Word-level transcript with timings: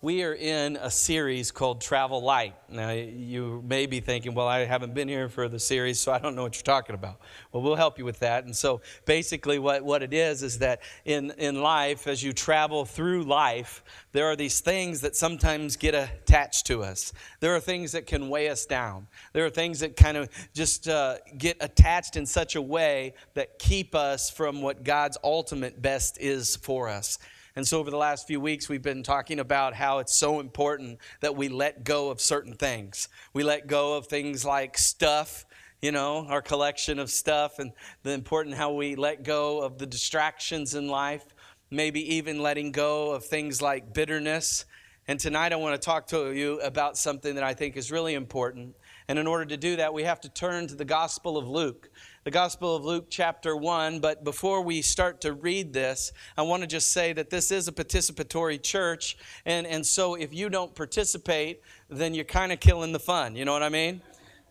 We 0.00 0.22
are 0.22 0.32
in 0.32 0.76
a 0.76 0.92
series 0.92 1.50
called 1.50 1.80
Travel 1.80 2.22
Light. 2.22 2.54
Now, 2.68 2.92
you 2.92 3.64
may 3.66 3.86
be 3.86 3.98
thinking, 3.98 4.32
well, 4.32 4.46
I 4.46 4.64
haven't 4.64 4.94
been 4.94 5.08
here 5.08 5.28
for 5.28 5.48
the 5.48 5.58
series, 5.58 5.98
so 5.98 6.12
I 6.12 6.20
don't 6.20 6.36
know 6.36 6.44
what 6.44 6.54
you're 6.54 6.62
talking 6.62 6.94
about. 6.94 7.18
Well, 7.50 7.64
we'll 7.64 7.74
help 7.74 7.98
you 7.98 8.04
with 8.04 8.20
that. 8.20 8.44
And 8.44 8.54
so, 8.54 8.80
basically, 9.06 9.58
what, 9.58 9.82
what 9.82 10.04
it 10.04 10.14
is 10.14 10.44
is 10.44 10.60
that 10.60 10.82
in, 11.04 11.32
in 11.32 11.62
life, 11.62 12.06
as 12.06 12.22
you 12.22 12.32
travel 12.32 12.84
through 12.84 13.24
life, 13.24 13.82
there 14.12 14.26
are 14.26 14.36
these 14.36 14.60
things 14.60 15.00
that 15.00 15.16
sometimes 15.16 15.74
get 15.74 15.96
attached 15.96 16.68
to 16.68 16.84
us. 16.84 17.12
There 17.40 17.56
are 17.56 17.60
things 17.60 17.90
that 17.90 18.06
can 18.06 18.28
weigh 18.28 18.50
us 18.50 18.66
down. 18.66 19.08
There 19.32 19.46
are 19.46 19.50
things 19.50 19.80
that 19.80 19.96
kind 19.96 20.16
of 20.16 20.28
just 20.54 20.86
uh, 20.86 21.16
get 21.36 21.56
attached 21.60 22.14
in 22.14 22.24
such 22.24 22.54
a 22.54 22.62
way 22.62 23.14
that 23.34 23.58
keep 23.58 23.96
us 23.96 24.30
from 24.30 24.62
what 24.62 24.84
God's 24.84 25.18
ultimate 25.24 25.82
best 25.82 26.18
is 26.20 26.54
for 26.54 26.88
us. 26.88 27.18
And 27.56 27.66
so, 27.66 27.80
over 27.80 27.90
the 27.90 27.96
last 27.96 28.26
few 28.26 28.40
weeks, 28.40 28.68
we've 28.68 28.82
been 28.82 29.02
talking 29.02 29.40
about 29.40 29.74
how 29.74 29.98
it's 29.98 30.14
so 30.14 30.40
important 30.40 30.98
that 31.20 31.36
we 31.36 31.48
let 31.48 31.84
go 31.84 32.10
of 32.10 32.20
certain 32.20 32.54
things. 32.54 33.08
We 33.32 33.42
let 33.42 33.66
go 33.66 33.96
of 33.96 34.06
things 34.06 34.44
like 34.44 34.78
stuff, 34.78 35.44
you 35.82 35.92
know, 35.92 36.26
our 36.28 36.42
collection 36.42 36.98
of 36.98 37.10
stuff, 37.10 37.58
and 37.58 37.72
the 38.02 38.12
important 38.12 38.56
how 38.56 38.72
we 38.72 38.94
let 38.94 39.22
go 39.22 39.62
of 39.62 39.78
the 39.78 39.86
distractions 39.86 40.74
in 40.74 40.88
life, 40.88 41.24
maybe 41.70 42.14
even 42.14 42.42
letting 42.42 42.72
go 42.72 43.12
of 43.12 43.24
things 43.24 43.60
like 43.62 43.92
bitterness. 43.92 44.64
And 45.06 45.18
tonight, 45.18 45.52
I 45.54 45.56
want 45.56 45.80
to 45.80 45.84
talk 45.84 46.06
to 46.08 46.32
you 46.32 46.60
about 46.60 46.98
something 46.98 47.34
that 47.36 47.44
I 47.44 47.54
think 47.54 47.76
is 47.76 47.90
really 47.90 48.14
important. 48.14 48.76
And 49.08 49.18
in 49.18 49.26
order 49.26 49.46
to 49.46 49.56
do 49.56 49.76
that, 49.76 49.94
we 49.94 50.02
have 50.02 50.20
to 50.20 50.28
turn 50.28 50.66
to 50.66 50.74
the 50.74 50.84
Gospel 50.84 51.38
of 51.38 51.48
Luke 51.48 51.88
the 52.28 52.32
Gospel 52.32 52.76
of 52.76 52.84
Luke, 52.84 53.06
chapter 53.08 53.56
1. 53.56 54.00
But 54.00 54.22
before 54.22 54.60
we 54.60 54.82
start 54.82 55.22
to 55.22 55.32
read 55.32 55.72
this, 55.72 56.12
I 56.36 56.42
want 56.42 56.60
to 56.60 56.66
just 56.66 56.92
say 56.92 57.14
that 57.14 57.30
this 57.30 57.50
is 57.50 57.68
a 57.68 57.72
participatory 57.72 58.62
church. 58.62 59.16
And, 59.46 59.66
and 59.66 59.86
so 59.86 60.14
if 60.14 60.34
you 60.34 60.50
don't 60.50 60.74
participate, 60.74 61.62
then 61.88 62.12
you're 62.12 62.26
kind 62.26 62.52
of 62.52 62.60
killing 62.60 62.92
the 62.92 62.98
fun. 62.98 63.34
You 63.34 63.46
know 63.46 63.54
what 63.54 63.62
I 63.62 63.70
mean? 63.70 64.02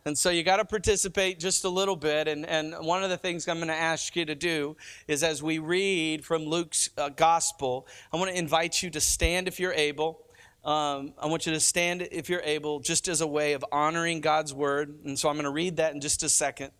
And 0.06 0.18
so 0.18 0.32
you 0.32 0.42
got 0.42 0.58
to 0.58 0.66
participate 0.66 1.40
just 1.40 1.66
a 1.66 1.70
little 1.70 1.96
bit. 1.96 2.28
And, 2.28 2.48
and 2.48 2.74
one 2.84 3.04
of 3.04 3.12
the 3.12 3.18
things 3.18 3.48
I'm 3.48 3.58
going 3.58 3.68
to 3.68 3.76
ask 3.76 4.16
you 4.16 4.26
to 4.26 4.34
do 4.34 4.76
is 5.08 5.22
as 5.22 5.44
we 5.44 5.60
read 5.60 6.26
from 6.26 6.46
Luke's 6.46 6.90
uh, 6.98 7.10
gospel, 7.10 7.86
I 8.12 8.18
want 8.18 8.32
to 8.32 8.38
invite 8.40 8.82
you 8.82 8.90
to 8.90 9.00
stand 9.00 9.48
if 9.48 9.60
you're 9.60 9.74
able. 9.74 10.26
Um, 10.66 11.14
I 11.20 11.28
want 11.28 11.46
you 11.46 11.54
to 11.54 11.60
stand 11.60 12.08
if 12.12 12.28
you're 12.28 12.42
able, 12.42 12.80
just 12.80 13.08
as 13.08 13.22
a 13.22 13.28
way 13.28 13.54
of 13.54 13.64
honoring 13.72 14.20
God's 14.20 14.52
word. 14.52 14.98
And 15.06 15.18
so 15.20 15.30
I'm 15.30 15.36
going 15.36 15.44
to 15.44 15.52
read 15.52 15.78
that 15.78 15.94
in 15.94 16.02
just 16.02 16.24
a 16.24 16.30
second. 16.30 16.72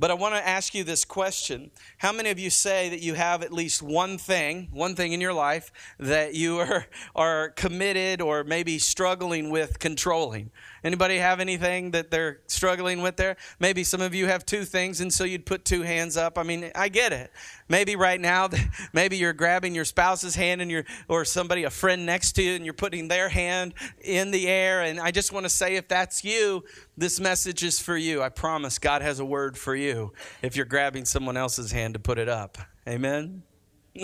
But 0.00 0.10
I 0.10 0.14
want 0.14 0.34
to 0.34 0.48
ask 0.48 0.74
you 0.74 0.82
this 0.82 1.04
question. 1.04 1.70
How 1.98 2.10
many 2.10 2.30
of 2.30 2.38
you 2.38 2.48
say 2.48 2.88
that 2.88 3.00
you 3.00 3.12
have 3.12 3.42
at 3.42 3.52
least 3.52 3.82
one 3.82 4.16
thing, 4.16 4.68
one 4.72 4.94
thing 4.94 5.12
in 5.12 5.20
your 5.20 5.34
life 5.34 5.70
that 5.98 6.32
you 6.32 6.58
are, 6.58 6.86
are 7.14 7.50
committed 7.50 8.22
or 8.22 8.42
maybe 8.42 8.78
struggling 8.78 9.50
with 9.50 9.78
controlling? 9.78 10.52
Anybody 10.82 11.18
have 11.18 11.38
anything 11.38 11.90
that 11.90 12.10
they're 12.10 12.40
struggling 12.46 13.02
with 13.02 13.16
there? 13.16 13.36
Maybe 13.58 13.84
some 13.84 14.00
of 14.00 14.14
you 14.14 14.24
have 14.24 14.46
two 14.46 14.64
things, 14.64 15.02
and 15.02 15.12
so 15.12 15.24
you'd 15.24 15.44
put 15.44 15.66
two 15.66 15.82
hands 15.82 16.16
up. 16.16 16.38
I 16.38 16.44
mean, 16.44 16.70
I 16.74 16.88
get 16.88 17.12
it. 17.12 17.30
Maybe 17.70 17.94
right 17.94 18.20
now, 18.20 18.48
maybe 18.92 19.16
you're 19.16 19.32
grabbing 19.32 19.76
your 19.76 19.84
spouse's 19.84 20.34
hand 20.34 20.60
and 20.60 20.70
you're, 20.70 20.84
or 21.08 21.24
somebody, 21.24 21.62
a 21.62 21.70
friend 21.70 22.04
next 22.04 22.32
to 22.32 22.42
you, 22.42 22.56
and 22.56 22.64
you're 22.64 22.74
putting 22.74 23.06
their 23.06 23.28
hand 23.28 23.74
in 24.02 24.32
the 24.32 24.48
air. 24.48 24.82
And 24.82 24.98
I 24.98 25.12
just 25.12 25.32
want 25.32 25.44
to 25.44 25.50
say, 25.50 25.76
if 25.76 25.86
that's 25.86 26.24
you, 26.24 26.64
this 26.98 27.20
message 27.20 27.62
is 27.62 27.80
for 27.80 27.96
you. 27.96 28.22
I 28.22 28.28
promise 28.28 28.80
God 28.80 29.02
has 29.02 29.20
a 29.20 29.24
word 29.24 29.56
for 29.56 29.76
you 29.76 30.12
if 30.42 30.56
you're 30.56 30.66
grabbing 30.66 31.04
someone 31.04 31.36
else's 31.36 31.70
hand 31.70 31.94
to 31.94 32.00
put 32.00 32.18
it 32.18 32.28
up. 32.28 32.58
Amen. 32.88 33.44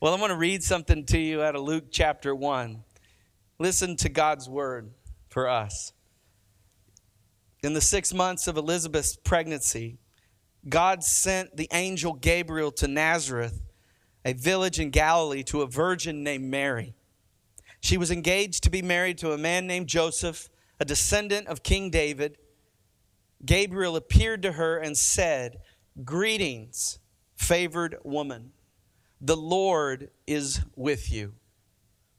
well, 0.00 0.14
I 0.14 0.20
want 0.20 0.32
to 0.32 0.36
read 0.36 0.64
something 0.64 1.06
to 1.06 1.18
you 1.18 1.42
out 1.42 1.54
of 1.54 1.62
Luke 1.62 1.84
chapter 1.92 2.34
1. 2.34 2.82
Listen 3.60 3.96
to 3.98 4.08
God's 4.08 4.48
word 4.48 4.90
for 5.28 5.48
us. 5.48 5.92
In 7.62 7.74
the 7.74 7.80
six 7.80 8.12
months 8.12 8.48
of 8.48 8.56
Elizabeth's 8.56 9.16
pregnancy, 9.16 9.98
God 10.66 11.04
sent 11.04 11.56
the 11.56 11.68
angel 11.72 12.14
Gabriel 12.14 12.70
to 12.72 12.88
Nazareth, 12.88 13.62
a 14.24 14.32
village 14.32 14.80
in 14.80 14.90
Galilee, 14.90 15.42
to 15.44 15.62
a 15.62 15.66
virgin 15.66 16.22
named 16.22 16.44
Mary. 16.44 16.94
She 17.80 17.96
was 17.96 18.10
engaged 18.10 18.64
to 18.64 18.70
be 18.70 18.82
married 18.82 19.18
to 19.18 19.32
a 19.32 19.38
man 19.38 19.66
named 19.66 19.88
Joseph, 19.88 20.48
a 20.80 20.84
descendant 20.84 21.46
of 21.46 21.62
King 21.62 21.90
David. 21.90 22.38
Gabriel 23.44 23.96
appeared 23.96 24.42
to 24.42 24.52
her 24.52 24.78
and 24.78 24.96
said, 24.96 25.58
Greetings, 26.04 26.98
favored 27.36 27.96
woman. 28.02 28.52
The 29.20 29.36
Lord 29.36 30.10
is 30.26 30.60
with 30.76 31.10
you. 31.10 31.34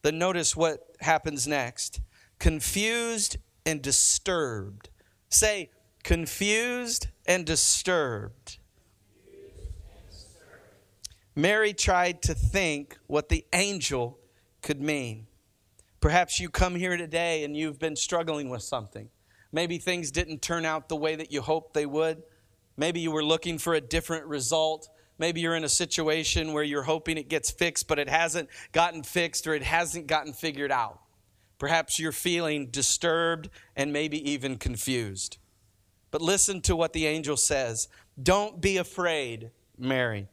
Then 0.01 0.17
notice 0.17 0.55
what 0.55 0.87
happens 1.01 1.47
next 1.47 2.01
confused 2.39 3.35
and 3.65 3.81
disturbed. 3.81 4.89
Say, 5.27 5.69
confused 6.03 7.07
and 7.25 7.45
disturbed. 7.45 8.57
Mary 11.35 11.73
tried 11.73 12.21
to 12.21 12.33
think 12.33 12.97
what 13.07 13.29
the 13.29 13.45
angel 13.53 14.19
could 14.61 14.81
mean. 14.81 15.27
Perhaps 16.01 16.39
you 16.39 16.49
come 16.49 16.75
here 16.75 16.97
today 16.97 17.43
and 17.43 17.55
you've 17.55 17.79
been 17.79 17.95
struggling 17.95 18.49
with 18.49 18.61
something. 18.61 19.09
Maybe 19.51 19.77
things 19.77 20.11
didn't 20.11 20.41
turn 20.41 20.65
out 20.65 20.89
the 20.89 20.95
way 20.95 21.15
that 21.15 21.31
you 21.31 21.41
hoped 21.41 21.73
they 21.73 21.85
would. 21.85 22.23
Maybe 22.77 22.99
you 22.99 23.11
were 23.11 23.23
looking 23.23 23.57
for 23.57 23.73
a 23.73 23.81
different 23.81 24.25
result. 24.25 24.89
Maybe 25.17 25.41
you're 25.41 25.55
in 25.55 25.63
a 25.63 25.69
situation 25.69 26.53
where 26.53 26.63
you're 26.63 26.83
hoping 26.83 27.17
it 27.17 27.27
gets 27.27 27.51
fixed, 27.51 27.87
but 27.87 27.99
it 27.99 28.09
hasn't 28.09 28.49
gotten 28.71 29.03
fixed 29.03 29.47
or 29.47 29.53
it 29.53 29.63
hasn't 29.63 30.07
gotten 30.07 30.33
figured 30.33 30.71
out. 30.71 30.99
Perhaps 31.57 31.99
you're 31.99 32.13
feeling 32.13 32.67
disturbed 32.67 33.49
and 33.75 33.91
maybe 33.91 34.31
even 34.31 34.57
confused. 34.57 35.37
But 36.11 36.21
listen 36.21 36.61
to 36.61 36.75
what 36.75 36.93
the 36.93 37.05
angel 37.05 37.37
says. 37.37 37.87
Don't 38.21 38.61
be 38.61 38.77
afraid, 38.77 39.51
Mary, 39.77 40.27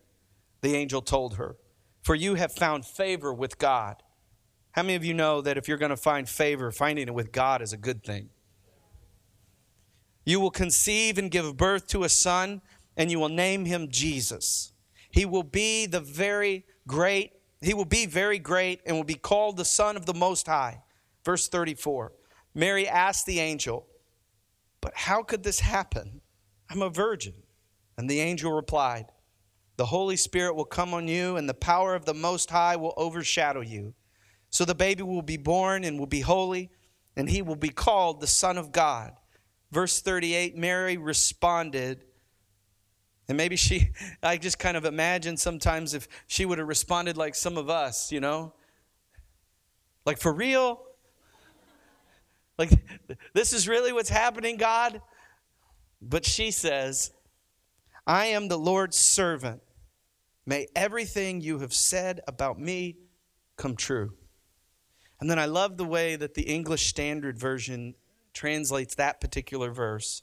the 0.61 0.75
angel 0.75 1.03
told 1.03 1.37
her, 1.37 1.57
for 2.03 2.15
you 2.15 2.35
have 2.35 2.53
found 2.53 2.85
favor 2.85 3.33
with 3.33 3.59
God. 3.59 4.03
How 4.73 4.83
many 4.83 4.95
of 4.95 5.05
you 5.05 5.15
know 5.15 5.41
that 5.41 5.57
if 5.57 5.69
you're 5.69 5.79
going 5.79 5.91
to 5.91 5.97
find 5.97 6.29
favor, 6.29 6.71
finding 6.71 7.09
it 7.09 7.15
with 7.15 7.33
God 7.33 7.63
is 7.63 7.73
a 7.73 7.79
good 7.79 8.05
thing? 8.05 8.31
You 10.25 10.41
will 10.41 10.51
conceive 10.51 11.19
and 11.19 11.31
give 11.31 11.57
birth 11.57 11.87
to 11.89 12.05
a 12.05 12.09
son, 12.09 12.61
and 12.97 13.11
you 13.11 13.19
will 13.19 13.29
name 13.29 13.65
him 13.65 13.89
Jesus. 13.91 14.73
He 15.11 15.25
will 15.25 15.45
be 15.45 15.87
the 15.87 16.01
very 16.01 16.65
great, 16.87 17.33
he 17.61 17.75
will 17.75 17.85
be 17.85 18.07
very 18.07 18.39
great 18.39 18.81
and 18.85 18.97
will 18.97 19.05
be 19.05 19.15
called 19.15 19.57
the 19.57 19.65
Son 19.65 19.97
of 19.97 20.05
the 20.05 20.15
Most 20.15 20.47
High. 20.47 20.83
Verse 21.25 21.49
34 21.49 22.13
Mary 22.55 22.89
asked 22.89 23.27
the 23.27 23.41
angel, 23.41 23.87
But 24.81 24.93
how 24.95 25.23
could 25.23 25.43
this 25.43 25.61
happen? 25.61 26.21
I'm 26.71 26.83
a 26.83 26.91
virgin. 26.91 27.35
And 27.97 28.09
the 28.11 28.21
angel 28.21 28.53
replied, 28.53 29.07
The 29.77 29.87
Holy 29.87 30.17
Spirit 30.17 30.55
will 30.55 30.65
come 30.65 30.93
on 30.93 31.09
you, 31.09 31.37
and 31.37 31.49
the 31.49 31.55
power 31.55 31.95
of 31.95 32.05
the 32.05 32.15
Most 32.15 32.51
High 32.51 32.77
will 32.77 32.95
overshadow 32.97 33.61
you. 33.61 33.95
So 34.51 34.65
the 34.65 34.75
baby 34.75 35.03
will 35.03 35.23
be 35.23 35.37
born 35.37 35.85
and 35.85 35.99
will 35.99 36.07
be 36.07 36.21
holy, 36.21 36.71
and 37.17 37.29
he 37.29 37.43
will 37.43 37.57
be 37.57 37.71
called 37.71 38.21
the 38.21 38.27
Son 38.27 38.59
of 38.59 38.73
God. 38.73 39.13
Verse 39.71 40.01
38 40.01 40.57
Mary 40.57 40.97
responded, 40.97 42.05
and 43.29 43.37
maybe 43.37 43.57
she, 43.57 43.91
I 44.23 44.37
just 44.37 44.59
kind 44.59 44.77
of 44.77 44.85
imagine 44.85 45.37
sometimes 45.37 45.95
if 45.95 46.09
she 46.27 46.45
would 46.45 46.59
have 46.59 46.69
responded 46.69 47.17
like 47.17 47.35
some 47.35 47.57
of 47.57 47.69
us, 47.69 48.13
you 48.13 48.21
know? 48.21 48.55
Like, 50.05 50.19
for 50.19 50.33
real? 50.33 50.86
Like, 52.59 52.71
this 53.35 53.53
is 53.53 53.69
really 53.69 53.93
what's 53.93 54.09
happening, 54.09 54.57
God? 54.57 55.01
But 56.01 56.25
she 56.25 56.51
says, 56.51 57.13
I 58.07 58.27
am 58.27 58.49
the 58.49 58.59
Lord's 58.59 58.97
servant. 58.97 59.63
May 60.47 60.69
everything 60.75 61.41
you 61.41 61.59
have 61.59 61.75
said 61.75 62.21
about 62.29 62.59
me 62.59 62.97
come 63.57 63.77
true. 63.77 64.15
And 65.21 65.29
then 65.29 65.39
I 65.39 65.47
love 65.47 65.77
the 65.77 65.85
way 65.85 66.17
that 66.17 66.35
the 66.35 66.43
English 66.43 66.87
Standard 66.87 67.39
Version 67.39 67.95
translates 68.33 68.95
that 68.95 69.21
particular 69.21 69.71
verse. 69.71 70.23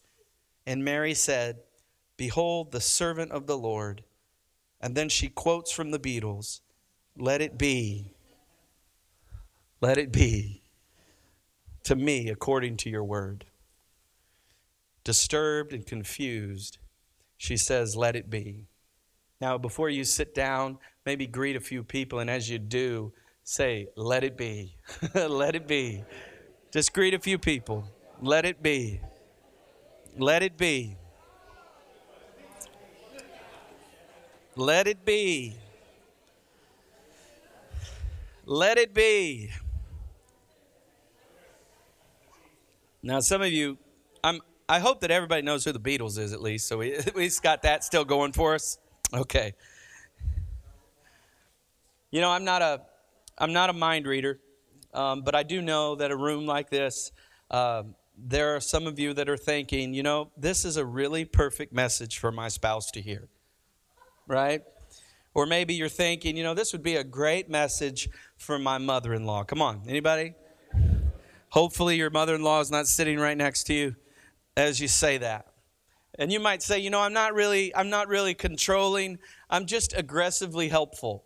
And 0.65 0.85
Mary 0.85 1.13
said, 1.13 1.57
Behold, 2.15 2.71
the 2.71 2.79
servant 2.79 3.31
of 3.31 3.47
the 3.47 3.57
Lord. 3.57 4.03
And 4.79 4.95
then 4.95 5.09
she 5.09 5.29
quotes 5.29 5.71
from 5.71 5.91
the 5.91 5.99
Beatles, 5.99 6.61
Let 7.17 7.41
it 7.41 7.57
be. 7.57 8.13
Let 9.81 9.97
it 9.97 10.11
be 10.11 10.62
to 11.83 11.95
me 11.95 12.29
according 12.29 12.77
to 12.77 12.89
your 12.89 13.03
word. 13.03 13.45
Disturbed 15.03 15.73
and 15.73 15.85
confused, 15.85 16.77
she 17.37 17.57
says, 17.57 17.95
Let 17.95 18.15
it 18.15 18.29
be. 18.29 18.67
Now, 19.41 19.57
before 19.57 19.89
you 19.89 20.05
sit 20.05 20.33
down, 20.33 20.77
maybe 21.05 21.27
greet 21.27 21.57
a 21.57 21.59
few 21.59 21.83
people, 21.83 22.19
and 22.19 22.29
as 22.29 22.49
you 22.49 22.57
do, 22.57 23.11
say, 23.43 23.87
Let 23.95 24.23
it 24.23 24.37
be. 24.37 24.77
Let 25.13 25.55
it 25.55 25.67
be. 25.67 26.03
Just 26.71 26.93
greet 26.93 27.13
a 27.13 27.19
few 27.19 27.37
people. 27.37 27.83
Let 28.21 28.45
it 28.45 28.63
be. 28.63 29.01
Let 30.17 30.41
it 30.43 30.57
be. 30.57 30.95
Let 34.55 34.87
it 34.87 35.03
be. 35.03 35.55
Let 38.45 38.77
it 38.77 38.93
be. 38.93 39.49
Now, 43.05 43.19
some 43.19 43.41
of 43.41 43.51
you, 43.51 43.77
I'm, 44.23 44.39
I 44.69 44.79
hope 44.79 45.01
that 45.01 45.11
everybody 45.11 45.41
knows 45.41 45.65
who 45.65 45.73
the 45.73 45.79
Beatles 45.79 46.17
is 46.17 46.31
at 46.31 46.41
least, 46.41 46.67
so 46.67 46.77
we, 46.77 46.97
we've 47.15 47.41
got 47.41 47.63
that 47.63 47.83
still 47.83 48.05
going 48.05 48.31
for 48.31 48.55
us. 48.55 48.77
Okay. 49.13 49.53
You 52.11 52.21
know, 52.21 52.31
I'm 52.31 52.45
not 52.45 52.61
a, 52.61 52.81
I'm 53.37 53.51
not 53.51 53.69
a 53.69 53.73
mind 53.73 54.07
reader, 54.07 54.39
um, 54.93 55.21
but 55.21 55.35
I 55.35 55.43
do 55.43 55.61
know 55.61 55.95
that 55.95 56.11
a 56.11 56.15
room 56.15 56.45
like 56.45 56.69
this, 56.69 57.11
uh, 57.51 57.83
there 58.17 58.55
are 58.55 58.61
some 58.61 58.87
of 58.87 58.97
you 58.97 59.13
that 59.15 59.27
are 59.27 59.35
thinking, 59.35 59.93
you 59.93 60.03
know, 60.03 60.31
this 60.37 60.63
is 60.63 60.77
a 60.77 60.85
really 60.85 61.25
perfect 61.25 61.73
message 61.73 62.19
for 62.19 62.31
my 62.31 62.47
spouse 62.47 62.89
to 62.91 63.01
hear, 63.01 63.27
right? 64.27 64.61
Or 65.33 65.45
maybe 65.45 65.73
you're 65.73 65.89
thinking, 65.89 66.37
you 66.37 66.43
know, 66.43 66.53
this 66.53 66.71
would 66.71 66.83
be 66.83 66.95
a 66.95 67.03
great 67.03 67.49
message 67.49 68.07
for 68.37 68.57
my 68.57 68.77
mother-in-law. 68.77 69.43
Come 69.43 69.61
on, 69.61 69.81
anybody? 69.87 70.35
Hopefully, 71.53 71.97
your 71.97 72.09
mother-in-law 72.09 72.61
is 72.61 72.71
not 72.71 72.87
sitting 72.87 73.19
right 73.19 73.37
next 73.37 73.65
to 73.65 73.75
you 73.75 73.95
as 74.57 74.79
you 74.79 74.87
say 74.87 75.19
that. 75.19 75.45
And 76.17 76.31
you 76.31 76.39
might 76.39 76.63
say, 76.63 76.79
you 76.79 76.89
know, 76.89 76.99
I'm 76.99 77.13
not 77.13 77.35
really, 77.35 77.75
I'm 77.75 77.91
not 77.91 78.07
really 78.07 78.33
controlling. 78.33 79.19
I'm 79.51 79.67
just 79.67 79.93
aggressively 79.95 80.67
helpful. 80.69 81.25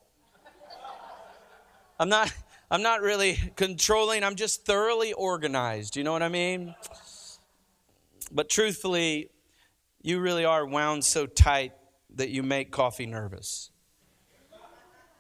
I'm 1.98 2.10
not, 2.10 2.34
I'm 2.70 2.82
not 2.82 3.02
really 3.02 3.38
controlling. 3.56 4.26
I'm 4.26 4.36
just 4.36 4.66
thoroughly 4.66 5.14
organized. 5.14 5.96
You 5.96 6.04
know 6.04 6.12
what 6.12 6.24
I 6.24 6.28
mean? 6.28 6.76
But 8.30 8.50
truthfully, 8.50 9.30
you 10.02 10.20
really 10.20 10.44
are 10.44 10.66
wound 10.66 11.06
so 11.06 11.26
tight 11.26 11.72
that 12.16 12.32
you 12.32 12.44
make 12.44 12.70
coffee 12.70 13.06
nervous. 13.06 13.72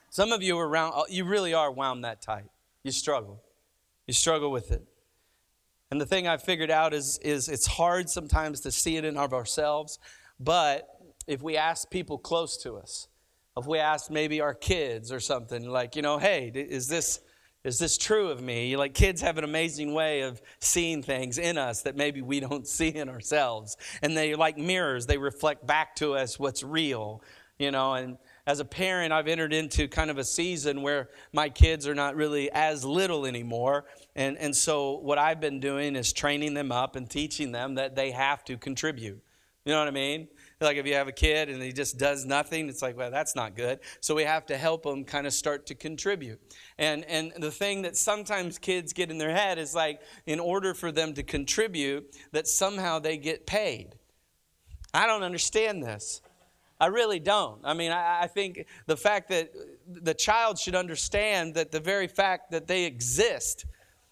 Some 0.09 0.33
of 0.33 0.43
you 0.43 0.57
are 0.59 0.67
around, 0.67 0.93
you 1.07 1.23
really 1.23 1.53
are 1.53 1.71
wound 1.71 2.03
that 2.03 2.21
tight. 2.21 2.49
You 2.83 2.91
struggle. 2.91 3.41
You 4.05 4.13
struggle 4.13 4.51
with 4.51 4.69
it. 4.71 4.85
And 5.91 6.01
the 6.01 6.05
thing 6.05 6.27
I've 6.27 6.43
figured 6.43 6.71
out 6.71 6.93
is, 6.93 7.17
is 7.19 7.47
it's 7.47 7.65
hard 7.65 8.09
sometimes 8.09 8.61
to 8.61 8.71
see 8.71 8.97
it 8.97 9.05
in 9.05 9.17
of 9.17 9.33
ourselves, 9.33 9.99
but 10.39 10.87
if 11.27 11.41
we 11.41 11.57
ask 11.57 11.89
people 11.89 12.17
close 12.17 12.57
to 12.63 12.75
us, 12.75 13.07
if 13.55 13.65
we 13.65 13.79
ask 13.79 14.11
maybe 14.11 14.41
our 14.41 14.53
kids 14.53 15.11
or 15.11 15.19
something, 15.19 15.67
like, 15.67 15.95
you 15.95 16.01
know, 16.01 16.17
hey, 16.19 16.51
is 16.53 16.87
this 16.87 17.21
is 17.63 17.79
this 17.79 17.97
true 17.97 18.29
of 18.29 18.41
me? 18.41 18.77
Like 18.77 18.93
kids 18.93 19.21
have 19.21 19.37
an 19.37 19.43
amazing 19.43 19.93
way 19.93 20.21
of 20.21 20.41
seeing 20.59 21.03
things 21.03 21.37
in 21.37 21.57
us 21.57 21.81
that 21.81 21.97
maybe 21.97 22.21
we 22.21 22.39
don't 22.39 22.65
see 22.77 22.89
in 22.89 23.09
ourselves. 23.09 23.75
And 24.01 24.15
they 24.15 24.35
like 24.35 24.57
mirrors, 24.57 25.05
they 25.05 25.17
reflect 25.17 25.67
back 25.67 25.95
to 25.97 26.13
us 26.13 26.39
what's 26.39 26.63
real, 26.63 27.21
you 27.59 27.71
know, 27.71 27.93
and 27.93 28.17
as 28.47 28.61
a 28.61 28.65
parent, 28.65 29.11
I've 29.11 29.27
entered 29.27 29.53
into 29.53 29.89
kind 29.89 30.09
of 30.09 30.17
a 30.17 30.23
season 30.23 30.81
where 30.81 31.09
my 31.33 31.49
kids 31.49 31.85
are 31.85 31.93
not 31.93 32.15
really 32.15 32.49
as 32.51 32.85
little 32.85 33.25
anymore. 33.25 33.85
And, 34.15 34.37
and 34.37 34.55
so, 34.55 34.99
what 34.99 35.17
I've 35.17 35.41
been 35.41 35.59
doing 35.59 35.97
is 35.97 36.13
training 36.13 36.53
them 36.53 36.71
up 36.71 36.95
and 36.95 37.09
teaching 37.09 37.51
them 37.51 37.75
that 37.75 37.95
they 37.95 38.11
have 38.11 38.45
to 38.45 38.57
contribute. 38.57 39.21
You 39.65 39.73
know 39.73 39.79
what 39.79 39.89
I 39.89 39.91
mean? 39.91 40.29
Like 40.61 40.77
if 40.77 40.87
you 40.87 40.93
have 40.93 41.09
a 41.09 41.11
kid 41.11 41.49
and 41.49 41.61
he 41.61 41.73
just 41.73 41.99
does 41.99 42.25
nothing, 42.25 42.69
it's 42.69 42.81
like, 42.81 42.95
well, 42.95 43.11
that's 43.11 43.35
not 43.35 43.53
good. 43.53 43.79
So 43.99 44.15
we 44.15 44.23
have 44.23 44.45
to 44.45 44.57
help 44.57 44.83
them 44.83 45.03
kind 45.03 45.27
of 45.27 45.33
start 45.33 45.65
to 45.67 45.75
contribute. 45.75 46.39
And 46.77 47.03
and 47.03 47.33
the 47.37 47.51
thing 47.51 47.81
that 47.81 47.97
sometimes 47.97 48.57
kids 48.57 48.93
get 48.93 49.11
in 49.11 49.17
their 49.17 49.35
head 49.35 49.59
is 49.59 49.75
like, 49.75 49.99
in 50.25 50.39
order 50.39 50.73
for 50.73 50.89
them 50.93 51.13
to 51.15 51.21
contribute, 51.21 52.15
that 52.31 52.47
somehow 52.47 52.99
they 52.99 53.17
get 53.17 53.45
paid. 53.45 53.95
I 54.93 55.05
don't 55.05 55.23
understand 55.23 55.83
this. 55.83 56.21
I 56.79 56.87
really 56.87 57.19
don't. 57.19 57.59
I 57.63 57.73
mean, 57.73 57.91
I, 57.91 58.23
I, 58.23 58.27
think 58.27 58.65
the 58.85 58.95
fact 58.95 59.29
that 59.29 59.51
the 59.87 60.13
child 60.13 60.59
should 60.59 60.75
understand 60.75 61.55
that 61.55 61.71
the 61.71 61.79
very 61.79 62.07
fact 62.07 62.51
that 62.51 62.67
they 62.67 62.85
exist, 62.85 63.65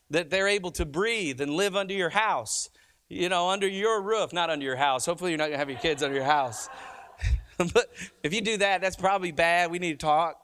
that 0.10 0.32
they're 0.32 0.48
able 0.48 0.72
to 0.72 0.86
breathe 0.86 1.42
and 1.42 1.52
live 1.52 1.76
under 1.76 1.94
your 1.94 2.10
house, 2.10 2.70
you 3.08 3.30
know, 3.30 3.50
under 3.50 3.68
your 3.68 4.02
roof, 4.02 4.34
not 4.34 4.50
under 4.50 4.66
your 4.66 4.76
house. 4.76 5.06
Hopefully, 5.06 5.32
you're 5.32 5.38
not 5.38 5.46
going 5.46 5.54
to 5.54 5.60
have 5.60 5.70
your 5.70 5.80
kids 5.80 6.02
under 6.02 6.16
your 6.16 6.26
house. 6.26 6.70
but 7.58 7.92
if 8.24 8.34
you 8.34 8.42
do 8.42 8.58
that, 8.58 8.82
that's 8.82 8.96
probably 8.96 9.32
bad. 9.32 9.70
We 9.70 9.78
need 9.78 10.00
to 10.00 10.06
talk. 10.06 10.42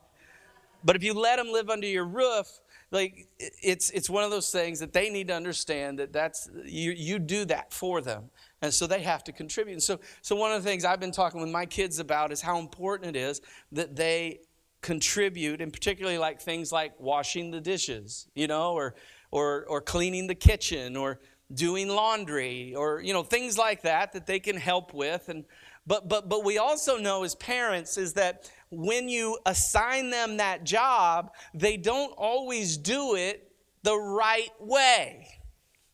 But 0.84 0.96
if 0.96 1.04
you 1.04 1.14
let 1.14 1.38
them 1.38 1.52
live 1.52 1.70
under 1.70 1.88
your 1.88 2.06
roof, 2.06 2.48
like 2.92 3.28
it's 3.40 3.90
it's 3.92 4.10
one 4.10 4.24
of 4.24 4.32
those 4.32 4.52
things 4.52 4.80
that 4.80 4.94
they 4.94 5.10
need 5.10 5.30
to 5.30 5.34
understand 5.34 6.00
that 6.00 6.12
that's 6.12 6.50
you 6.66 6.92
you 6.92 7.20
do 7.20 7.46
that 7.46 7.74
for 7.74 8.02
them 8.02 8.30
and 8.62 8.74
so 8.74 8.88
they 8.88 9.02
have 9.02 9.24
to 9.24 9.31
contribute. 9.31 9.74
And 9.74 9.84
so, 9.84 10.00
so 10.22 10.36
one 10.36 10.52
of 10.52 10.63
the 10.63 10.69
things 10.69 10.86
I've 10.86 11.00
been 11.00 11.12
talking 11.12 11.42
with 11.42 11.50
my 11.50 11.66
kids 11.66 12.00
about 12.00 12.31
is 12.31 12.42
how 12.42 12.60
important 12.60 13.16
it 13.16 13.19
is 13.19 13.42
that 13.72 13.96
they 13.96 14.42
contribute, 14.81 15.62
and 15.62 15.72
particularly 15.72 16.18
like 16.18 16.42
things 16.42 16.72
like 16.72 17.00
washing 17.00 17.52
the 17.52 17.62
dishes, 17.62 18.28
you 18.36 18.48
know, 18.48 18.74
or 18.74 18.96
or 19.31 19.66
or 19.68 19.81
cleaning 19.81 20.28
the 20.28 20.36
kitchen, 20.36 20.96
or 20.96 21.19
doing 21.54 21.90
laundry, 21.90 22.75
or 22.75 23.02
you 23.02 23.13
know 23.13 23.24
things 23.24 23.58
like 23.58 23.81
that 23.84 24.13
that 24.13 24.28
they 24.28 24.40
can 24.40 24.58
help 24.58 24.94
with. 24.94 25.30
And 25.30 25.46
but 25.88 26.08
but 26.08 26.30
but 26.30 26.44
we 26.44 26.58
also 26.58 26.98
know 26.98 27.24
as 27.24 27.36
parents 27.36 27.98
is 27.98 28.13
that 28.13 28.50
when 28.69 29.10
you 29.10 29.38
assign 29.46 30.10
them 30.10 30.38
that 30.38 30.63
job, 30.63 31.31
they 31.54 31.78
don't 31.78 32.13
always 32.18 32.78
do 32.78 33.16
it 33.16 33.52
the 33.84 33.98
right 33.98 34.52
way. 34.60 35.41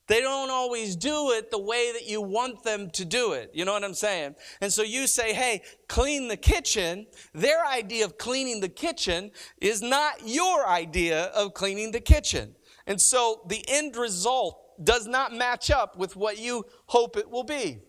They 0.08 0.22
don't 0.22 0.50
always 0.50 0.96
do 0.96 1.32
it 1.32 1.52
the 1.52 1.60
way 1.60 1.92
that 1.92 2.08
you 2.08 2.22
want 2.22 2.64
them 2.64 2.90
to 2.92 3.04
do 3.04 3.34
it. 3.34 3.52
You 3.54 3.66
know 3.66 3.74
what 3.74 3.84
I'm 3.84 3.94
saying? 3.94 4.36
And 4.62 4.72
so 4.72 4.82
you 4.82 5.06
say, 5.06 5.34
hey, 5.34 5.62
clean 5.88 6.30
the 6.30 6.38
kitchen. 6.38 7.08
Their 7.34 7.66
idea 7.66 8.06
of 8.06 8.18
cleaning 8.18 8.62
the 8.62 8.70
kitchen 8.70 9.32
is 9.60 9.82
not 9.82 10.26
your 10.26 10.66
idea 10.66 11.26
of 11.26 11.54
cleaning 11.54 11.92
the 11.92 12.00
kitchen. 12.00 12.56
And 12.86 13.02
so 13.02 13.42
the 13.48 13.64
end 13.68 13.98
result 13.98 14.64
does 14.82 15.08
not 15.08 15.34
match 15.34 15.70
up 15.70 15.98
with 15.98 16.16
what 16.16 16.40
you 16.40 16.66
hope 16.86 17.18
it 17.18 17.30
will 17.30 17.44
be. 17.44 17.80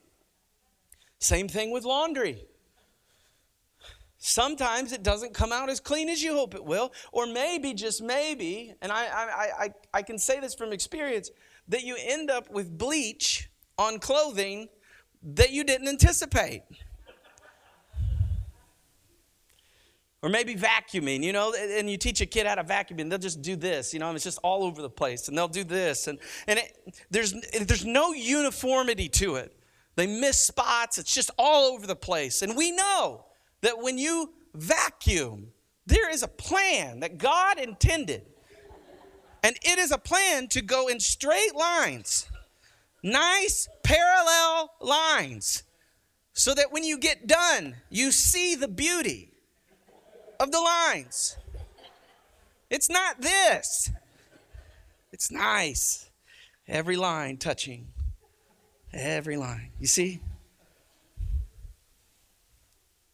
Same 1.21 1.49
thing 1.49 1.71
with 1.71 1.85
laundry. 1.85 2.45
Sometimes 4.21 4.93
it 4.93 5.05
doesn't 5.05 5.35
come 5.35 5.53
out 5.53 5.69
as 5.69 5.79
clean 5.79 6.09
as 6.09 6.21
you 6.21 6.35
hope 6.35 6.57
it 6.57 6.65
will, 6.65 6.93
or 7.13 7.27
maybe, 7.27 7.73
just 7.73 8.03
maybe, 8.03 8.75
and 8.83 8.91
I, 8.91 9.07
I, 9.07 9.65
I, 9.65 9.69
I 9.95 10.03
can 10.03 10.19
say 10.19 10.41
this 10.41 10.57
from 10.57 10.73
experience, 10.73 11.31
that 11.69 11.85
you 11.85 11.97
end 11.99 12.31
up 12.31 12.51
with 12.51 12.77
bleach 12.77 13.51
on 13.79 13.99
clothing 13.99 14.69
that 15.23 15.51
you 15.53 15.65
didn't 15.65 15.89
anticipate. 15.89 16.63
Or 20.21 20.29
maybe 20.29 20.57
vacuuming, 20.57 21.23
you 21.23 21.33
know, 21.33 21.55
and 21.55 21.89
you 21.89 21.97
teach 21.97 22.21
a 22.21 22.27
kid 22.27 22.47
how 22.47 22.57
to 22.57 22.65
vacuum, 22.65 22.99
and 22.99 23.13
they'll 23.13 23.21
just 23.21 23.41
do 23.41 23.55
this, 23.55 23.95
you 23.95 24.01
know, 24.01 24.09
and 24.09 24.17
it's 24.17 24.25
just 24.25 24.41
all 24.43 24.65
over 24.65 24.83
the 24.83 24.91
place, 24.91 25.29
and 25.29 25.39
they'll 25.39 25.47
do 25.47 25.63
this, 25.63 26.09
and, 26.09 26.19
and 26.49 26.59
it, 26.59 27.05
there's, 27.09 27.35
there's 27.53 27.85
no 27.85 28.13
uniformity 28.13 29.09
to 29.11 29.37
it. 29.37 29.55
They 29.95 30.09
miss 30.09 30.41
spots, 30.41 30.99
it's 30.99 31.15
just 31.15 31.31
all 31.39 31.73
over 31.73 31.87
the 31.87 31.97
place. 31.97 32.43
And 32.43 32.57
we 32.57 32.73
know 32.73 33.27
that 33.61 33.81
when 33.81 33.97
you 33.97 34.33
vacuum, 34.55 35.49
there 35.87 36.11
is 36.11 36.25
a 36.25 36.29
plan 36.29 37.01
that 37.01 37.19
God 37.19 37.59
intended 37.59 38.27
and 39.43 39.57
it 39.63 39.79
is 39.79 39.91
a 39.91 39.99
plan 39.99 40.49
to 40.49 40.63
go 40.63 40.89
in 40.89 41.01
straight 41.01 41.55
lines, 41.55 42.29
nice 43.03 43.69
parallel 43.83 44.73
lines, 44.81 45.63
so 46.33 46.55
that 46.55 46.73
when 46.73 46.85
you 46.85 46.99
get 46.99 47.27
done, 47.27 47.77
you 47.91 48.13
see 48.13 48.55
the 48.55 48.69
beauty 48.69 49.31
of 50.41 50.53
the 50.53 50.61
lines. 50.61 51.37
It's 52.71 52.91
not 52.91 53.21
this, 53.21 53.91
it's 55.13 55.31
nice. 55.31 56.05
Every 56.69 56.97
line 56.97 57.39
touching, 57.39 57.89
every 58.93 59.39
line. 59.39 59.71
You 59.81 59.87
see? 59.87 60.21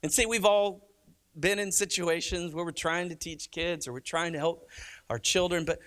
And 0.03 0.13
see, 0.13 0.27
we've 0.27 0.45
all 0.45 0.89
been 1.39 1.59
in 1.59 1.71
situations 1.71 2.53
where 2.53 2.65
we're 2.65 2.73
trying 2.73 3.09
to 3.11 3.15
teach 3.15 3.51
kids 3.51 3.87
or 3.87 3.93
we're 3.93 4.01
trying 4.01 4.33
to 4.33 4.39
help 4.39 4.69
our 5.09 5.19
children, 5.19 5.65
but 5.65 5.79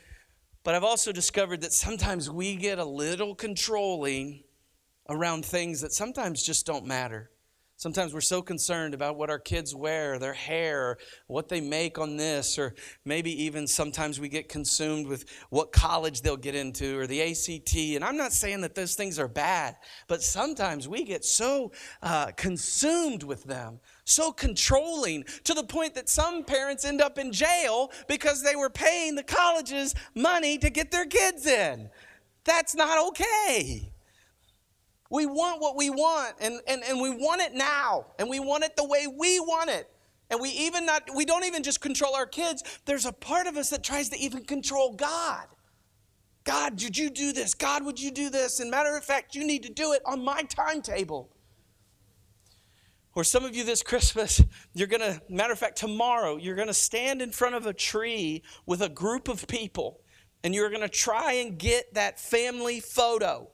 but 0.67 0.75
I've 0.75 0.83
also 0.83 1.13
discovered 1.13 1.62
that 1.62 1.71
sometimes 1.71 2.29
we 2.29 2.57
get 2.57 2.77
a 2.77 2.83
little 2.83 3.33
controlling 3.33 4.43
around 5.07 5.45
things 5.45 5.79
that 5.79 5.93
sometimes 5.93 6.43
just 6.43 6.65
don't 6.65 6.86
matter. 6.86 7.31
Sometimes 7.77 8.13
we're 8.13 8.19
so 8.19 8.41
concerned 8.41 8.93
about 8.93 9.15
what 9.15 9.29
our 9.29 9.39
kids 9.39 9.74
wear, 9.74 10.19
their 10.19 10.33
hair, 10.33 10.97
what 11.27 11.47
they 11.47 11.62
make 11.62 11.97
on 11.97 12.17
this, 12.17 12.59
or 12.59 12.75
maybe 13.05 13.31
even 13.43 13.65
sometimes 13.65 14.19
we 14.19 14.27
get 14.27 14.50
consumed 14.50 15.07
with 15.07 15.24
what 15.51 15.71
college 15.71 16.21
they'll 16.21 16.36
get 16.36 16.53
into 16.53 17.00
or 17.00 17.07
the 17.07 17.21
ACT. 17.21 17.74
And 17.95 18.03
I'm 18.03 18.17
not 18.17 18.33
saying 18.33 18.59
that 18.59 18.75
those 18.75 18.95
things 18.95 19.19
are 19.19 19.29
bad, 19.29 19.77
but 20.09 20.21
sometimes 20.21 20.86
we 20.86 21.05
get 21.05 21.24
so 21.24 21.71
uh, 22.01 22.31
consumed 22.36 23.24
with 23.24 23.45
them, 23.45 23.79
so 24.07 24.31
controlling, 24.31 25.25
to 25.43 25.53
the 25.53 25.63
point 25.63 25.93
that 25.95 26.07
some 26.07 26.43
parents 26.43 26.85
end 26.85 27.01
up 27.01 27.17
in 27.17 27.31
jail 27.31 27.91
because 28.07 28.41
they 28.41 28.55
were 28.55 28.69
paying 28.69 29.15
the 29.15 29.23
colleges 29.23 29.93
money 30.15 30.57
to 30.57 30.69
get 30.69 30.91
their 30.91 31.05
kids 31.05 31.45
in. 31.45 31.89
That's 32.45 32.73
not 32.73 33.07
okay. 33.09 33.91
We 35.09 35.25
want 35.25 35.61
what 35.61 35.75
we 35.75 35.89
want, 35.89 36.35
and, 36.39 36.59
and, 36.67 36.83
and 36.83 37.01
we 37.01 37.09
want 37.09 37.41
it 37.41 37.53
now, 37.53 38.07
and 38.17 38.29
we 38.29 38.39
want 38.39 38.63
it 38.63 38.75
the 38.75 38.85
way 38.85 39.07
we 39.07 39.39
want 39.39 39.69
it. 39.69 39.89
And 40.29 40.41
we 40.41 40.49
even 40.49 40.85
not 40.85 41.03
we 41.15 41.23
don't 41.23 41.45
even 41.45 41.63
just 41.63 41.79
control 41.79 42.13
our 42.13 42.25
kids. 42.25 42.61
There's 42.85 43.05
a 43.05 43.13
part 43.13 43.47
of 43.47 43.55
us 43.55 43.69
that 43.69 43.81
tries 43.81 44.09
to 44.09 44.17
even 44.17 44.43
control 44.43 44.93
God. 44.93 45.45
God, 46.43 46.75
did 46.75 46.97
you 46.97 47.09
do 47.09 47.31
this? 47.31 47.53
God, 47.53 47.85
would 47.85 47.99
you 47.99 48.11
do 48.11 48.29
this? 48.29 48.59
And 48.59 48.69
matter 48.69 48.95
of 48.95 49.03
fact, 49.05 49.35
you 49.35 49.45
need 49.45 49.63
to 49.63 49.69
do 49.69 49.93
it 49.93 50.01
on 50.05 50.23
my 50.23 50.43
timetable. 50.43 51.29
Or 53.17 53.24
some 53.24 53.43
of 53.43 53.55
you 53.55 53.63
this 53.63 53.81
Christmas, 53.81 54.43
you're 54.75 54.88
going 54.88 55.01
to, 55.01 55.19
matter 55.27 55.51
of 55.51 55.57
fact, 55.57 55.75
tomorrow, 55.75 56.38
you're 56.38 56.53
going 56.53 56.67
to 56.67 56.74
stand 56.74 57.19
in 57.19 57.31
front 57.31 57.55
of 57.55 57.65
a 57.65 57.74
tree 57.74 58.43
with 58.67 58.79
a 58.79 58.89
group 58.89 59.27
of 59.27 59.47
people 59.47 60.01
and 60.43 60.53
you're 60.53 60.69
going 60.69 60.83
to 60.83 60.88
try 60.88 61.31
and 61.31 61.57
get 61.57 61.95
that 61.95 62.19
family 62.19 62.79
photo. 62.79 63.50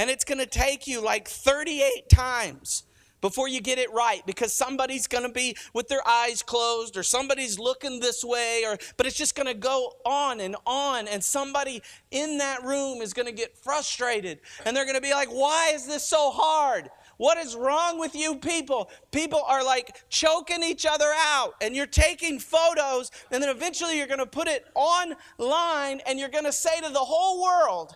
And 0.00 0.10
it's 0.10 0.24
going 0.24 0.38
to 0.38 0.46
take 0.46 0.88
you 0.88 1.00
like 1.00 1.28
38 1.28 2.08
times 2.08 2.82
before 3.20 3.46
you 3.46 3.60
get 3.60 3.78
it 3.78 3.92
right 3.92 4.26
because 4.26 4.52
somebody's 4.52 5.06
going 5.06 5.24
to 5.24 5.32
be 5.32 5.56
with 5.72 5.86
their 5.86 6.06
eyes 6.06 6.42
closed 6.42 6.96
or 6.96 7.04
somebody's 7.04 7.56
looking 7.56 8.00
this 8.00 8.24
way 8.24 8.64
or 8.66 8.78
but 8.96 9.06
it's 9.06 9.16
just 9.16 9.34
going 9.34 9.46
to 9.46 9.54
go 9.54 9.92
on 10.04 10.40
and 10.40 10.56
on 10.66 11.06
and 11.06 11.22
somebody 11.22 11.82
in 12.10 12.38
that 12.38 12.64
room 12.64 13.00
is 13.00 13.12
going 13.12 13.26
to 13.26 13.32
get 13.32 13.56
frustrated 13.56 14.40
and 14.64 14.76
they're 14.76 14.84
going 14.84 14.96
to 14.96 15.02
be 15.02 15.12
like 15.12 15.28
why 15.28 15.70
is 15.74 15.86
this 15.86 16.02
so 16.02 16.30
hard 16.30 16.90
what 17.20 17.36
is 17.36 17.54
wrong 17.54 17.98
with 17.98 18.14
you 18.14 18.36
people? 18.36 18.88
People 19.12 19.42
are 19.46 19.62
like 19.62 20.08
choking 20.08 20.62
each 20.62 20.86
other 20.86 21.12
out, 21.14 21.52
and 21.60 21.76
you're 21.76 21.84
taking 21.84 22.38
photos, 22.38 23.10
and 23.30 23.42
then 23.42 23.50
eventually 23.50 23.98
you're 23.98 24.06
going 24.06 24.20
to 24.20 24.24
put 24.24 24.48
it 24.48 24.64
online, 24.74 26.00
and 26.06 26.18
you're 26.18 26.30
going 26.30 26.46
to 26.46 26.52
say 26.52 26.80
to 26.80 26.88
the 26.88 26.98
whole 26.98 27.42
world, 27.42 27.94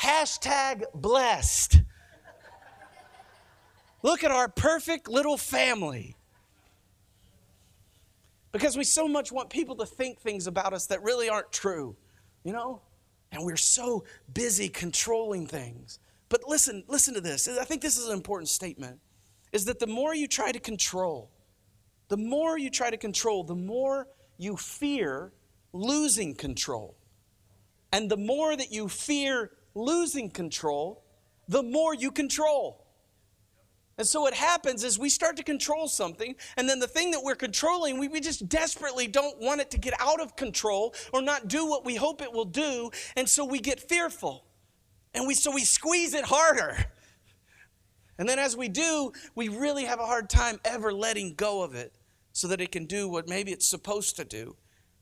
hashtag 0.00 0.84
blessed. 0.94 1.82
Look 4.02 4.24
at 4.24 4.30
our 4.30 4.48
perfect 4.48 5.10
little 5.10 5.36
family. 5.36 6.16
Because 8.50 8.78
we 8.78 8.84
so 8.84 9.06
much 9.06 9.30
want 9.30 9.50
people 9.50 9.76
to 9.76 9.84
think 9.84 10.18
things 10.20 10.46
about 10.46 10.72
us 10.72 10.86
that 10.86 11.02
really 11.02 11.28
aren't 11.28 11.52
true, 11.52 11.96
you 12.44 12.54
know? 12.54 12.80
And 13.30 13.44
we're 13.44 13.56
so 13.58 14.04
busy 14.32 14.70
controlling 14.70 15.46
things. 15.46 15.98
But 16.32 16.48
listen, 16.48 16.82
listen 16.88 17.12
to 17.12 17.20
this. 17.20 17.46
I 17.46 17.64
think 17.64 17.82
this 17.82 17.98
is 17.98 18.06
an 18.06 18.14
important 18.14 18.48
statement. 18.48 18.98
Is 19.52 19.66
that 19.66 19.78
the 19.78 19.86
more 19.86 20.14
you 20.14 20.26
try 20.26 20.50
to 20.50 20.58
control, 20.58 21.30
the 22.08 22.16
more 22.16 22.56
you 22.56 22.70
try 22.70 22.88
to 22.88 22.96
control, 22.96 23.44
the 23.44 23.54
more 23.54 24.08
you 24.38 24.56
fear 24.56 25.34
losing 25.74 26.34
control. 26.34 26.96
And 27.92 28.10
the 28.10 28.16
more 28.16 28.56
that 28.56 28.72
you 28.72 28.88
fear 28.88 29.50
losing 29.74 30.30
control, 30.30 31.04
the 31.48 31.62
more 31.62 31.94
you 31.94 32.10
control. 32.10 32.86
And 33.98 34.06
so 34.06 34.22
what 34.22 34.32
happens 34.32 34.84
is 34.84 34.98
we 34.98 35.10
start 35.10 35.36
to 35.36 35.42
control 35.42 35.86
something, 35.86 36.34
and 36.56 36.66
then 36.66 36.78
the 36.78 36.88
thing 36.88 37.10
that 37.10 37.20
we're 37.22 37.34
controlling, 37.34 37.98
we, 37.98 38.08
we 38.08 38.20
just 38.20 38.48
desperately 38.48 39.06
don't 39.06 39.38
want 39.38 39.60
it 39.60 39.70
to 39.72 39.78
get 39.78 39.92
out 40.00 40.22
of 40.22 40.34
control 40.34 40.94
or 41.12 41.20
not 41.20 41.48
do 41.48 41.66
what 41.66 41.84
we 41.84 41.96
hope 41.96 42.22
it 42.22 42.32
will 42.32 42.46
do, 42.46 42.90
and 43.16 43.28
so 43.28 43.44
we 43.44 43.60
get 43.60 43.86
fearful. 43.86 44.46
And 45.14 45.26
we 45.26 45.34
so 45.34 45.52
we 45.52 45.64
squeeze 45.64 46.14
it 46.14 46.24
harder. 46.24 46.76
And 48.18 48.28
then 48.28 48.38
as 48.38 48.56
we 48.56 48.68
do, 48.68 49.12
we 49.34 49.48
really 49.48 49.84
have 49.84 49.98
a 49.98 50.06
hard 50.06 50.30
time 50.30 50.60
ever 50.64 50.92
letting 50.92 51.34
go 51.34 51.62
of 51.62 51.74
it 51.74 51.94
so 52.32 52.46
that 52.48 52.60
it 52.60 52.70
can 52.70 52.86
do 52.86 53.08
what 53.08 53.28
maybe 53.28 53.52
it's 53.52 53.66
supposed 53.66 54.16
to 54.16 54.24
do 54.24 54.56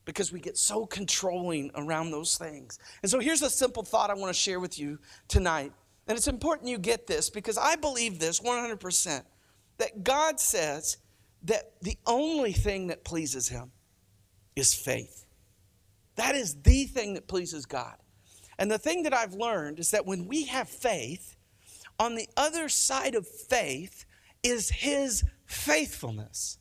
because 0.04 0.32
we 0.32 0.40
get 0.40 0.56
so 0.56 0.86
controlling 0.86 1.70
around 1.74 2.10
those 2.10 2.38
things. 2.38 2.78
And 3.02 3.10
so 3.10 3.18
here's 3.18 3.42
a 3.42 3.50
simple 3.50 3.82
thought 3.82 4.10
I 4.10 4.14
want 4.14 4.34
to 4.34 4.40
share 4.40 4.58
with 4.58 4.78
you 4.78 4.98
tonight 5.28 5.72
and 6.10 6.16
it's 6.16 6.26
important 6.26 6.68
you 6.68 6.76
get 6.76 7.06
this 7.06 7.30
because 7.30 7.56
I 7.56 7.76
believe 7.76 8.18
this 8.18 8.40
100% 8.40 9.22
that 9.78 10.02
God 10.02 10.40
says 10.40 10.96
that 11.44 11.74
the 11.82 11.96
only 12.04 12.52
thing 12.52 12.88
that 12.88 13.04
pleases 13.04 13.48
Him 13.48 13.70
is 14.56 14.74
faith. 14.74 15.24
That 16.16 16.34
is 16.34 16.62
the 16.62 16.86
thing 16.86 17.14
that 17.14 17.28
pleases 17.28 17.64
God. 17.64 17.94
And 18.60 18.70
the 18.70 18.78
thing 18.78 19.04
that 19.04 19.14
I've 19.14 19.32
learned 19.32 19.80
is 19.80 19.90
that 19.90 20.04
when 20.04 20.28
we 20.28 20.44
have 20.44 20.68
faith, 20.68 21.34
on 21.98 22.14
the 22.14 22.28
other 22.36 22.68
side 22.68 23.14
of 23.14 23.26
faith 23.26 24.04
is 24.42 24.68
His 24.68 25.24
faithfulness. 25.46 26.58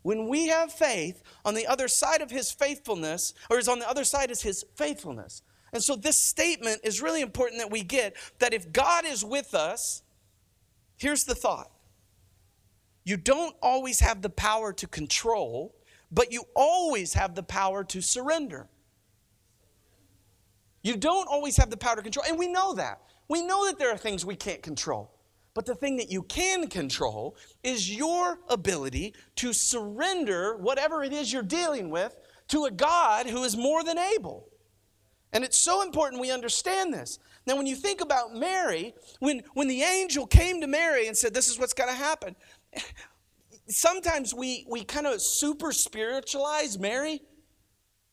When 0.00 0.26
we 0.28 0.48
have 0.48 0.72
faith, 0.72 1.22
on 1.44 1.54
the 1.54 1.66
other 1.66 1.88
side 1.88 2.22
of 2.22 2.30
His 2.30 2.50
faithfulness, 2.50 3.34
or 3.50 3.58
is 3.58 3.68
on 3.68 3.78
the 3.78 3.88
other 3.88 4.04
side 4.04 4.30
is 4.30 4.40
His 4.40 4.64
faithfulness. 4.76 5.42
And 5.74 5.82
so 5.82 5.94
this 5.94 6.18
statement 6.18 6.80
is 6.84 7.02
really 7.02 7.20
important 7.20 7.60
that 7.60 7.70
we 7.70 7.82
get 7.82 8.16
that 8.38 8.54
if 8.54 8.72
God 8.72 9.04
is 9.04 9.24
with 9.24 9.54
us, 9.54 10.02
here's 10.96 11.24
the 11.24 11.34
thought. 11.34 11.70
You 13.04 13.18
don't 13.18 13.54
always 13.60 14.00
have 14.00 14.22
the 14.22 14.30
power 14.30 14.72
to 14.72 14.86
control, 14.86 15.74
but 16.10 16.32
you 16.32 16.44
always 16.56 17.12
have 17.12 17.34
the 17.34 17.42
power 17.42 17.84
to 17.84 18.00
surrender. 18.00 18.68
You 20.84 20.96
don't 20.96 21.26
always 21.28 21.56
have 21.56 21.70
the 21.70 21.76
power 21.76 21.96
to 21.96 22.02
control, 22.02 22.26
and 22.28 22.38
we 22.38 22.46
know 22.46 22.74
that. 22.74 23.00
We 23.26 23.42
know 23.44 23.66
that 23.66 23.78
there 23.78 23.90
are 23.90 23.96
things 23.96 24.24
we 24.24 24.36
can't 24.36 24.62
control. 24.62 25.10
But 25.54 25.66
the 25.66 25.74
thing 25.74 25.96
that 25.96 26.10
you 26.10 26.22
can 26.22 26.66
control 26.68 27.36
is 27.62 27.92
your 27.92 28.38
ability 28.48 29.14
to 29.36 29.52
surrender 29.52 30.56
whatever 30.56 31.02
it 31.02 31.12
is 31.12 31.32
you're 31.32 31.42
dealing 31.42 31.90
with 31.90 32.16
to 32.48 32.66
a 32.66 32.70
God 32.70 33.26
who 33.26 33.44
is 33.44 33.56
more 33.56 33.82
than 33.82 33.96
able. 33.98 34.48
And 35.32 35.42
it's 35.42 35.56
so 35.56 35.82
important 35.82 36.20
we 36.20 36.30
understand 36.30 36.92
this. 36.92 37.18
Now, 37.46 37.56
when 37.56 37.66
you 37.66 37.76
think 37.76 38.00
about 38.00 38.34
Mary, 38.34 38.94
when, 39.20 39.42
when 39.54 39.68
the 39.68 39.82
angel 39.82 40.26
came 40.26 40.60
to 40.60 40.66
Mary 40.66 41.06
and 41.06 41.16
said, 41.16 41.32
This 41.32 41.48
is 41.48 41.58
what's 41.58 41.72
going 41.72 41.90
to 41.90 41.96
happen, 41.96 42.36
sometimes 43.68 44.34
we, 44.34 44.66
we 44.68 44.84
kind 44.84 45.06
of 45.06 45.22
super 45.22 45.72
spiritualize 45.72 46.78
Mary, 46.78 47.22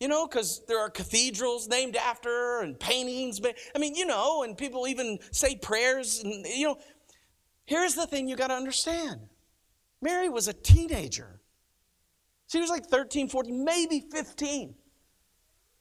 you 0.01 0.07
know, 0.07 0.25
because 0.25 0.63
there 0.67 0.79
are 0.79 0.89
cathedrals 0.89 1.67
named 1.67 1.95
after 1.95 2.61
and 2.61 2.77
paintings. 2.77 3.39
I 3.75 3.77
mean, 3.77 3.93
you 3.93 4.07
know, 4.07 4.41
and 4.41 4.57
people 4.57 4.87
even 4.87 5.19
say 5.29 5.55
prayers. 5.55 6.23
And, 6.23 6.43
you 6.47 6.69
know, 6.69 6.79
here's 7.65 7.93
the 7.93 8.07
thing 8.07 8.27
you 8.27 8.35
got 8.35 8.47
to 8.47 8.55
understand 8.55 9.21
Mary 10.01 10.27
was 10.27 10.47
a 10.47 10.53
teenager. 10.53 11.39
She 12.47 12.59
was 12.59 12.71
like 12.71 12.87
13, 12.87 13.29
14, 13.29 13.63
maybe 13.63 14.03
15. 14.11 14.73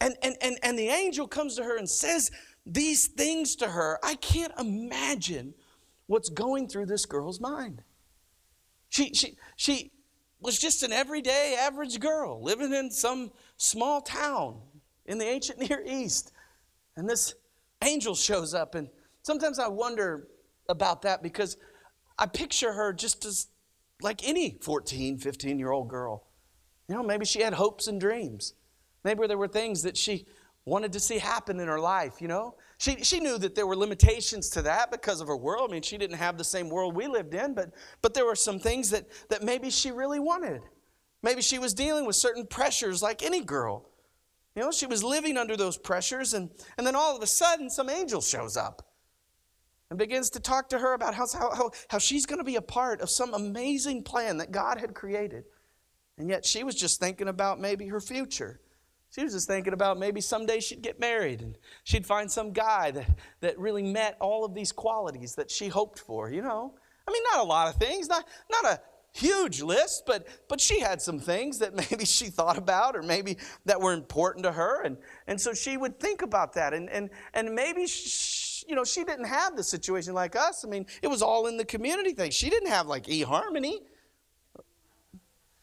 And, 0.02 0.14
and, 0.22 0.36
and, 0.42 0.58
and 0.62 0.78
the 0.78 0.88
angel 0.88 1.26
comes 1.26 1.56
to 1.56 1.64
her 1.64 1.78
and 1.78 1.88
says 1.88 2.30
these 2.66 3.08
things 3.08 3.56
to 3.56 3.68
her. 3.68 3.98
I 4.04 4.16
can't 4.16 4.52
imagine 4.58 5.54
what's 6.08 6.28
going 6.28 6.68
through 6.68 6.86
this 6.86 7.06
girl's 7.06 7.40
mind. 7.40 7.82
She, 8.90 9.14
she, 9.14 9.36
she 9.56 9.92
was 10.40 10.58
just 10.58 10.82
an 10.82 10.92
everyday 10.92 11.56
average 11.58 12.00
girl 12.00 12.42
living 12.42 12.74
in 12.74 12.90
some 12.90 13.30
small 13.61 14.00
town 14.00 14.57
in 15.07 15.19
the 15.19 15.26
ancient 15.26 15.59
Near 15.69 15.83
East. 15.87 16.33
And 16.97 17.09
this 17.09 17.35
angel 17.85 18.14
shows 18.14 18.55
up. 18.55 18.75
And 18.75 18.88
sometimes 19.23 19.59
I 19.59 19.69
wonder 19.69 20.29
about 20.69 21.02
that 21.02 21.23
because 21.23 21.57
I 22.19 22.26
picture 22.26 22.73
her 22.73 22.93
just 22.93 23.25
as 23.25 23.49
like 24.02 24.26
any 24.26 24.59
14, 24.62 25.19
15 25.19 25.59
year 25.59 25.71
old 25.71 25.88
girl. 25.88 26.26
You 26.88 26.97
know, 26.97 27.02
maybe 27.02 27.25
she 27.25 27.43
had 27.43 27.55
hopes 27.55 27.87
and 27.87 28.00
dreams. 28.00 28.55
Maybe 29.05 29.26
there 29.26 29.38
were 29.38 29.49
things 29.49 29.83
that 29.83 29.97
she 29.97 30.26
wanted 30.64 30.93
to 30.93 31.00
see 31.00 31.19
happen 31.19 31.59
in 31.61 31.69
her 31.69 31.81
life, 31.81 32.21
you 32.21 32.29
know? 32.29 32.57
She, 32.79 33.02
she 33.02 33.21
knew 33.21 33.38
that 33.38 33.55
there 33.55 33.67
were 33.67 33.76
limitations 33.76 34.49
to 34.50 34.62
that 34.62 34.90
because 34.90 35.21
of 35.21 35.29
her 35.29 35.37
world. 35.37 35.71
I 35.71 35.73
mean, 35.73 35.83
she 35.83 35.99
didn't 35.99 36.17
have 36.17 36.38
the 36.38 36.45
same 36.45 36.69
world 36.69 36.95
we 36.95 37.07
lived 37.07 37.35
in, 37.35 37.55
but, 37.55 37.71
but 38.02 38.14
there 38.14 38.25
were 38.25 38.35
some 38.35 38.59
things 38.59 38.90
that, 38.90 39.07
that 39.29 39.43
maybe 39.43 39.71
she 39.71 39.90
really 39.90 40.19
wanted. 40.19 40.62
Maybe 41.22 41.42
she 41.42 41.58
was 41.58 41.74
dealing 41.74 42.06
with 42.06 42.16
certain 42.16 42.46
pressures 42.46 43.02
like 43.02 43.22
any 43.22 43.42
girl. 43.42 43.90
You 44.56 44.62
know, 44.62 44.72
she 44.72 44.86
was 44.86 45.04
living 45.04 45.36
under 45.36 45.56
those 45.56 45.76
pressures, 45.76 46.34
and, 46.34 46.50
and 46.76 46.86
then 46.86 46.96
all 46.96 47.16
of 47.16 47.22
a 47.22 47.26
sudden, 47.26 47.70
some 47.70 47.88
angel 47.88 48.20
shows 48.20 48.56
up 48.56 48.82
and 49.90 49.98
begins 49.98 50.30
to 50.30 50.40
talk 50.40 50.68
to 50.70 50.78
her 50.78 50.94
about 50.94 51.14
how, 51.14 51.26
how, 51.32 51.70
how 51.88 51.98
she's 51.98 52.26
going 52.26 52.38
to 52.38 52.44
be 52.44 52.56
a 52.56 52.62
part 52.62 53.00
of 53.00 53.10
some 53.10 53.34
amazing 53.34 54.02
plan 54.02 54.38
that 54.38 54.50
God 54.50 54.78
had 54.78 54.94
created. 54.94 55.44
And 56.16 56.28
yet 56.28 56.44
she 56.44 56.64
was 56.64 56.74
just 56.74 57.00
thinking 57.00 57.28
about 57.28 57.60
maybe 57.60 57.88
her 57.88 58.00
future. 58.00 58.60
She 59.10 59.24
was 59.24 59.32
just 59.32 59.48
thinking 59.48 59.72
about 59.72 59.98
maybe 59.98 60.20
someday 60.20 60.60
she'd 60.60 60.82
get 60.82 61.00
married 61.00 61.40
and 61.40 61.58
she'd 61.82 62.06
find 62.06 62.30
some 62.30 62.52
guy 62.52 62.92
that, 62.92 63.18
that 63.40 63.58
really 63.58 63.82
met 63.82 64.16
all 64.20 64.44
of 64.44 64.54
these 64.54 64.70
qualities 64.70 65.34
that 65.34 65.50
she 65.50 65.66
hoped 65.68 65.98
for, 65.98 66.30
you 66.30 66.42
know. 66.42 66.74
I 67.08 67.12
mean, 67.12 67.22
not 67.32 67.40
a 67.40 67.48
lot 67.48 67.68
of 67.68 67.74
things, 67.74 68.08
not, 68.08 68.24
not 68.50 68.64
a 68.64 68.80
huge 69.12 69.62
list, 69.62 70.05
but, 70.07 70.26
but 70.49 70.61
she 70.61 70.81
had 70.81 71.00
some 71.02 71.19
things 71.19 71.59
that 71.59 71.75
maybe 71.90 72.05
she 72.05 72.26
thought 72.26 72.59
about 72.59 72.97
or 72.97 73.02
maybe 73.02 73.37
that 73.64 73.81
were 73.81 73.93
important 73.93 74.45
to 74.45 74.52
her. 74.52 74.83
And, 74.83 74.97
and 75.26 75.40
so 75.40 75.52
she 75.52 75.76
would 75.76 75.99
think 75.99 76.23
about 76.23 76.52
that. 76.55 76.75
And, 76.75 76.88
and, 76.90 77.11
and 77.35 77.55
maybe, 77.55 77.87
she, 77.87 78.67
you 78.69 78.75
know, 78.75 78.85
she 78.85 79.05
didn't 79.05 79.26
have 79.26 79.57
the 79.57 79.64
situation 79.64 80.14
like 80.14 80.37
us. 80.37 80.64
I 80.64 80.69
mean, 80.69 80.87
it 81.02 81.09
was 81.09 81.23
all 81.23 81.47
in 81.47 81.57
the 81.57 81.64
community 81.64 82.12
thing. 82.12 82.31
She 82.31 82.50
didn't 82.50 82.69
have 82.69 82.87
like 82.87 83.05
eHarmony. 83.05 83.79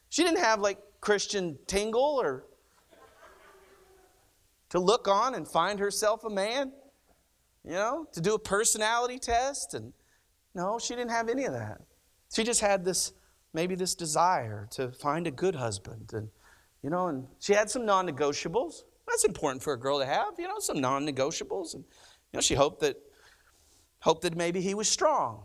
She 0.10 0.24
didn't 0.24 0.40
have 0.40 0.60
like 0.60 0.80
Christian 1.02 1.58
Mingle 1.72 2.20
or 2.22 2.46
to 4.70 4.80
look 4.80 5.08
on 5.08 5.36
and 5.36 5.48
find 5.48 5.80
herself 5.80 6.24
a 6.24 6.30
man, 6.30 6.72
you 7.64 7.72
know, 7.72 8.08
to 8.14 8.22
do 8.22 8.34
a 8.34 8.40
personality 8.40 9.20
test. 9.20 9.74
And 9.74 9.94
no, 10.54 10.80
she 10.80 10.96
didn't 10.96 11.12
have 11.12 11.30
any 11.30 11.46
of 11.46 11.54
that. 11.54 11.82
She 12.34 12.44
just 12.44 12.60
had 12.60 12.84
this, 12.84 13.14
maybe 13.58 13.74
this 13.74 13.96
desire 13.96 14.68
to 14.70 14.92
find 14.92 15.26
a 15.26 15.32
good 15.32 15.56
husband. 15.56 16.12
And, 16.14 16.30
you 16.84 16.92
know, 16.92 17.08
and 17.08 17.26
she 17.40 17.54
had 17.54 17.72
some 17.72 17.88
non 17.88 18.08
negotiables. 18.08 18.84
That's 19.08 19.26
important 19.26 19.64
for 19.64 19.74
a 19.74 19.80
girl 19.80 19.98
to 19.98 20.06
have, 20.06 20.36
you 20.38 20.48
know, 20.48 20.60
some 20.60 20.80
non 20.80 21.08
negotiables. 21.08 21.74
And, 21.74 21.84
you 21.84 22.38
know, 22.38 22.42
she 22.42 22.54
hoped 22.54 22.82
that, 22.82 22.98
hoped 24.00 24.22
that 24.22 24.38
maybe 24.38 24.62
he 24.62 24.76
was 24.76 24.88
strong, 24.88 25.44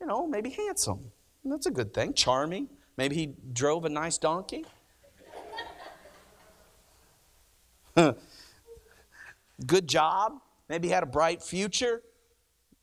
you 0.00 0.06
know, 0.08 0.26
maybe 0.26 0.50
handsome. 0.50 1.12
And 1.44 1.52
that's 1.52 1.66
a 1.66 1.70
good 1.70 1.94
thing. 1.94 2.12
Charming. 2.12 2.68
Maybe 2.96 3.14
he 3.14 3.34
drove 3.52 3.84
a 3.84 3.88
nice 3.88 4.18
donkey. 4.18 4.64
good 9.64 9.86
job. 9.86 10.40
Maybe 10.68 10.88
he 10.88 10.92
had 10.92 11.04
a 11.04 11.12
bright 11.20 11.40
future. 11.40 12.02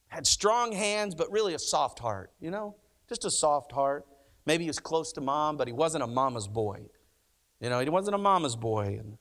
Had 0.08 0.26
strong 0.26 0.72
hands, 0.72 1.14
but 1.14 1.30
really 1.30 1.56
a 1.56 1.60
soft 1.60 2.00
heart, 2.00 2.32
you 2.40 2.52
know? 2.52 2.78
Just 3.10 3.26
a 3.26 3.32
soft 3.32 3.74
heart. 3.74 4.06
Maybe 4.46 4.64
he 4.64 4.70
was 4.70 4.80
close 4.80 5.12
to 5.14 5.22
mom, 5.22 5.58
but 5.58 5.68
he 5.68 5.74
wasn't 5.74 6.04
a 6.04 6.08
mama's 6.08 6.48
boy. 6.48 6.86
You 7.60 7.70
know, 7.70 7.80
he 7.80 7.90
wasn't 7.90 8.16
a 8.16 8.20
mama's 8.20 8.56
boy. 8.56 8.98
And 9.00 9.18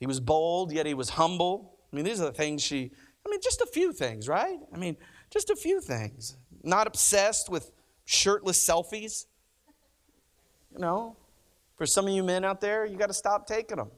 he 0.00 0.06
was 0.06 0.20
bold, 0.20 0.72
yet 0.72 0.86
he 0.86 0.94
was 0.94 1.10
humble. 1.10 1.76
I 1.92 1.96
mean, 1.96 2.04
these 2.04 2.20
are 2.20 2.26
the 2.26 2.32
things 2.32 2.62
she, 2.62 2.90
I 3.24 3.30
mean, 3.30 3.40
just 3.42 3.60
a 3.60 3.66
few 3.66 3.92
things, 3.92 4.28
right? 4.28 4.58
I 4.72 4.76
mean, 4.76 4.96
just 5.30 5.50
a 5.50 5.56
few 5.56 5.80
things. 5.80 6.36
Not 6.62 6.86
obsessed 6.86 7.48
with 7.50 7.70
shirtless 8.04 8.66
selfies. 8.66 9.26
You 10.72 10.80
know, 10.80 11.16
for 11.76 11.86
some 11.86 12.06
of 12.06 12.12
you 12.12 12.22
men 12.22 12.44
out 12.44 12.60
there, 12.60 12.84
you 12.84 12.96
got 12.96 13.06
to 13.06 13.14
stop 13.14 13.46
taking 13.46 13.76
them. 13.76 13.90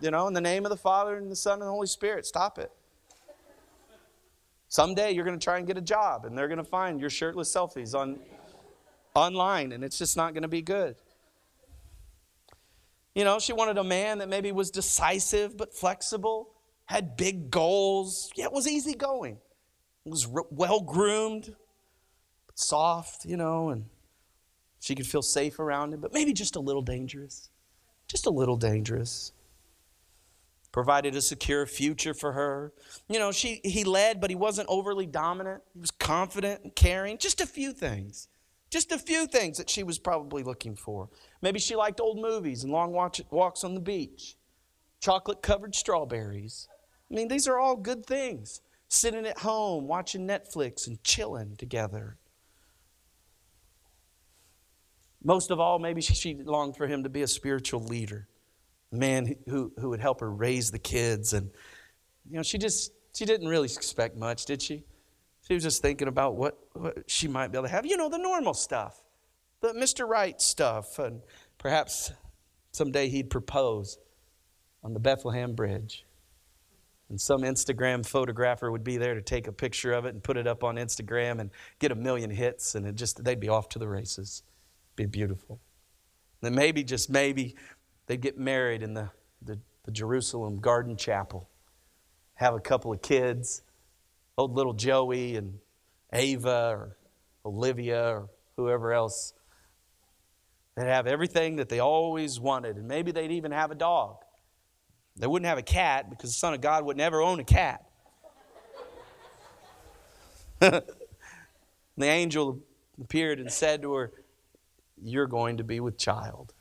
You 0.00 0.10
know, 0.10 0.28
in 0.28 0.32
the 0.32 0.40
name 0.40 0.64
of 0.64 0.70
the 0.70 0.76
Father 0.76 1.16
and 1.16 1.30
the 1.30 1.36
Son 1.36 1.54
and 1.54 1.62
the 1.62 1.70
Holy 1.70 1.88
Spirit, 1.88 2.24
stop 2.24 2.58
it. 2.58 2.70
Someday 4.68 5.12
you're 5.12 5.24
going 5.24 5.38
to 5.38 5.42
try 5.42 5.58
and 5.58 5.66
get 5.66 5.76
a 5.76 5.82
job 5.82 6.24
and 6.24 6.36
they're 6.36 6.46
going 6.46 6.58
to 6.58 6.64
find 6.64 7.00
your 7.00 7.10
shirtless 7.10 7.52
selfies 7.52 7.94
on 7.94 8.18
online 9.18 9.72
and 9.72 9.84
it's 9.84 9.98
just 9.98 10.16
not 10.16 10.32
going 10.32 10.42
to 10.42 10.48
be 10.48 10.62
good. 10.62 10.96
You 13.14 13.24
know, 13.24 13.38
she 13.38 13.52
wanted 13.52 13.78
a 13.78 13.84
man 13.84 14.18
that 14.18 14.28
maybe 14.28 14.52
was 14.52 14.70
decisive 14.70 15.56
but 15.56 15.74
flexible, 15.74 16.54
had 16.86 17.16
big 17.16 17.50
goals, 17.50 18.30
yet 18.36 18.52
was 18.52 18.68
easygoing, 18.68 19.38
was 20.04 20.28
well 20.28 20.80
groomed, 20.80 21.54
soft, 22.54 23.24
you 23.24 23.36
know, 23.36 23.70
and 23.70 23.86
she 24.80 24.94
could 24.94 25.06
feel 25.06 25.22
safe 25.22 25.58
around 25.58 25.92
him, 25.92 26.00
but 26.00 26.12
maybe 26.12 26.32
just 26.32 26.56
a 26.56 26.60
little 26.60 26.82
dangerous. 26.82 27.50
Just 28.06 28.26
a 28.26 28.30
little 28.30 28.56
dangerous. 28.56 29.32
Provided 30.70 31.16
a 31.16 31.20
secure 31.20 31.66
future 31.66 32.14
for 32.14 32.32
her. 32.32 32.72
You 33.08 33.18
know, 33.18 33.32
she, 33.32 33.60
he 33.64 33.84
led, 33.84 34.20
but 34.20 34.30
he 34.30 34.36
wasn't 34.36 34.68
overly 34.70 35.06
dominant. 35.06 35.62
He 35.74 35.80
was 35.80 35.90
confident 35.90 36.62
and 36.62 36.74
caring. 36.74 37.18
Just 37.18 37.40
a 37.40 37.46
few 37.46 37.72
things. 37.72 38.28
Just 38.70 38.92
a 38.92 38.98
few 38.98 39.26
things 39.26 39.56
that 39.58 39.70
she 39.70 39.82
was 39.82 39.98
probably 39.98 40.42
looking 40.42 40.76
for. 40.76 41.08
Maybe 41.40 41.58
she 41.58 41.74
liked 41.74 42.00
old 42.00 42.20
movies 42.20 42.64
and 42.64 42.72
long 42.72 42.92
watch, 42.92 43.20
walks 43.30 43.64
on 43.64 43.74
the 43.74 43.80
beach, 43.80 44.36
chocolate 45.00 45.42
covered 45.42 45.74
strawberries. 45.74 46.68
I 47.10 47.14
mean, 47.14 47.28
these 47.28 47.48
are 47.48 47.58
all 47.58 47.76
good 47.76 48.04
things. 48.04 48.60
Sitting 48.88 49.26
at 49.26 49.38
home, 49.38 49.86
watching 49.86 50.26
Netflix 50.26 50.86
and 50.86 51.02
chilling 51.02 51.56
together. 51.56 52.16
Most 55.22 55.50
of 55.50 55.58
all, 55.60 55.78
maybe 55.78 56.00
she 56.00 56.34
longed 56.34 56.76
for 56.76 56.86
him 56.86 57.02
to 57.02 57.08
be 57.08 57.22
a 57.22 57.26
spiritual 57.26 57.80
leader, 57.80 58.28
a 58.92 58.96
man 58.96 59.34
who, 59.46 59.72
who 59.78 59.90
would 59.90 60.00
help 60.00 60.20
her 60.20 60.30
raise 60.30 60.70
the 60.70 60.78
kids. 60.78 61.32
And, 61.32 61.50
you 62.30 62.36
know, 62.36 62.42
she 62.42 62.56
just, 62.56 62.92
she 63.14 63.24
didn't 63.24 63.48
really 63.48 63.66
expect 63.66 64.16
much, 64.16 64.44
did 64.44 64.62
she? 64.62 64.84
She 65.48 65.54
was 65.54 65.62
just 65.62 65.80
thinking 65.80 66.08
about 66.08 66.36
what, 66.36 66.58
what 66.74 67.10
she 67.10 67.26
might 67.26 67.48
be 67.48 67.56
able 67.56 67.68
to 67.68 67.72
have. 67.72 67.86
You 67.86 67.96
know, 67.96 68.10
the 68.10 68.18
normal 68.18 68.52
stuff, 68.52 69.02
the 69.60 69.68
Mr. 69.68 70.06
Right 70.06 70.40
stuff. 70.40 70.98
And 70.98 71.22
perhaps 71.56 72.12
someday 72.72 73.08
he'd 73.08 73.30
propose 73.30 73.98
on 74.84 74.92
the 74.92 75.00
Bethlehem 75.00 75.54
Bridge. 75.54 76.04
And 77.08 77.18
some 77.18 77.40
Instagram 77.40 78.04
photographer 78.04 78.70
would 78.70 78.84
be 78.84 78.98
there 78.98 79.14
to 79.14 79.22
take 79.22 79.46
a 79.46 79.52
picture 79.52 79.92
of 79.92 80.04
it 80.04 80.10
and 80.10 80.22
put 80.22 80.36
it 80.36 80.46
up 80.46 80.62
on 80.62 80.76
Instagram 80.76 81.40
and 81.40 81.50
get 81.78 81.90
a 81.90 81.94
million 81.94 82.28
hits, 82.28 82.74
and 82.74 82.86
it 82.86 82.96
just 82.96 83.24
they'd 83.24 83.40
be 83.40 83.48
off 83.48 83.70
to 83.70 83.78
the 83.78 83.88
races. 83.88 84.42
Be 84.94 85.06
beautiful. 85.06 85.58
Then 86.42 86.54
maybe, 86.54 86.84
just 86.84 87.08
maybe, 87.08 87.56
they'd 88.06 88.20
get 88.20 88.38
married 88.38 88.82
in 88.82 88.92
the, 88.92 89.10
the, 89.40 89.58
the 89.84 89.90
Jerusalem 89.90 90.60
Garden 90.60 90.98
Chapel, 90.98 91.48
have 92.34 92.54
a 92.54 92.60
couple 92.60 92.92
of 92.92 93.00
kids, 93.00 93.62
old 94.38 94.54
little 94.54 94.72
Joey 94.72 95.36
and 95.36 95.58
Ava 96.12 96.70
or 96.70 96.96
Olivia 97.44 98.08
or 98.08 98.30
whoever 98.56 98.92
else. 98.92 99.34
They'd 100.76 100.86
have 100.86 101.08
everything 101.08 101.56
that 101.56 101.68
they 101.68 101.80
always 101.80 102.38
wanted, 102.38 102.76
and 102.76 102.86
maybe 102.86 103.10
they'd 103.10 103.32
even 103.32 103.50
have 103.50 103.72
a 103.72 103.74
dog. 103.74 104.18
They 105.16 105.26
wouldn't 105.26 105.48
have 105.48 105.58
a 105.58 105.62
cat 105.62 106.08
because 106.08 106.30
the 106.30 106.38
Son 106.38 106.54
of 106.54 106.60
God 106.60 106.84
would 106.84 106.96
never 106.96 107.20
own 107.20 107.40
a 107.40 107.44
cat. 107.44 107.84
the 110.60 110.84
angel 111.98 112.60
appeared 113.00 113.40
and 113.40 113.50
said 113.50 113.82
to 113.82 113.94
her, 113.94 114.12
You're 115.02 115.26
going 115.26 115.56
to 115.56 115.64
be 115.64 115.80
with 115.80 115.98
child. 115.98 116.54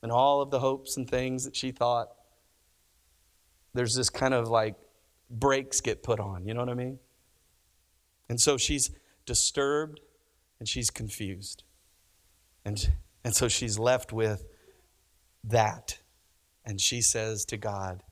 And 0.00 0.12
all 0.12 0.40
of 0.40 0.50
the 0.50 0.60
hopes 0.60 0.96
and 0.96 1.10
things 1.10 1.44
that 1.44 1.56
she 1.56 1.72
thought, 1.72 2.08
there's 3.72 3.94
this 3.94 4.10
kind 4.10 4.34
of 4.34 4.48
like 4.48 4.76
brakes 5.34 5.80
get 5.80 6.02
put 6.02 6.20
on. 6.20 6.46
You 6.46 6.54
know 6.54 6.60
what 6.60 6.70
I 6.70 6.74
mean? 6.74 6.98
And 8.28 8.40
so 8.40 8.56
she's 8.56 8.90
disturbed 9.26 10.00
and 10.58 10.68
she's 10.68 10.90
confused. 10.90 11.64
And, 12.64 12.92
and 13.24 13.34
so 13.34 13.48
she's 13.48 13.78
left 13.78 14.12
with 14.12 14.44
that. 15.42 15.98
And 16.64 16.80
she 16.80 17.02
says 17.02 17.44
to 17.46 17.56
God, 17.56 18.02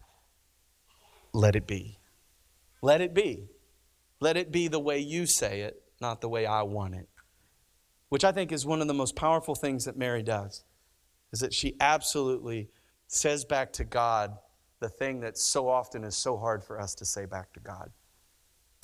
Let 1.33 1.57
it 1.57 1.67
be. 1.67 1.99
Let 2.83 3.01
it 3.01 3.15
be. 3.15 3.49
Let 4.21 4.37
it 4.37 4.53
be 4.53 4.69
the 4.69 4.79
way 4.79 4.99
you 4.99 5.27
say 5.27 5.63
it, 5.63 5.83
not 6.01 6.21
the 6.21 6.29
way 6.29 6.45
I 6.45 6.63
want 6.63 6.95
it. 6.95 7.09
Which 8.09 8.25
I 8.25 8.33
think 8.33 8.53
is 8.53 8.67
one 8.67 8.83
of 8.83 8.89
the 8.89 8.95
most 8.95 9.17
powerful 9.17 9.55
things 9.55 9.87
that 9.87 9.97
Mary 9.97 10.23
does, 10.23 10.65
is 11.33 11.41
that 11.41 11.55
she 11.55 11.77
absolutely 11.81 12.69
says 13.07 13.45
back 13.45 13.73
to 13.75 13.85
God, 13.85 14.37
the 14.83 14.91
thing 14.91 15.21
that 15.21 15.39
so 15.39 15.69
often 15.69 16.05
is 16.05 16.15
so 16.15 16.37
hard 16.37 16.63
for 16.63 16.79
us 16.79 16.95
to 16.97 17.07
say 17.07 17.25
back 17.25 17.53
to 17.55 17.61
God. 17.61 17.91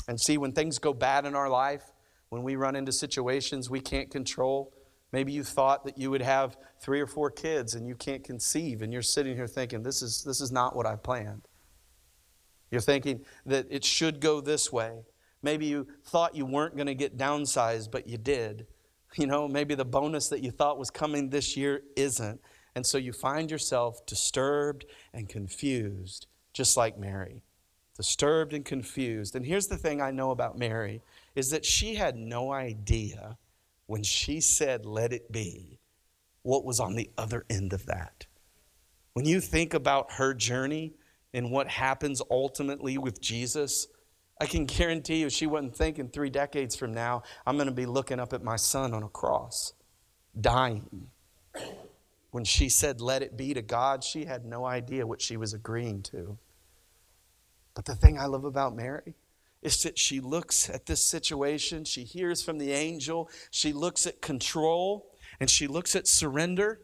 And 0.08 0.18
see, 0.18 0.38
when 0.38 0.52
things 0.52 0.78
go 0.78 0.94
bad 0.94 1.26
in 1.26 1.34
our 1.34 1.50
life, 1.50 1.92
when 2.30 2.42
we 2.42 2.56
run 2.56 2.76
into 2.76 2.92
situations 2.92 3.68
we 3.68 3.80
can't 3.80 4.10
control, 4.10 4.72
maybe 5.12 5.32
you 5.32 5.44
thought 5.44 5.84
that 5.84 5.98
you 5.98 6.10
would 6.10 6.22
have 6.22 6.56
three 6.80 7.00
or 7.00 7.06
four 7.06 7.30
kids 7.30 7.74
and 7.74 7.86
you 7.86 7.94
can't 7.94 8.24
conceive, 8.24 8.80
and 8.80 8.92
you're 8.92 9.02
sitting 9.02 9.34
here 9.36 9.46
thinking, 9.46 9.82
this 9.82 10.00
is, 10.00 10.24
this 10.24 10.40
is 10.40 10.50
not 10.50 10.74
what 10.74 10.86
I 10.86 10.96
planned. 10.96 11.42
You're 12.70 12.80
thinking 12.80 13.24
that 13.44 13.66
it 13.70 13.84
should 13.84 14.20
go 14.20 14.40
this 14.40 14.72
way. 14.72 15.00
Maybe 15.42 15.66
you 15.66 15.86
thought 16.04 16.34
you 16.34 16.46
weren't 16.46 16.76
going 16.76 16.86
to 16.86 16.94
get 16.94 17.16
downsized, 17.16 17.90
but 17.90 18.06
you 18.06 18.18
did. 18.18 18.66
You 19.16 19.26
know, 19.26 19.48
maybe 19.48 19.74
the 19.74 19.84
bonus 19.84 20.28
that 20.28 20.42
you 20.42 20.50
thought 20.50 20.78
was 20.78 20.90
coming 20.90 21.30
this 21.30 21.56
year 21.56 21.82
isn't. 21.96 22.40
And 22.78 22.86
so 22.86 22.96
you 22.96 23.12
find 23.12 23.50
yourself 23.50 24.06
disturbed 24.06 24.86
and 25.12 25.28
confused, 25.28 26.28
just 26.52 26.76
like 26.76 26.96
Mary. 26.96 27.42
Disturbed 27.96 28.52
and 28.52 28.64
confused. 28.64 29.34
And 29.34 29.44
here's 29.44 29.66
the 29.66 29.76
thing 29.76 30.00
I 30.00 30.12
know 30.12 30.30
about 30.30 30.56
Mary 30.56 31.02
is 31.34 31.50
that 31.50 31.64
she 31.64 31.96
had 31.96 32.14
no 32.14 32.52
idea 32.52 33.36
when 33.86 34.04
she 34.04 34.40
said, 34.40 34.86
let 34.86 35.12
it 35.12 35.32
be, 35.32 35.80
what 36.42 36.64
was 36.64 36.78
on 36.78 36.94
the 36.94 37.10
other 37.18 37.44
end 37.50 37.72
of 37.72 37.86
that. 37.86 38.26
When 39.12 39.26
you 39.26 39.40
think 39.40 39.74
about 39.74 40.12
her 40.12 40.32
journey 40.32 40.92
and 41.34 41.50
what 41.50 41.66
happens 41.66 42.22
ultimately 42.30 42.96
with 42.96 43.20
Jesus, 43.20 43.88
I 44.40 44.46
can 44.46 44.66
guarantee 44.66 45.16
you 45.16 45.30
she 45.30 45.48
wasn't 45.48 45.74
thinking 45.74 46.10
three 46.10 46.30
decades 46.30 46.76
from 46.76 46.94
now, 46.94 47.24
I'm 47.44 47.56
going 47.56 47.66
to 47.66 47.74
be 47.74 47.86
looking 47.86 48.20
up 48.20 48.32
at 48.32 48.44
my 48.44 48.54
son 48.54 48.94
on 48.94 49.02
a 49.02 49.08
cross, 49.08 49.72
dying. 50.40 51.08
When 52.30 52.44
she 52.44 52.68
said, 52.68 53.00
let 53.00 53.22
it 53.22 53.36
be 53.36 53.54
to 53.54 53.62
God, 53.62 54.04
she 54.04 54.26
had 54.26 54.44
no 54.44 54.66
idea 54.66 55.06
what 55.06 55.22
she 55.22 55.36
was 55.36 55.54
agreeing 55.54 56.02
to. 56.04 56.38
But 57.74 57.86
the 57.86 57.94
thing 57.94 58.18
I 58.18 58.26
love 58.26 58.44
about 58.44 58.76
Mary 58.76 59.14
is 59.62 59.82
that 59.82 59.98
she 59.98 60.20
looks 60.20 60.68
at 60.68 60.86
this 60.86 61.04
situation, 61.04 61.84
she 61.84 62.04
hears 62.04 62.42
from 62.42 62.58
the 62.58 62.72
angel, 62.72 63.30
she 63.50 63.72
looks 63.72 64.06
at 64.06 64.20
control, 64.20 65.06
and 65.40 65.48
she 65.50 65.66
looks 65.66 65.96
at 65.96 66.06
surrender, 66.06 66.80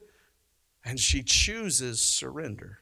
and 0.85 0.99
she 0.99 1.23
chooses 1.23 2.01
surrender. 2.01 2.81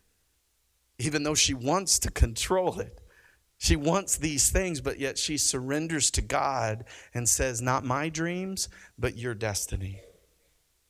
Even 0.98 1.22
though 1.24 1.34
she 1.34 1.54
wants 1.54 1.98
to 1.98 2.10
control 2.10 2.78
it, 2.80 3.00
she 3.58 3.76
wants 3.76 4.16
these 4.16 4.50
things, 4.50 4.80
but 4.80 4.98
yet 4.98 5.18
she 5.18 5.36
surrenders 5.36 6.10
to 6.12 6.22
God 6.22 6.84
and 7.14 7.28
says, 7.28 7.62
Not 7.62 7.84
my 7.84 8.08
dreams, 8.08 8.68
but 8.98 9.16
your 9.16 9.34
destiny. 9.34 10.02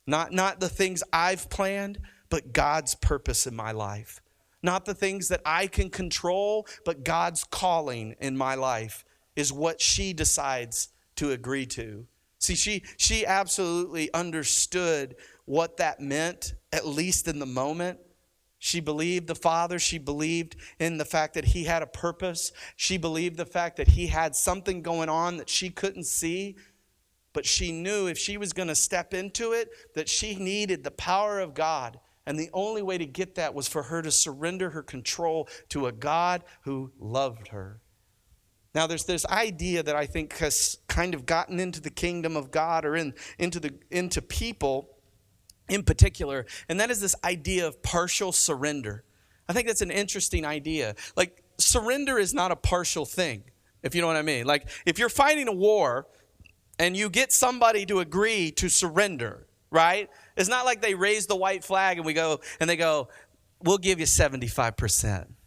Not, 0.05 0.31
not 0.31 0.59
the 0.59 0.69
things 0.69 1.03
I've 1.11 1.49
planned, 1.49 1.99
but 2.29 2.53
God's 2.53 2.95
purpose 2.95 3.47
in 3.47 3.55
my 3.55 3.71
life. 3.71 4.21
Not 4.61 4.85
the 4.85 4.93
things 4.93 5.27
that 5.27 5.41
I 5.45 5.67
can 5.67 5.89
control, 5.89 6.67
but 6.85 7.03
God's 7.03 7.43
calling 7.43 8.15
in 8.19 8.37
my 8.37 8.55
life 8.55 9.05
is 9.35 9.51
what 9.51 9.81
she 9.81 10.13
decides 10.13 10.89
to 11.15 11.31
agree 11.31 11.65
to. 11.67 12.07
See, 12.39 12.55
she, 12.55 12.83
she 12.97 13.25
absolutely 13.25 14.13
understood 14.13 15.15
what 15.45 15.77
that 15.77 15.99
meant, 15.99 16.55
at 16.71 16.87
least 16.87 17.27
in 17.27 17.39
the 17.39 17.45
moment. 17.45 17.99
She 18.59 18.79
believed 18.79 19.27
the 19.27 19.35
Father. 19.35 19.77
She 19.77 19.97
believed 19.97 20.55
in 20.79 20.97
the 20.97 21.05
fact 21.05 21.33
that 21.33 21.45
He 21.45 21.65
had 21.65 21.81
a 21.81 21.87
purpose. 21.87 22.53
She 22.77 22.97
believed 22.97 23.35
the 23.35 23.45
fact 23.45 23.75
that 23.77 23.89
He 23.89 24.07
had 24.07 24.35
something 24.35 24.81
going 24.81 25.09
on 25.09 25.37
that 25.37 25.49
she 25.49 25.69
couldn't 25.69 26.05
see. 26.05 26.55
But 27.33 27.45
she 27.45 27.71
knew 27.71 28.07
if 28.07 28.17
she 28.17 28.37
was 28.37 28.53
going 28.53 28.67
to 28.67 28.75
step 28.75 29.13
into 29.13 29.51
it, 29.51 29.69
that 29.95 30.07
she 30.07 30.35
needed 30.35 30.83
the 30.83 30.91
power 30.91 31.39
of 31.39 31.53
God. 31.53 31.99
And 32.25 32.39
the 32.39 32.49
only 32.53 32.81
way 32.81 32.97
to 32.97 33.05
get 33.05 33.35
that 33.35 33.53
was 33.53 33.67
for 33.67 33.83
her 33.83 34.01
to 34.01 34.11
surrender 34.11 34.69
her 34.69 34.83
control 34.83 35.49
to 35.69 35.87
a 35.87 35.91
God 35.91 36.43
who 36.61 36.91
loved 36.99 37.49
her. 37.49 37.81
Now, 38.73 38.87
there's 38.87 39.05
this 39.05 39.25
idea 39.25 39.83
that 39.83 39.95
I 39.95 40.05
think 40.05 40.37
has 40.37 40.79
kind 40.87 41.13
of 41.13 41.25
gotten 41.25 41.59
into 41.59 41.79
the 41.79 41.91
kingdom 41.91 42.35
of 42.35 42.49
God 42.49 42.85
or 42.85 42.95
in, 42.95 43.13
into, 43.37 43.59
the, 43.59 43.73
into 43.91 44.21
people 44.21 44.89
in 45.69 45.83
particular, 45.83 46.45
and 46.67 46.79
that 46.79 46.89
is 46.89 46.99
this 46.99 47.15
idea 47.23 47.67
of 47.67 47.83
partial 47.83 48.31
surrender. 48.31 49.03
I 49.47 49.53
think 49.53 49.67
that's 49.67 49.81
an 49.81 49.91
interesting 49.91 50.45
idea. 50.45 50.95
Like, 51.15 51.43
surrender 51.57 52.17
is 52.17 52.33
not 52.33 52.51
a 52.51 52.55
partial 52.55 53.05
thing, 53.05 53.43
if 53.83 53.93
you 53.93 54.01
know 54.01 54.07
what 54.07 54.15
I 54.15 54.23
mean. 54.23 54.45
Like, 54.45 54.67
if 54.85 54.97
you're 54.97 55.09
fighting 55.09 55.47
a 55.47 55.53
war 55.53 56.07
and 56.79 56.97
you 56.97 57.09
get 57.09 57.31
somebody 57.31 57.85
to 57.85 57.99
agree 57.99 58.51
to 58.51 58.69
surrender, 58.69 59.47
right? 59.69 60.09
It's 60.35 60.49
not 60.49 60.65
like 60.65 60.81
they 60.81 60.95
raise 60.95 61.27
the 61.27 61.35
white 61.35 61.63
flag 61.63 61.97
and 61.97 62.05
we 62.05 62.13
go, 62.13 62.39
and 62.59 62.69
they 62.69 62.75
go, 62.75 63.09
we'll 63.61 63.77
give 63.77 63.99
you 63.99 64.05
75%. 64.05 65.27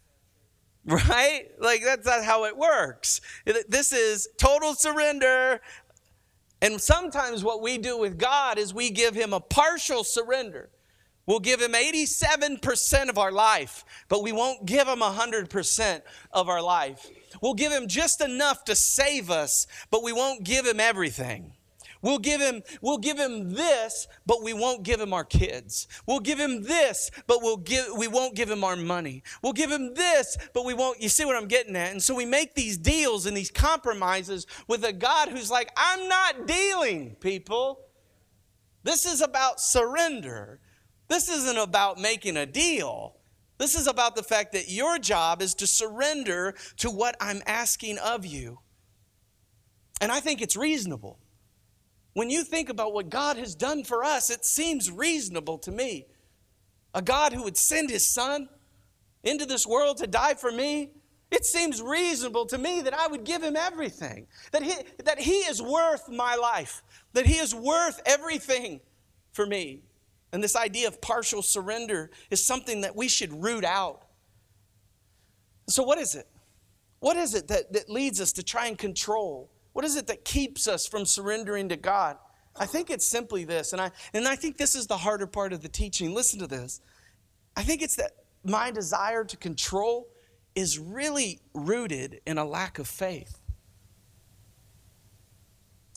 Right? 0.88 1.50
Like, 1.58 1.82
that's 1.84 2.06
not 2.06 2.22
how 2.22 2.44
it 2.44 2.56
works. 2.56 3.20
This 3.68 3.92
is 3.92 4.28
total 4.38 4.72
surrender. 4.74 5.60
And 6.62 6.80
sometimes 6.80 7.42
what 7.42 7.60
we 7.60 7.76
do 7.76 7.98
with 7.98 8.16
God 8.16 8.56
is 8.56 8.72
we 8.72 8.90
give 8.90 9.12
him 9.12 9.32
a 9.32 9.40
partial 9.40 10.04
surrender. 10.04 10.70
We'll 11.26 11.40
give 11.40 11.60
him 11.60 11.72
87% 11.72 13.08
of 13.08 13.18
our 13.18 13.32
life, 13.32 13.84
but 14.08 14.22
we 14.22 14.30
won't 14.30 14.64
give 14.64 14.86
him 14.86 15.00
100% 15.00 16.02
of 16.32 16.48
our 16.48 16.62
life. 16.62 17.10
We'll 17.42 17.54
give 17.54 17.72
him 17.72 17.88
just 17.88 18.20
enough 18.20 18.64
to 18.64 18.76
save 18.76 19.30
us, 19.30 19.66
but 19.90 20.04
we 20.04 20.12
won't 20.12 20.44
give 20.44 20.66
him 20.66 20.78
everything. 20.78 21.52
We'll 22.02 22.18
give 22.18 22.40
him, 22.40 22.62
we'll 22.80 22.98
give 22.98 23.18
him 23.18 23.54
this, 23.54 24.06
but 24.26 24.42
we 24.42 24.54
won't 24.54 24.84
give 24.84 25.00
him 25.00 25.12
our 25.12 25.24
kids. 25.24 25.88
We'll 26.06 26.20
give 26.20 26.38
him 26.38 26.62
this, 26.62 27.10
but 27.26 27.42
we'll 27.42 27.56
give, 27.56 27.86
we 27.96 28.06
won't 28.06 28.36
give 28.36 28.48
him 28.48 28.62
our 28.62 28.76
money. 28.76 29.24
We'll 29.42 29.52
give 29.52 29.72
him 29.72 29.94
this, 29.94 30.36
but 30.54 30.64
we 30.64 30.74
won't. 30.74 31.02
You 31.02 31.08
see 31.08 31.24
what 31.24 31.34
I'm 31.34 31.48
getting 31.48 31.74
at? 31.74 31.90
And 31.90 32.00
so 32.00 32.14
we 32.14 32.24
make 32.24 32.54
these 32.54 32.76
deals 32.76 33.26
and 33.26 33.36
these 33.36 33.50
compromises 33.50 34.46
with 34.68 34.84
a 34.84 34.92
God 34.92 35.30
who's 35.30 35.50
like, 35.50 35.70
I'm 35.76 36.06
not 36.06 36.46
dealing, 36.46 37.16
people. 37.16 37.80
This 38.84 39.04
is 39.04 39.20
about 39.20 39.60
surrender. 39.60 40.60
This 41.08 41.28
isn't 41.28 41.56
about 41.56 41.98
making 41.98 42.36
a 42.36 42.46
deal. 42.46 43.16
This 43.58 43.74
is 43.74 43.86
about 43.86 44.16
the 44.16 44.22
fact 44.22 44.52
that 44.52 44.70
your 44.70 44.98
job 44.98 45.40
is 45.40 45.54
to 45.54 45.66
surrender 45.66 46.54
to 46.78 46.90
what 46.90 47.16
I'm 47.20 47.42
asking 47.46 47.98
of 47.98 48.26
you. 48.26 48.58
And 50.00 50.12
I 50.12 50.20
think 50.20 50.42
it's 50.42 50.56
reasonable. 50.56 51.18
When 52.12 52.30
you 52.30 52.44
think 52.44 52.68
about 52.68 52.92
what 52.92 53.08
God 53.08 53.36
has 53.36 53.54
done 53.54 53.84
for 53.84 54.04
us, 54.04 54.30
it 54.30 54.44
seems 54.44 54.90
reasonable 54.90 55.58
to 55.58 55.70
me. 55.70 56.06
A 56.94 57.02
God 57.02 57.32
who 57.32 57.42
would 57.44 57.56
send 57.56 57.90
his 57.90 58.08
son 58.08 58.48
into 59.22 59.46
this 59.46 59.66
world 59.66 59.98
to 59.98 60.06
die 60.06 60.34
for 60.34 60.52
me, 60.52 60.90
it 61.30 61.44
seems 61.44 61.82
reasonable 61.82 62.46
to 62.46 62.58
me 62.58 62.80
that 62.82 62.94
I 62.94 63.08
would 63.08 63.24
give 63.24 63.42
him 63.42 63.56
everything, 63.56 64.28
that 64.52 64.62
he, 64.62 64.74
that 65.04 65.18
he 65.18 65.38
is 65.38 65.60
worth 65.60 66.08
my 66.08 66.36
life, 66.36 66.82
that 67.14 67.26
he 67.26 67.36
is 67.36 67.54
worth 67.54 68.00
everything 68.06 68.80
for 69.32 69.44
me. 69.44 69.82
And 70.36 70.44
this 70.44 70.54
idea 70.54 70.86
of 70.86 71.00
partial 71.00 71.40
surrender 71.40 72.10
is 72.30 72.44
something 72.44 72.82
that 72.82 72.94
we 72.94 73.08
should 73.08 73.42
root 73.42 73.64
out. 73.64 74.02
So, 75.66 75.82
what 75.82 75.96
is 75.96 76.14
it? 76.14 76.28
What 76.98 77.16
is 77.16 77.34
it 77.34 77.48
that, 77.48 77.72
that 77.72 77.88
leads 77.88 78.20
us 78.20 78.32
to 78.32 78.42
try 78.42 78.66
and 78.66 78.76
control? 78.76 79.50
What 79.72 79.86
is 79.86 79.96
it 79.96 80.08
that 80.08 80.26
keeps 80.26 80.68
us 80.68 80.86
from 80.86 81.06
surrendering 81.06 81.70
to 81.70 81.76
God? 81.78 82.18
I 82.54 82.66
think 82.66 82.90
it's 82.90 83.06
simply 83.06 83.44
this, 83.44 83.72
and 83.72 83.80
I, 83.80 83.92
and 84.12 84.28
I 84.28 84.36
think 84.36 84.58
this 84.58 84.74
is 84.74 84.86
the 84.86 84.98
harder 84.98 85.26
part 85.26 85.54
of 85.54 85.62
the 85.62 85.70
teaching. 85.70 86.12
Listen 86.12 86.38
to 86.40 86.46
this. 86.46 86.82
I 87.56 87.62
think 87.62 87.80
it's 87.80 87.96
that 87.96 88.10
my 88.44 88.70
desire 88.70 89.24
to 89.24 89.38
control 89.38 90.06
is 90.54 90.78
really 90.78 91.40
rooted 91.54 92.20
in 92.26 92.36
a 92.36 92.44
lack 92.44 92.78
of 92.78 92.86
faith. 92.86 93.40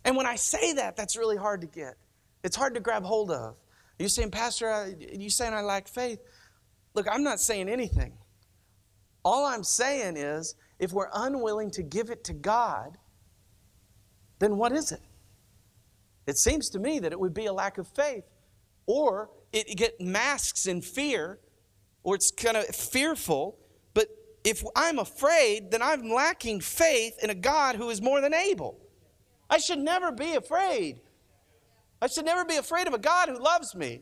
And 0.06 0.16
when 0.16 0.28
I 0.28 0.38
say 0.38 0.72
that, 0.76 0.96
that's 0.96 1.18
really 1.18 1.36
hard 1.36 1.60
to 1.60 1.68
get. 1.68 1.96
It's 2.42 2.56
hard 2.56 2.76
to 2.76 2.80
grab 2.80 3.04
hold 3.04 3.32
of. 3.32 3.58
Are 4.00 4.04
you 4.04 4.10
saying, 4.10 4.32
Pastor, 4.32 4.68
are 4.68 4.90
you 4.98 5.30
saying 5.30 5.54
I 5.54 5.62
lack 5.62 5.88
faith? 5.88 6.20
Look, 6.94 7.08
I'm 7.12 7.24
not 7.24 7.42
saying 7.42 7.68
anything. 7.68 8.14
All 9.26 9.46
I'm 9.46 9.64
saying 9.64 10.16
is 10.16 10.56
if 10.80 10.94
we're 10.94 11.10
unwilling 11.14 11.70
to 11.72 11.84
give 11.84 12.10
it 12.10 12.24
to 12.26 12.34
God, 12.34 12.98
then 14.40 14.56
what 14.56 14.72
is 14.72 14.94
it? 14.94 15.02
It 16.28 16.38
seems 16.38 16.70
to 16.70 16.80
me 16.80 17.00
that 17.00 17.12
it 17.12 17.20
would 17.20 17.34
be 17.34 17.48
a 17.48 17.54
lack 17.54 17.78
of 17.78 17.88
faith, 17.88 18.24
or 18.86 19.30
it 19.52 19.76
get 19.76 20.00
masks 20.00 20.66
in 20.66 20.82
fear, 20.82 21.40
or 22.04 22.16
it's 22.16 22.32
kind 22.32 22.56
of 22.56 22.68
fearful. 22.68 23.58
But 23.94 24.08
if 24.46 24.64
I'm 24.76 25.00
afraid, 25.00 25.72
then 25.72 25.82
I'm 25.82 26.10
lacking 26.10 26.62
faith 26.62 27.22
in 27.22 27.30
a 27.30 27.36
God 27.36 27.76
who 27.76 27.90
is 27.90 28.02
more 28.02 28.22
than 28.22 28.34
able. 28.34 28.80
I 29.50 29.58
should 29.58 29.80
never 29.80 30.12
be 30.12 30.36
afraid. 30.36 31.02
I 32.02 32.08
should 32.08 32.26
never 32.26 32.46
be 32.46 32.56
afraid 32.58 32.88
of 32.88 32.94
a 32.94 33.00
God 33.00 33.30
who 33.30 33.38
loves 33.38 33.76
me. 33.76 34.02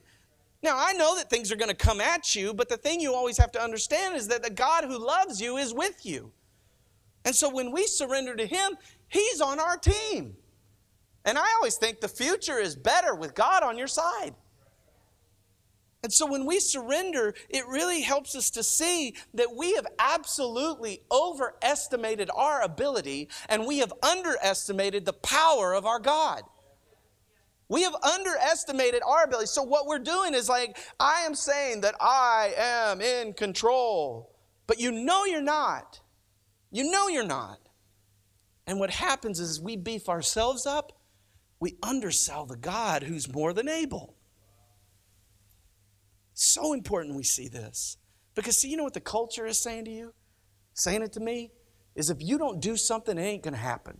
Now, 0.63 0.75
I 0.77 0.93
know 0.93 1.15
that 1.15 1.29
things 1.29 1.51
are 1.51 1.55
going 1.55 1.69
to 1.69 1.75
come 1.75 2.01
at 2.01 2.35
you, 2.35 2.53
but 2.53 2.69
the 2.69 2.77
thing 2.77 2.99
you 2.99 3.13
always 3.13 3.37
have 3.37 3.51
to 3.53 3.61
understand 3.61 4.15
is 4.15 4.27
that 4.27 4.43
the 4.43 4.49
God 4.49 4.83
who 4.83 4.97
loves 4.97 5.39
you 5.39 5.57
is 5.57 5.73
with 5.73 6.05
you. 6.05 6.31
And 7.25 7.35
so 7.35 7.49
when 7.49 7.71
we 7.71 7.85
surrender 7.85 8.35
to 8.35 8.45
Him, 8.45 8.77
He's 9.07 9.41
on 9.41 9.59
our 9.59 9.77
team. 9.77 10.35
And 11.25 11.37
I 11.37 11.47
always 11.55 11.75
think 11.77 11.99
the 11.99 12.07
future 12.07 12.57
is 12.57 12.75
better 12.75 13.13
with 13.13 13.35
God 13.35 13.63
on 13.63 13.77
your 13.77 13.87
side. 13.87 14.33
And 16.03 16.13
so 16.13 16.25
when 16.25 16.45
we 16.45 16.59
surrender, 16.59 17.33
it 17.49 17.67
really 17.67 18.01
helps 18.01 18.35
us 18.35 18.49
to 18.51 18.63
see 18.63 19.15
that 19.33 19.53
we 19.55 19.73
have 19.73 19.87
absolutely 19.99 21.01
overestimated 21.11 22.29
our 22.33 22.61
ability 22.61 23.29
and 23.49 23.65
we 23.65 23.79
have 23.79 23.91
underestimated 24.01 25.05
the 25.05 25.13
power 25.13 25.73
of 25.73 25.85
our 25.85 25.99
God. 25.99 26.43
We 27.69 27.83
have 27.83 27.95
underestimated 27.95 29.01
our 29.05 29.23
ability. 29.23 29.47
So 29.47 29.63
what 29.63 29.87
we're 29.87 29.99
doing 29.99 30.33
is 30.33 30.47
like, 30.47 30.77
I 30.99 31.21
am 31.21 31.35
saying 31.35 31.81
that 31.81 31.95
I 31.99 32.53
am 32.57 33.01
in 33.01 33.33
control, 33.33 34.33
but 34.67 34.79
you 34.79 34.91
know 34.91 35.25
you're 35.25 35.41
not. 35.41 35.99
You 36.71 36.89
know 36.89 37.07
you're 37.07 37.25
not. 37.25 37.59
And 38.65 38.79
what 38.79 38.91
happens 38.91 39.39
is 39.39 39.61
we 39.61 39.75
beef 39.75 40.09
ourselves 40.09 40.65
up, 40.65 40.93
we 41.59 41.77
undersell 41.81 42.45
the 42.45 42.57
God 42.57 43.03
who's 43.03 43.33
more 43.33 43.53
than 43.53 43.67
able. 43.67 44.15
So 46.33 46.73
important 46.73 47.15
we 47.15 47.23
see 47.23 47.47
this. 47.47 47.97
Because, 48.35 48.59
see, 48.59 48.69
you 48.69 48.77
know 48.77 48.83
what 48.83 48.93
the 48.93 49.01
culture 49.01 49.47
is 49.47 49.57
saying 49.57 49.85
to 49.85 49.91
you? 49.91 50.13
Saying 50.75 51.01
it 51.01 51.13
to 51.13 51.19
me? 51.19 51.51
Is 51.95 52.11
if 52.11 52.17
you 52.21 52.37
don't 52.37 52.61
do 52.61 52.77
something, 52.77 53.17
it 53.17 53.21
ain't 53.21 53.41
going 53.41 53.55
to 53.55 53.59
happen. 53.59 53.99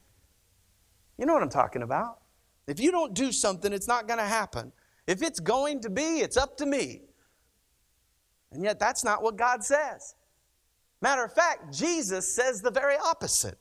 You 1.17 1.25
know 1.25 1.33
what 1.33 1.41
I'm 1.41 1.49
talking 1.49 1.81
about. 1.81 2.19
If 2.67 2.79
you 2.79 2.91
don't 2.91 3.13
do 3.13 3.31
something, 3.31 3.71
it's 3.71 3.87
not 3.87 4.07
going 4.07 4.19
to 4.19 4.25
happen. 4.25 4.71
If 5.07 5.21
it's 5.21 5.39
going 5.39 5.81
to 5.81 5.89
be, 5.89 6.19
it's 6.19 6.35
up 6.37 6.57
to 6.57 6.65
me. 6.65 7.01
And 8.51 8.63
yet, 8.63 8.79
that's 8.79 9.03
not 9.03 9.23
what 9.23 9.37
God 9.37 9.63
says. 9.63 10.15
Matter 11.01 11.23
of 11.23 11.33
fact, 11.33 11.73
Jesus 11.73 12.33
says 12.33 12.61
the 12.61 12.71
very 12.71 12.95
opposite. 12.97 13.57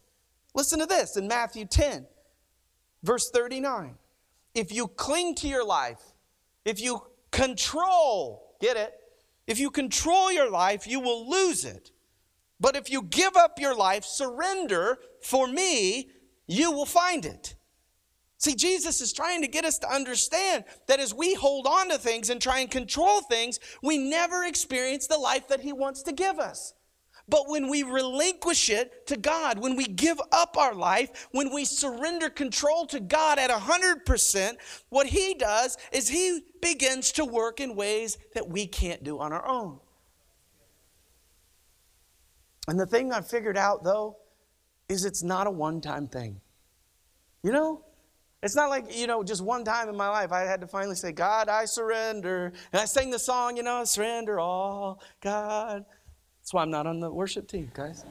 Listen 0.54 0.78
to 0.80 0.86
this 0.86 1.16
in 1.16 1.28
Matthew 1.28 1.66
10, 1.66 2.06
verse 3.02 3.30
39. 3.30 3.94
If 4.54 4.72
you 4.72 4.88
cling 4.88 5.34
to 5.36 5.48
your 5.48 5.64
life, 5.64 6.00
if 6.64 6.80
you 6.80 7.02
control, 7.30 8.56
get 8.60 8.76
it? 8.76 8.94
If 9.46 9.60
you 9.60 9.70
control 9.70 10.32
your 10.32 10.50
life, 10.50 10.86
you 10.86 10.98
will 10.98 11.28
lose 11.28 11.64
it. 11.64 11.90
But 12.58 12.74
if 12.74 12.90
you 12.90 13.02
give 13.02 13.36
up 13.36 13.60
your 13.60 13.76
life, 13.76 14.04
surrender 14.04 14.98
for 15.20 15.46
me, 15.46 16.10
you 16.46 16.72
will 16.72 16.86
find 16.86 17.24
it. 17.24 17.54
See, 18.46 18.54
Jesus 18.54 19.00
is 19.00 19.12
trying 19.12 19.42
to 19.42 19.48
get 19.48 19.64
us 19.64 19.76
to 19.78 19.92
understand 19.92 20.62
that 20.86 21.00
as 21.00 21.12
we 21.12 21.34
hold 21.34 21.66
on 21.66 21.88
to 21.88 21.98
things 21.98 22.30
and 22.30 22.40
try 22.40 22.60
and 22.60 22.70
control 22.70 23.20
things, 23.22 23.58
we 23.82 23.98
never 23.98 24.44
experience 24.44 25.08
the 25.08 25.18
life 25.18 25.48
that 25.48 25.58
He 25.58 25.72
wants 25.72 26.04
to 26.04 26.12
give 26.12 26.38
us. 26.38 26.72
But 27.28 27.48
when 27.48 27.68
we 27.68 27.82
relinquish 27.82 28.70
it 28.70 29.04
to 29.08 29.16
God, 29.16 29.58
when 29.58 29.74
we 29.74 29.86
give 29.86 30.20
up 30.30 30.56
our 30.56 30.76
life, 30.76 31.26
when 31.32 31.52
we 31.52 31.64
surrender 31.64 32.30
control 32.30 32.86
to 32.86 33.00
God 33.00 33.40
at 33.40 33.50
100%, 33.50 34.52
what 34.90 35.08
He 35.08 35.34
does 35.34 35.76
is 35.90 36.08
He 36.08 36.42
begins 36.62 37.10
to 37.12 37.24
work 37.24 37.58
in 37.58 37.74
ways 37.74 38.16
that 38.34 38.48
we 38.48 38.68
can't 38.68 39.02
do 39.02 39.18
on 39.18 39.32
our 39.32 39.44
own. 39.44 39.80
And 42.68 42.78
the 42.78 42.86
thing 42.86 43.12
I 43.12 43.22
figured 43.22 43.58
out, 43.58 43.82
though, 43.82 44.18
is 44.88 45.04
it's 45.04 45.24
not 45.24 45.48
a 45.48 45.50
one 45.50 45.80
time 45.80 46.06
thing. 46.06 46.40
You 47.42 47.50
know, 47.50 47.85
It's 48.42 48.54
not 48.54 48.68
like, 48.68 48.96
you 48.96 49.06
know, 49.06 49.24
just 49.24 49.42
one 49.42 49.64
time 49.64 49.88
in 49.88 49.96
my 49.96 50.08
life 50.08 50.30
I 50.30 50.40
had 50.40 50.60
to 50.60 50.66
finally 50.66 50.94
say, 50.94 51.12
God, 51.12 51.48
I 51.48 51.64
surrender. 51.64 52.52
And 52.72 52.80
I 52.80 52.84
sang 52.84 53.10
the 53.10 53.18
song, 53.18 53.56
you 53.56 53.62
know, 53.62 53.84
surrender 53.84 54.38
all, 54.38 55.00
God. 55.20 55.84
That's 56.40 56.52
why 56.52 56.62
I'm 56.62 56.70
not 56.70 56.86
on 56.86 57.00
the 57.00 57.10
worship 57.10 57.48
team, 57.48 57.70
guys. 57.74 58.04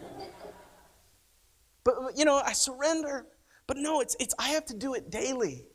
But, 1.84 1.96
you 2.16 2.26
know, 2.26 2.42
I 2.44 2.54
surrender. 2.54 3.28
But 3.68 3.78
no, 3.78 4.02
it's, 4.02 4.16
it's, 4.20 4.34
I 4.40 4.50
have 4.50 4.66
to 4.66 4.76
do 4.76 4.94
it 4.96 5.10
daily. 5.10 5.68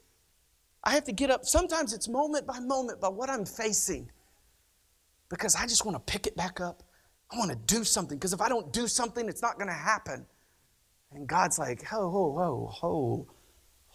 I 0.83 0.93
have 0.93 1.05
to 1.05 1.13
get 1.13 1.31
up. 1.31 1.45
Sometimes 1.45 1.93
it's 1.93 2.09
moment 2.09 2.47
by 2.47 2.59
moment 2.59 3.01
by 3.01 3.09
what 3.09 3.31
I'm 3.31 3.45
facing 3.45 4.11
because 5.29 5.55
I 5.55 5.67
just 5.67 5.85
want 5.85 5.97
to 5.97 6.13
pick 6.13 6.27
it 6.27 6.37
back 6.37 6.61
up. 6.61 6.83
I 7.33 7.39
want 7.39 7.51
to 7.51 7.57
do 7.57 7.85
something 7.85 8.19
because 8.19 8.33
if 8.33 8.41
I 8.41 8.49
don't 8.49 8.73
do 8.73 8.89
something, 8.89 9.29
it's 9.29 9.43
not 9.43 9.57
going 9.57 9.69
to 9.69 9.73
happen. 9.73 10.27
And 11.13 11.27
God's 11.27 11.59
like, 11.59 11.85
ho, 11.85 12.11
ho, 12.11 12.35
ho, 12.37 12.67
ho, 12.73 13.27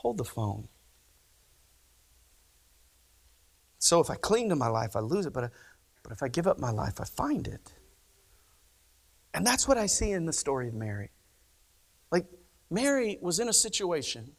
hold 0.05 0.19
the 0.19 0.23
phone. 0.23 0.67
So 3.79 3.99
if 4.01 4.11
I 4.11 4.15
cling 4.15 4.49
to 4.49 4.55
my 4.55 4.67
life, 4.67 4.95
I 4.95 4.99
lose 4.99 5.25
it. 5.25 5.33
But, 5.33 5.49
but 6.03 6.11
if 6.11 6.21
I 6.21 6.27
give 6.27 6.45
up 6.45 6.59
my 6.59 6.69
life, 6.69 7.01
I 7.01 7.05
find 7.05 7.47
it. 7.47 7.73
And 9.33 9.47
that's 9.47 9.67
what 9.67 9.79
I 9.79 9.87
see 9.87 10.11
in 10.11 10.27
the 10.27 10.31
story 10.31 10.67
of 10.67 10.75
Mary. 10.75 11.09
Like, 12.11 12.27
Mary 12.69 13.17
was 13.19 13.39
in 13.39 13.49
a 13.49 13.53
situation 13.53 14.33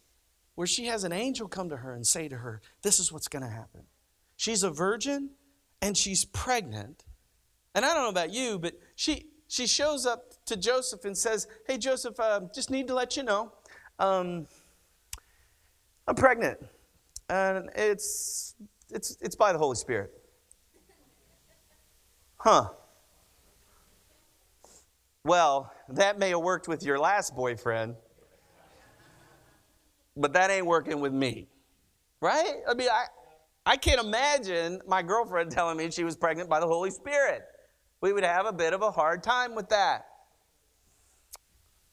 where 0.55 0.69
she 0.69 0.87
has 0.87 1.03
an 1.03 1.13
angel 1.13 1.49
come 1.49 1.69
to 1.71 1.79
her 1.79 1.93
and 1.93 2.07
say 2.07 2.29
to 2.29 2.37
her, 2.37 2.63
This 2.83 3.01
is 3.01 3.11
what's 3.11 3.27
going 3.27 3.43
to 3.43 3.51
happen. 3.51 3.83
She's 4.37 4.63
a 4.63 4.71
virgin 4.71 5.31
and 5.83 5.97
she's 5.97 6.25
pregnant. 6.25 7.05
And 7.75 7.85
I 7.85 7.93
don't 7.93 8.05
know 8.05 8.09
about 8.21 8.33
you, 8.33 8.61
but 8.61 8.75
she, 8.95 9.27
she 9.49 9.67
shows 9.67 10.07
up 10.07 10.33
to 10.47 10.57
Joseph 10.57 11.05
and 11.05 11.19
says, 11.19 11.49
Hey, 11.67 11.77
Joseph, 11.77 12.21
uh, 12.21 12.43
just 12.55 12.71
need 12.71 12.87
to 12.87 12.95
let 12.95 13.17
you 13.17 13.25
know, 13.25 13.53
um, 13.99 14.47
I'm 16.09 16.15
pregnant. 16.15 16.59
And 17.29 17.71
it's, 17.75 18.55
it's, 18.91 19.17
it's 19.21 19.37
by 19.37 19.53
the 19.53 19.59
Holy 19.59 19.77
Spirit. 19.77 20.13
Huh. 22.39 22.69
Well, 25.25 25.73
that 25.89 26.19
may 26.19 26.31
have 26.31 26.41
worked 26.41 26.69
with 26.69 26.85
your 26.85 26.99
last 26.99 27.35
boyfriend, 27.35 27.97
but 30.17 30.33
that 30.35 30.51
ain't 30.51 30.67
working 30.67 31.01
with 31.01 31.13
me. 31.13 31.49
Right? 32.21 32.55
I 32.69 32.75
mean, 32.75 32.89
I, 32.91 33.07
I 33.67 33.77
can't 33.77 34.01
imagine 34.01 34.81
my 34.87 35.03
girlfriend 35.03 35.51
telling 35.51 35.77
me 35.77 35.91
she 35.91 36.05
was 36.05 36.17
pregnant 36.17 36.49
by 36.49 36.61
the 36.61 36.67
Holy 36.67 36.93
Spirit. 36.93 37.43
We 38.01 38.13
would 38.13 38.23
have 38.23 38.47
a 38.47 38.53
bit 38.53 38.73
of 38.73 38.83
a 38.83 38.93
hard 38.93 39.25
time 39.25 39.57
with 39.57 39.69
that. 39.71 40.07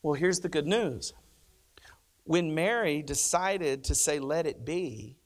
Well, 0.04 0.13
here's 0.13 0.39
the 0.41 0.49
good 0.49 0.67
news. 0.67 1.13
When 2.23 2.55
Mary 2.55 3.01
decided 3.01 3.83
to 3.86 3.95
say, 3.95 4.19
let 4.19 4.45
it 4.45 4.65
be, 4.65 5.17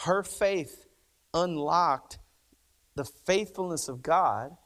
her 0.00 0.22
faith 0.22 0.86
unlocked 1.34 2.18
the 2.94 3.04
faithfulness 3.04 3.88
of 3.88 4.02
God. 4.02 4.56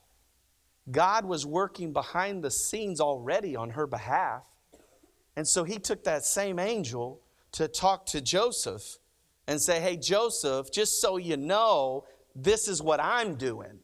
God 0.90 1.24
was 1.24 1.46
working 1.46 1.92
behind 1.92 2.42
the 2.42 2.50
scenes 2.50 3.00
already 3.00 3.56
on 3.56 3.70
her 3.70 3.86
behalf. 3.86 4.42
And 5.36 5.46
so 5.46 5.64
he 5.64 5.78
took 5.78 6.04
that 6.04 6.24
same 6.24 6.58
angel 6.58 7.20
to 7.52 7.68
talk 7.68 8.06
to 8.06 8.20
Joseph 8.20 8.98
and 9.46 9.60
say, 9.60 9.80
Hey, 9.80 9.96
Joseph, 9.96 10.70
just 10.72 11.00
so 11.00 11.16
you 11.16 11.36
know, 11.36 12.04
this 12.34 12.68
is 12.68 12.82
what 12.82 13.00
I'm 13.00 13.36
doing. 13.36 13.80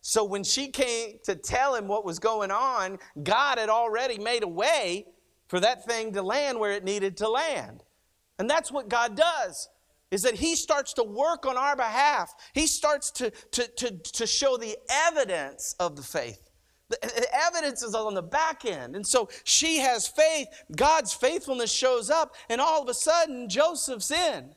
So 0.00 0.24
when 0.24 0.44
she 0.44 0.68
came 0.68 1.18
to 1.24 1.34
tell 1.34 1.74
him 1.74 1.86
what 1.86 2.04
was 2.04 2.18
going 2.18 2.50
on, 2.50 2.98
God 3.22 3.58
had 3.58 3.68
already 3.68 4.18
made 4.18 4.42
a 4.42 4.48
way 4.48 5.06
for 5.48 5.60
that 5.60 5.84
thing 5.84 6.12
to 6.12 6.22
land 6.22 6.60
where 6.60 6.72
it 6.72 6.84
needed 6.84 7.16
to 7.18 7.28
land. 7.28 7.82
And 8.38 8.48
that's 8.48 8.70
what 8.70 8.88
God 8.88 9.16
does. 9.16 9.68
Is 10.10 10.22
that 10.22 10.34
he 10.34 10.56
starts 10.56 10.94
to 10.94 11.02
work 11.02 11.44
on 11.44 11.58
our 11.58 11.76
behalf. 11.76 12.34
He 12.54 12.66
starts 12.66 13.10
to, 13.12 13.30
to, 13.30 13.68
to, 13.76 13.90
to 13.98 14.26
show 14.26 14.56
the 14.56 14.78
evidence 14.88 15.74
of 15.78 15.96
the 15.96 16.02
faith. 16.02 16.48
The 16.88 17.26
evidence 17.46 17.82
is 17.82 17.94
on 17.94 18.14
the 18.14 18.22
back 18.22 18.64
end. 18.64 18.96
And 18.96 19.06
so 19.06 19.28
she 19.44 19.78
has 19.78 20.08
faith. 20.08 20.48
God's 20.74 21.12
faithfulness 21.12 21.70
shows 21.70 22.08
up, 22.08 22.34
and 22.48 22.62
all 22.62 22.82
of 22.82 22.88
a 22.88 22.94
sudden, 22.94 23.50
Joseph's 23.50 24.10
in. 24.10 24.54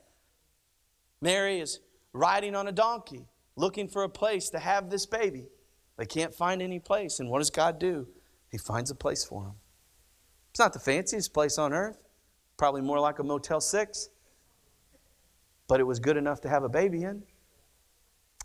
Mary 1.21 1.59
is 1.59 1.81
riding 2.13 2.55
on 2.55 2.67
a 2.67 2.71
donkey, 2.71 3.27
looking 3.57 3.89
for 3.89 4.03
a 4.03 4.09
place 4.09 4.49
to 4.51 4.59
have 4.59 4.89
this 4.89 5.05
baby. 5.05 5.49
They 5.97 6.05
can't 6.05 6.33
find 6.33 6.61
any 6.61 6.79
place. 6.79 7.19
And 7.19 7.29
what 7.29 7.39
does 7.39 7.49
God 7.49 7.77
do? 7.77 8.07
He 8.49 8.57
finds 8.57 8.89
a 8.89 8.95
place 8.95 9.25
for 9.25 9.43
them. 9.43 9.55
It's 10.51 10.59
not 10.59 10.73
the 10.73 10.79
fanciest 10.79 11.33
place 11.33 11.57
on 11.57 11.73
earth, 11.73 11.97
probably 12.57 12.81
more 12.81 12.99
like 12.99 13.19
a 13.19 13.23
Motel 13.23 13.61
6, 13.61 14.09
but 15.67 15.79
it 15.79 15.83
was 15.83 15.99
good 15.99 16.17
enough 16.17 16.41
to 16.41 16.49
have 16.49 16.63
a 16.63 16.69
baby 16.69 17.03
in. 17.03 17.23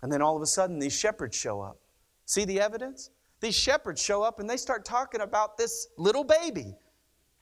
And 0.01 0.11
then 0.11 0.21
all 0.21 0.35
of 0.35 0.41
a 0.41 0.47
sudden, 0.47 0.79
these 0.79 0.97
shepherds 0.97 1.35
show 1.35 1.61
up. 1.61 1.77
See 2.25 2.45
the 2.45 2.61
evidence? 2.61 3.09
These 3.41 3.55
shepherds 3.55 4.01
show 4.01 4.23
up 4.23 4.39
and 4.39 4.49
they 4.49 4.57
start 4.57 4.85
talking 4.85 5.21
about 5.21 5.57
this 5.57 5.87
little 5.97 6.23
baby 6.23 6.75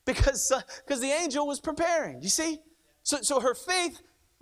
because 0.05 0.51
uh, 0.51 0.61
because 0.85 1.01
the 1.01 1.11
angel 1.11 1.47
was 1.47 1.59
preparing. 1.59 2.21
You 2.21 2.29
see? 2.29 2.59
So, 3.03 3.17
so 3.21 3.39
her 3.39 3.53
faith, 3.53 4.01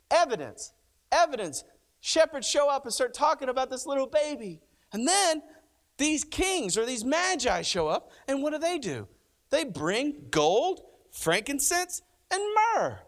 evidence, 0.09 0.73
evidence. 1.11 1.63
Shepherds 1.99 2.47
show 2.47 2.69
up 2.69 2.83
and 2.83 2.93
start 2.93 3.13
talking 3.13 3.49
about 3.49 3.69
this 3.69 3.85
little 3.85 4.07
baby. 4.07 4.61
And 4.91 5.07
then 5.07 5.41
these 5.97 6.23
kings 6.23 6.77
or 6.77 6.85
these 6.85 7.05
magi 7.05 7.61
show 7.61 7.87
up, 7.87 8.11
and 8.27 8.41
what 8.41 8.51
do 8.51 8.59
they 8.59 8.77
do? 8.77 9.07
They 9.53 9.65
bring 9.65 10.29
gold, 10.31 10.81
frankincense, 11.11 12.01
and 12.31 12.41
myrrh. 12.55 13.01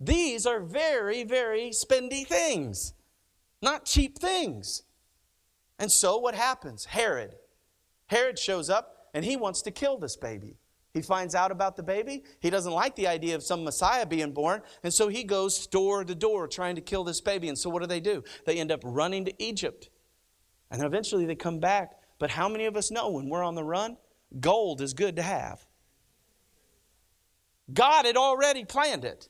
These 0.00 0.46
are 0.46 0.58
very, 0.58 1.24
very 1.24 1.72
spendy 1.72 2.26
things, 2.26 2.94
not 3.60 3.84
cheap 3.84 4.18
things. 4.18 4.84
And 5.78 5.92
so 5.92 6.16
what 6.16 6.34
happens? 6.34 6.86
Herod, 6.86 7.34
Herod 8.06 8.38
shows 8.38 8.70
up 8.70 9.10
and 9.12 9.26
he 9.26 9.36
wants 9.36 9.60
to 9.60 9.70
kill 9.70 9.98
this 9.98 10.16
baby. 10.16 10.56
He 10.94 11.02
finds 11.02 11.34
out 11.34 11.50
about 11.50 11.76
the 11.76 11.82
baby. 11.82 12.24
He 12.40 12.48
doesn't 12.48 12.72
like 12.72 12.96
the 12.96 13.06
idea 13.06 13.34
of 13.34 13.42
some 13.42 13.62
Messiah 13.62 14.06
being 14.06 14.32
born. 14.32 14.62
And 14.82 14.94
so 14.94 15.08
he 15.08 15.22
goes 15.22 15.66
door 15.66 16.02
to 16.02 16.14
door 16.14 16.48
trying 16.48 16.76
to 16.76 16.80
kill 16.80 17.04
this 17.04 17.20
baby. 17.20 17.50
And 17.50 17.58
so 17.58 17.68
what 17.68 17.82
do 17.82 17.86
they 17.86 18.00
do? 18.00 18.24
They 18.46 18.56
end 18.56 18.72
up 18.72 18.80
running 18.84 19.26
to 19.26 19.34
Egypt. 19.42 19.90
And 20.70 20.82
eventually 20.82 21.26
they 21.26 21.34
come 21.34 21.60
back. 21.60 21.92
But 22.18 22.30
how 22.30 22.48
many 22.48 22.64
of 22.64 22.74
us 22.74 22.90
know 22.90 23.10
when 23.10 23.28
we're 23.28 23.44
on 23.44 23.54
the 23.54 23.64
run, 23.64 23.98
gold 24.40 24.80
is 24.80 24.94
good 24.94 25.16
to 25.16 25.22
have? 25.22 25.66
God 27.72 28.06
had 28.06 28.16
already 28.16 28.64
planned 28.64 29.04
it, 29.04 29.28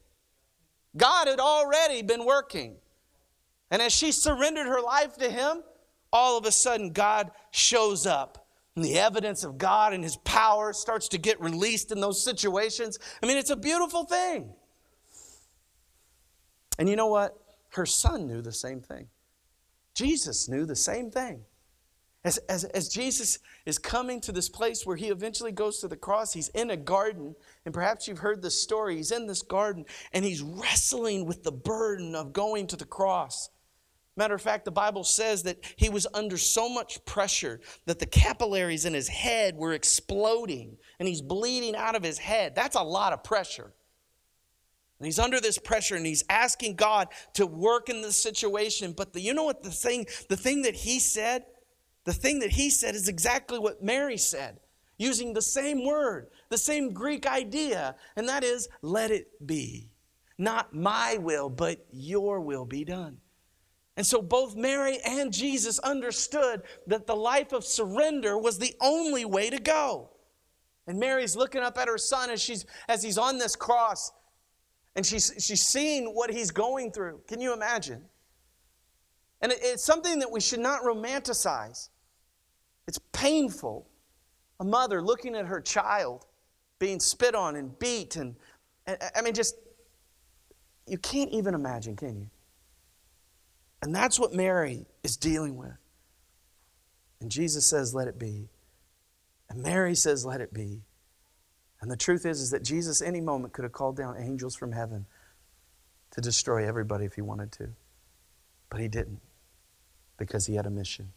God 0.96 1.29
had 1.29 1.40
already 1.40 2.03
been 2.03 2.24
working. 2.24 2.76
And 3.72 3.81
as 3.81 3.92
she 3.92 4.11
surrendered 4.11 4.66
her 4.66 4.81
life 4.81 5.16
to 5.18 5.31
Him, 5.31 5.62
all 6.12 6.37
of 6.37 6.44
a 6.44 6.50
sudden 6.50 6.92
God 6.92 7.31
shows 7.53 8.05
up 8.05 8.48
and 8.74 8.85
the 8.85 8.98
evidence 8.98 9.44
of 9.44 9.59
God 9.59 9.92
and 9.92 10.03
His 10.03 10.16
power 10.16 10.72
starts 10.72 11.09
to 11.09 11.18
get 11.18 11.40
released 11.40 11.92
in 11.92 12.00
those 12.00 12.22
situations. 12.22 12.98
I 13.22 13.26
mean, 13.26 13.37
it's 13.37 13.50
a 13.50 13.57
beautiful 13.57 14.05
thing. 14.05 14.53
And 16.79 16.88
you 16.88 16.96
know 16.96 17.09
what? 17.09 17.37
Her 17.70 17.87
son 17.87 18.26
knew 18.26 18.42
the 18.42 18.53
same 18.53 18.81
thing. 18.81 19.09
Jesus 19.94 20.48
knew 20.48 20.64
the 20.64 20.76
same 20.76 21.11
thing. 21.11 21.44
As, 22.22 22.37
as, 22.48 22.64
as 22.64 22.88
Jesus 22.88 23.38
is 23.64 23.78
coming 23.78 24.20
to 24.20 24.33
this 24.33 24.50
place 24.50 24.85
where 24.85 24.96
he 24.96 25.09
eventually 25.09 25.52
goes 25.52 25.78
to 25.78 25.88
the 25.88 25.96
cross, 25.96 26.35
he's 26.35 26.48
in 26.48 26.70
a 26.70 26.76
garden, 26.76 27.35
and 27.64 27.72
perhaps 27.72 28.06
you've 28.06 28.18
heard 28.18 28.42
this 28.42 28.61
story. 28.61 28.96
He's 28.96 29.11
in 29.11 29.26
this 29.26 29.40
garden 29.40 29.87
and 30.12 30.24
he's 30.24 30.42
wrestling 30.42 31.24
with 31.24 31.42
the 31.42 31.52
burden 31.52 32.14
of 32.14 32.35
going 32.35 32.66
to 32.68 32.76
the 32.76 32.85
cross. 32.85 33.48
Matter 34.16 34.35
of 34.35 34.42
fact, 34.42 34.66
the 34.66 34.70
Bible 34.70 35.02
says 35.02 35.44
that 35.44 35.64
he 35.76 35.88
was 35.88 36.06
under 36.12 36.37
so 36.37 36.68
much 36.68 37.02
pressure 37.06 37.61
that 37.87 37.98
the 37.98 38.06
capillaries 38.06 38.85
in 38.85 38.92
his 38.92 39.09
head 39.09 39.56
were 39.56 39.72
exploding 39.72 40.76
and 40.98 41.09
he's 41.09 41.22
bleeding 41.22 41.74
out 41.74 41.94
of 41.94 42.02
his 42.02 42.18
head. 42.18 42.54
That's 42.54 42.76
a 42.76 42.83
lot 42.83 43.14
of 43.14 43.24
pressure. 43.24 43.72
And 44.98 45.06
he's 45.06 45.18
under 45.18 45.40
this 45.40 45.56
pressure 45.56 45.94
and 45.94 46.04
he's 46.04 46.24
asking 46.28 46.76
God 46.76 47.09
to 47.35 47.46
work 47.46 47.88
in 47.88 48.02
this 48.02 48.22
situation. 48.22 48.92
But 48.92 49.14
the, 49.14 49.22
you 49.22 49.33
know 49.33 49.44
what 49.44 49.62
the 49.62 49.70
thing, 49.70 50.04
the 50.28 50.37
thing 50.37 50.62
that 50.62 50.74
he 50.74 51.00
said, 51.00 51.44
the 52.04 52.12
thing 52.12 52.38
that 52.40 52.50
he 52.50 52.70
said 52.70 52.94
is 52.94 53.08
exactly 53.08 53.58
what 53.58 53.82
Mary 53.82 54.16
said, 54.16 54.60
using 54.98 55.32
the 55.32 55.42
same 55.42 55.86
word, 55.86 56.28
the 56.48 56.58
same 56.58 56.92
Greek 56.92 57.26
idea, 57.26 57.94
and 58.16 58.28
that 58.28 58.44
is, 58.44 58.68
let 58.82 59.10
it 59.10 59.46
be. 59.46 59.90
Not 60.38 60.74
my 60.74 61.18
will, 61.18 61.50
but 61.50 61.84
your 61.90 62.40
will 62.40 62.64
be 62.64 62.84
done. 62.84 63.18
And 63.96 64.06
so 64.06 64.22
both 64.22 64.56
Mary 64.56 64.98
and 65.04 65.32
Jesus 65.32 65.78
understood 65.80 66.62
that 66.86 67.06
the 67.06 67.14
life 67.14 67.52
of 67.52 67.64
surrender 67.64 68.38
was 68.38 68.58
the 68.58 68.74
only 68.80 69.26
way 69.26 69.50
to 69.50 69.58
go. 69.58 70.10
And 70.86 70.98
Mary's 70.98 71.36
looking 71.36 71.62
up 71.62 71.76
at 71.76 71.88
her 71.88 71.98
son 71.98 72.30
as, 72.30 72.40
she's, 72.40 72.64
as 72.88 73.02
he's 73.02 73.18
on 73.18 73.36
this 73.36 73.54
cross, 73.54 74.10
and 74.96 75.04
she's, 75.04 75.32
she's 75.38 75.66
seeing 75.66 76.06
what 76.14 76.30
he's 76.30 76.50
going 76.50 76.92
through. 76.92 77.20
Can 77.28 77.40
you 77.40 77.52
imagine? 77.52 78.04
And 79.42 79.53
it's 79.53 79.83
something 79.83 80.18
that 80.18 80.31
we 80.31 80.40
should 80.40 80.61
not 80.61 80.83
romanticize. 80.83 81.88
It's 82.87 82.98
painful. 83.12 83.88
A 84.59 84.64
mother 84.64 85.00
looking 85.00 85.35
at 85.35 85.46
her 85.46 85.61
child 85.61 86.26
being 86.79 87.00
spit 87.00 87.35
on 87.35 87.57
and 87.57 87.79
beat, 87.79 88.16
and, 88.16 88.37
and 88.87 88.98
I 89.16 89.22
mean, 89.22 89.35
just 89.35 89.55
you 90.87 90.98
can't 90.98 91.31
even 91.31 91.55
imagine, 91.55 91.96
can 91.96 92.16
you? 92.18 92.31
And 93.83 93.94
that's 93.94 94.18
what 94.18 94.35
Mary 94.35 94.87
is 95.03 95.16
dealing 95.16 95.57
with. 95.57 95.76
And 97.20 97.31
Jesus 97.31 97.66
says, 97.66 97.94
Let 97.94 98.09
it 98.09 98.18
be. 98.18 98.48
And 99.48 99.62
Mary 99.62 99.94
says, 99.94 100.26
Let 100.26 100.40
it 100.40 100.53
be. 100.53 100.83
And 101.81 101.90
the 101.90 101.96
truth 101.96 102.26
is, 102.26 102.40
is 102.40 102.50
that 102.50 102.62
Jesus, 102.62 103.00
any 103.00 103.20
moment, 103.20 103.55
could 103.55 103.62
have 103.62 103.72
called 103.72 103.96
down 103.96 104.16
angels 104.18 104.55
from 104.55 104.72
heaven 104.72 105.07
to 106.11 106.20
destroy 106.20 106.66
everybody 106.66 107.07
if 107.07 107.14
he 107.14 107.22
wanted 107.22 107.53
to. 107.53 107.68
But 108.68 108.81
he 108.81 108.88
didn't 108.88 109.20
because 110.20 110.46
he 110.46 110.54
had 110.54 110.66
a 110.66 110.70
mission. 110.70 111.12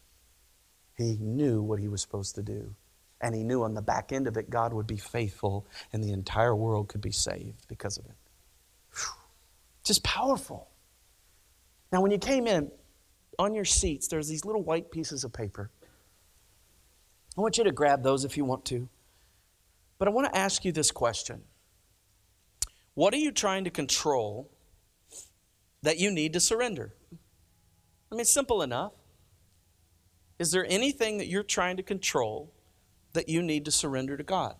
He 0.96 1.16
knew 1.20 1.62
what 1.62 1.78
he 1.78 1.86
was 1.86 2.02
supposed 2.02 2.34
to 2.34 2.42
do. 2.42 2.74
And 3.20 3.34
he 3.34 3.44
knew 3.44 3.62
on 3.62 3.74
the 3.74 3.82
back 3.82 4.12
end 4.12 4.26
of 4.26 4.36
it, 4.36 4.50
God 4.50 4.72
would 4.72 4.88
be 4.88 4.96
faithful 4.96 5.66
and 5.92 6.02
the 6.02 6.10
entire 6.10 6.56
world 6.56 6.88
could 6.88 7.00
be 7.00 7.12
saved 7.12 7.68
because 7.68 7.96
of 7.96 8.06
it. 8.06 8.16
Whew. 8.92 9.14
Just 9.84 10.02
powerful. 10.02 10.68
Now, 11.92 12.00
when 12.00 12.10
you 12.10 12.18
came 12.18 12.48
in, 12.48 12.70
on 13.38 13.54
your 13.54 13.64
seats, 13.64 14.08
there's 14.08 14.28
these 14.28 14.44
little 14.44 14.62
white 14.62 14.90
pieces 14.90 15.24
of 15.24 15.32
paper. 15.32 15.70
I 17.36 17.40
want 17.40 17.58
you 17.58 17.64
to 17.64 17.72
grab 17.72 18.02
those 18.02 18.24
if 18.24 18.36
you 18.36 18.44
want 18.44 18.64
to. 18.66 18.88
But 19.98 20.08
I 20.08 20.10
want 20.10 20.32
to 20.32 20.38
ask 20.38 20.64
you 20.64 20.72
this 20.72 20.90
question 20.90 21.42
What 22.94 23.14
are 23.14 23.18
you 23.18 23.32
trying 23.32 23.64
to 23.64 23.70
control 23.70 24.50
that 25.82 25.98
you 25.98 26.10
need 26.10 26.32
to 26.34 26.40
surrender? 26.40 26.94
I 28.14 28.16
mean, 28.16 28.24
simple 28.26 28.62
enough. 28.62 28.92
Is 30.38 30.52
there 30.52 30.64
anything 30.68 31.18
that 31.18 31.26
you're 31.26 31.42
trying 31.42 31.78
to 31.78 31.82
control 31.82 32.52
that 33.12 33.28
you 33.28 33.42
need 33.42 33.64
to 33.64 33.72
surrender 33.72 34.16
to 34.16 34.22
God? 34.22 34.54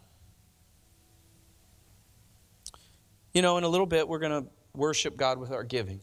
You 3.33 3.43
know, 3.43 3.57
in 3.57 3.63
a 3.63 3.69
little 3.69 3.87
bit, 3.87 4.09
we're 4.09 4.19
going 4.19 4.45
to 4.45 4.51
worship 4.75 5.17
God 5.17 5.39
with 5.39 5.53
our 5.53 5.63
giving. 5.63 6.01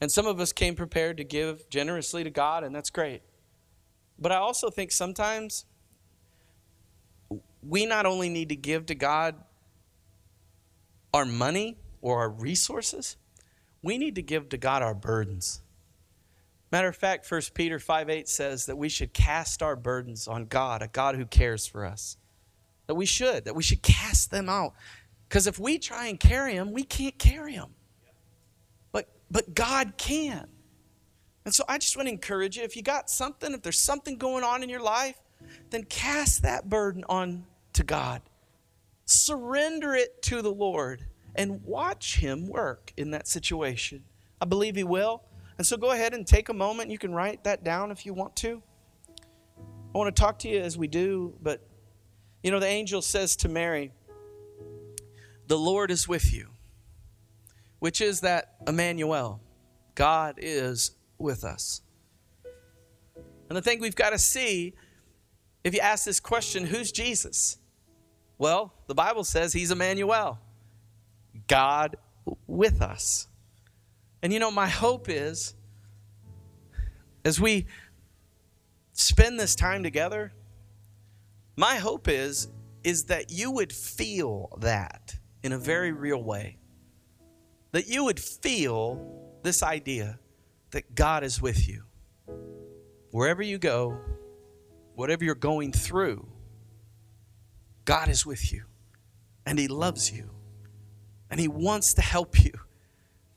And 0.00 0.12
some 0.12 0.28
of 0.28 0.38
us 0.38 0.52
came 0.52 0.76
prepared 0.76 1.16
to 1.16 1.24
give 1.24 1.68
generously 1.68 2.22
to 2.22 2.30
God, 2.30 2.62
and 2.62 2.72
that's 2.72 2.90
great. 2.90 3.22
But 4.20 4.30
I 4.30 4.36
also 4.36 4.70
think 4.70 4.92
sometimes 4.92 5.64
we 7.66 7.84
not 7.84 8.06
only 8.06 8.28
need 8.28 8.50
to 8.50 8.56
give 8.56 8.86
to 8.86 8.94
God 8.94 9.34
our 11.12 11.24
money 11.24 11.78
or 12.00 12.20
our 12.20 12.30
resources, 12.30 13.16
we 13.82 13.98
need 13.98 14.14
to 14.14 14.22
give 14.22 14.48
to 14.50 14.56
God 14.56 14.82
our 14.82 14.94
burdens. 14.94 15.60
Matter 16.70 16.88
of 16.88 16.96
fact, 16.96 17.30
1 17.30 17.40
Peter 17.54 17.78
5 17.78 18.08
8 18.08 18.28
says 18.28 18.66
that 18.66 18.76
we 18.76 18.88
should 18.88 19.12
cast 19.12 19.62
our 19.62 19.76
burdens 19.76 20.26
on 20.26 20.46
God, 20.46 20.80
a 20.80 20.88
God 20.88 21.16
who 21.16 21.26
cares 21.26 21.66
for 21.66 21.84
us. 21.84 22.16
That 22.86 22.94
we 22.94 23.06
should, 23.06 23.44
that 23.44 23.54
we 23.54 23.62
should 23.62 23.82
cast 23.82 24.30
them 24.30 24.48
out. 24.48 24.74
Because 25.28 25.46
if 25.46 25.58
we 25.58 25.78
try 25.78 26.06
and 26.06 26.18
carry 26.18 26.54
them, 26.56 26.72
we 26.72 26.82
can't 26.82 27.18
carry 27.18 27.56
them. 27.56 27.74
But, 28.90 29.08
but 29.30 29.54
God 29.54 29.94
can. 29.98 30.48
And 31.44 31.54
so 31.54 31.64
I 31.68 31.78
just 31.78 31.96
want 31.96 32.06
to 32.06 32.12
encourage 32.12 32.56
you 32.56 32.62
if 32.62 32.76
you 32.76 32.82
got 32.82 33.10
something, 33.10 33.52
if 33.52 33.62
there's 33.62 33.80
something 33.80 34.16
going 34.16 34.44
on 34.44 34.62
in 34.62 34.68
your 34.68 34.82
life, 34.82 35.20
then 35.70 35.84
cast 35.84 36.42
that 36.42 36.68
burden 36.68 37.04
on 37.08 37.44
to 37.74 37.82
God. 37.82 38.22
Surrender 39.04 39.94
it 39.94 40.22
to 40.22 40.40
the 40.40 40.52
Lord 40.52 41.04
and 41.34 41.62
watch 41.64 42.16
Him 42.18 42.46
work 42.46 42.92
in 42.96 43.10
that 43.12 43.26
situation. 43.26 44.04
I 44.40 44.44
believe 44.44 44.76
He 44.76 44.84
will. 44.84 45.22
And 45.58 45.66
so 45.66 45.76
go 45.76 45.90
ahead 45.90 46.14
and 46.14 46.26
take 46.26 46.48
a 46.48 46.54
moment. 46.54 46.90
You 46.90 46.98
can 46.98 47.14
write 47.14 47.44
that 47.44 47.62
down 47.62 47.90
if 47.90 48.04
you 48.06 48.14
want 48.14 48.34
to. 48.36 48.62
I 49.94 49.98
want 49.98 50.14
to 50.14 50.20
talk 50.20 50.38
to 50.40 50.48
you 50.48 50.60
as 50.60 50.78
we 50.78 50.88
do, 50.88 51.34
but 51.42 51.66
you 52.42 52.50
know, 52.50 52.58
the 52.58 52.66
angel 52.66 53.02
says 53.02 53.36
to 53.36 53.48
Mary, 53.48 53.92
The 55.46 55.58
Lord 55.58 55.90
is 55.90 56.08
with 56.08 56.32
you, 56.32 56.48
which 57.78 58.00
is 58.00 58.20
that 58.20 58.54
Emmanuel, 58.66 59.40
God 59.94 60.36
is 60.38 60.92
with 61.18 61.44
us. 61.44 61.82
And 63.48 63.56
the 63.56 63.62
thing 63.62 63.80
we've 63.80 63.94
got 63.94 64.10
to 64.10 64.18
see, 64.18 64.74
if 65.62 65.74
you 65.74 65.80
ask 65.80 66.04
this 66.04 66.20
question, 66.20 66.64
who's 66.64 66.90
Jesus? 66.90 67.58
Well, 68.38 68.72
the 68.86 68.94
Bible 68.94 69.24
says 69.24 69.52
he's 69.52 69.70
Emmanuel, 69.70 70.40
God 71.46 71.96
with 72.46 72.82
us. 72.82 73.28
And 74.22 74.32
you 74.32 74.38
know, 74.38 74.50
my 74.50 74.68
hope 74.68 75.08
is 75.08 75.54
as 77.24 77.40
we 77.40 77.66
spend 78.92 79.38
this 79.38 79.54
time 79.54 79.82
together, 79.82 80.32
my 81.56 81.76
hope 81.76 82.08
is 82.08 82.48
is 82.84 83.04
that 83.04 83.30
you 83.30 83.50
would 83.50 83.72
feel 83.72 84.56
that 84.60 85.16
in 85.42 85.52
a 85.52 85.58
very 85.58 85.92
real 85.92 86.22
way. 86.22 86.58
That 87.70 87.86
you 87.86 88.04
would 88.04 88.18
feel 88.18 89.38
this 89.42 89.62
idea 89.62 90.18
that 90.72 90.94
God 90.94 91.22
is 91.22 91.40
with 91.40 91.68
you. 91.68 91.84
Wherever 93.12 93.42
you 93.42 93.58
go, 93.58 93.98
whatever 94.94 95.24
you're 95.24 95.34
going 95.34 95.72
through, 95.72 96.26
God 97.84 98.08
is 98.08 98.26
with 98.26 98.52
you 98.52 98.64
and 99.46 99.58
He 99.58 99.68
loves 99.68 100.10
you 100.10 100.31
and 101.32 101.40
He 101.40 101.48
wants 101.48 101.94
to 101.94 102.02
help 102.02 102.44
you. 102.44 102.52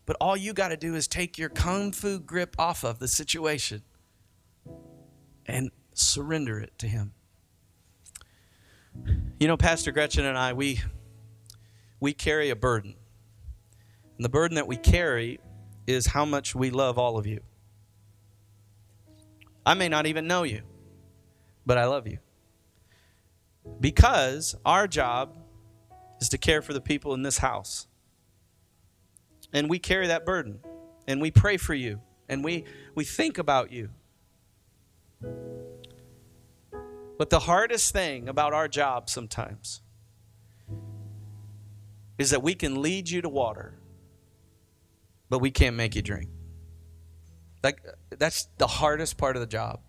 But 0.06 0.18
all 0.20 0.36
you 0.36 0.54
got 0.54 0.68
to 0.68 0.78
do 0.78 0.96
is 0.96 1.08
take 1.08 1.38
your 1.40 1.50
kung 1.50 1.94
fu 1.94 2.20
grip 2.20 2.56
off 2.60 2.84
of 2.84 3.00
the 3.00 3.08
situation 3.08 3.84
and 5.46 5.72
surrender 5.94 6.60
it 6.60 6.78
to 6.80 6.88
Him. 6.88 7.14
You 9.40 9.48
know, 9.48 9.56
Pastor 9.56 9.92
Gretchen 9.92 10.26
and 10.26 10.38
I, 10.38 10.52
we, 10.52 10.82
we 12.02 12.14
carry 12.14 12.50
a 12.50 12.56
burden. 12.56 12.96
And 14.18 14.26
the 14.26 14.30
burden 14.30 14.56
that 14.56 14.68
we 14.68 14.76
carry 14.76 15.40
is 15.88 16.08
how 16.08 16.26
much 16.26 16.54
we 16.54 16.72
love 16.72 17.00
all 17.00 17.18
of 17.18 17.26
you. 17.26 17.40
I 19.66 19.74
may 19.74 19.88
not 19.88 20.06
even 20.06 20.28
know 20.28 20.44
you, 20.44 20.64
but 21.66 21.78
I 21.78 21.86
love 21.86 22.08
you. 22.08 22.20
Because 23.80 24.54
our 24.66 24.86
job 24.86 25.36
is 26.20 26.30
to 26.30 26.38
care 26.38 26.62
for 26.62 26.74
the 26.74 26.82
people 26.82 27.14
in 27.14 27.24
this 27.24 27.40
house. 27.40 27.88
And 29.54 29.70
we 29.70 29.80
carry 29.80 30.08
that 30.08 30.26
burden. 30.26 30.60
And 31.08 31.22
we 31.22 31.32
pray 31.32 31.58
for 31.58 31.74
you. 31.74 32.02
And 32.28 32.44
we, 32.44 32.66
we 32.96 33.04
think 33.04 33.38
about 33.38 33.72
you. 33.72 33.90
But 37.18 37.30
the 37.30 37.40
hardest 37.40 37.94
thing 37.94 38.28
about 38.28 38.54
our 38.54 38.68
job 38.68 39.10
sometimes 39.10 39.82
is 42.18 42.32
that 42.32 42.42
we 42.42 42.56
can 42.56 42.82
lead 42.82 43.10
you 43.10 43.22
to 43.22 43.30
water, 43.30 43.78
but 45.30 45.40
we 45.40 45.52
can't 45.52 45.76
make 45.76 45.96
you 45.96 46.02
drink. 46.02 46.30
Like 47.64 47.84
that's 48.10 48.48
the 48.58 48.68
hardest 48.68 49.18
part 49.18 49.36
of 49.36 49.40
the 49.40 49.48
job 49.48 49.80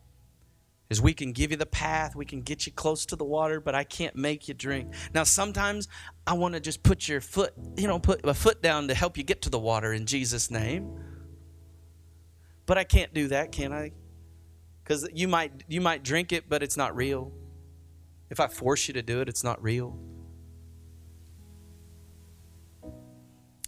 is 0.88 1.00
we 1.00 1.14
can 1.14 1.32
give 1.32 1.50
you 1.50 1.56
the 1.56 1.66
path, 1.66 2.14
we 2.14 2.24
can 2.24 2.42
get 2.42 2.66
you 2.66 2.72
close 2.72 3.06
to 3.06 3.16
the 3.16 3.24
water, 3.24 3.60
but 3.60 3.74
I 3.74 3.84
can't 3.84 4.14
make 4.14 4.48
you 4.48 4.54
drink. 4.54 4.92
Now, 5.12 5.24
sometimes 5.24 5.88
I 6.26 6.34
want 6.34 6.54
to 6.54 6.60
just 6.60 6.82
put 6.82 7.08
your 7.08 7.20
foot, 7.20 7.54
you 7.76 7.88
know, 7.88 7.98
put 7.98 8.24
a 8.24 8.34
foot 8.34 8.62
down 8.62 8.88
to 8.88 8.94
help 8.94 9.16
you 9.16 9.24
get 9.24 9.42
to 9.42 9.50
the 9.50 9.58
water 9.58 9.92
in 9.92 10.06
Jesus' 10.06 10.50
name. 10.50 10.98
But 12.66 12.78
I 12.78 12.84
can't 12.84 13.12
do 13.14 13.28
that, 13.28 13.52
can 13.52 13.72
I? 13.72 13.92
Because 14.82 15.08
you 15.12 15.26
might 15.26 15.64
you 15.68 15.80
might 15.80 16.04
drink 16.04 16.32
it, 16.32 16.48
but 16.48 16.62
it's 16.62 16.76
not 16.76 16.94
real. 16.94 17.32
If 18.30 18.40
I 18.40 18.48
force 18.48 18.88
you 18.88 18.94
to 18.94 19.02
do 19.02 19.20
it, 19.20 19.28
it's 19.28 19.44
not 19.44 19.62
real. 19.62 19.98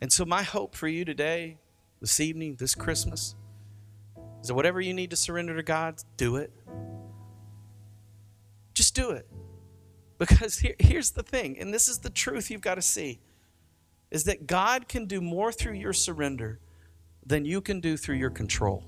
And 0.01 0.13
so 0.13 0.25
my 0.25 0.43
hope 0.43 0.77
for 0.77 0.87
you 0.87 1.05
today, 1.05 1.59
this 2.01 2.21
evening, 2.21 2.57
this 2.57 2.75
Christmas, 2.75 3.35
is 4.41 4.49
that 4.49 4.55
whatever 4.55 4.81
you 4.81 4.95
need 4.95 5.11
to 5.11 5.17
surrender 5.17 5.57
to 5.57 5.63
God, 5.63 5.97
do 6.17 6.37
it. 6.37 6.53
Just 8.79 8.95
do 8.95 9.11
it. 9.11 9.27
Because 10.19 10.61
here, 10.61 10.77
here's 10.79 11.11
the 11.11 11.25
thing, 11.25 11.59
and 11.59 11.75
this 11.75 11.89
is 11.89 11.99
the 11.99 12.11
truth 12.11 12.49
you've 12.49 12.61
got 12.61 12.77
to 12.77 12.83
see, 12.83 13.19
is 14.13 14.23
that 14.23 14.47
God 14.47 14.87
can 14.87 15.07
do 15.07 15.21
more 15.21 15.51
through 15.51 15.73
your 15.73 15.93
surrender 15.93 16.61
than 17.27 17.45
you 17.45 17.61
can 17.61 17.81
do 17.81 17.97
through 17.97 18.15
your 18.15 18.31
control. 18.31 18.85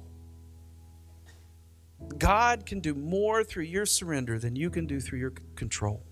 God 2.18 2.66
can 2.66 2.78
do 2.78 2.94
more 2.94 3.42
through 3.42 3.64
your 3.64 3.84
surrender 3.84 4.38
than 4.38 4.54
you 4.54 4.70
can 4.70 4.86
do 4.86 5.00
through 5.00 5.18
your 5.18 5.32
control. 5.56 6.04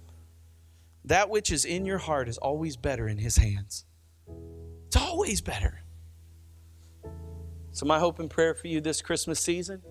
That 1.05 1.31
which 1.31 1.53
is 1.53 1.65
in 1.65 1.87
your 1.87 1.99
heart 1.99 2.29
is 2.29 2.37
always 2.37 2.77
better 2.77 3.07
in 3.07 3.19
His 3.19 3.37
hands. 3.37 3.85
It's 4.89 4.97
always 4.97 5.41
better. 5.41 5.83
So, 7.71 7.87
my 7.87 8.01
hope 8.01 8.19
and 8.19 8.29
prayer 8.29 8.55
for 8.55 8.67
you 8.67 8.81
this 8.81 9.01
Christmas 9.01 9.39
season 9.39 9.83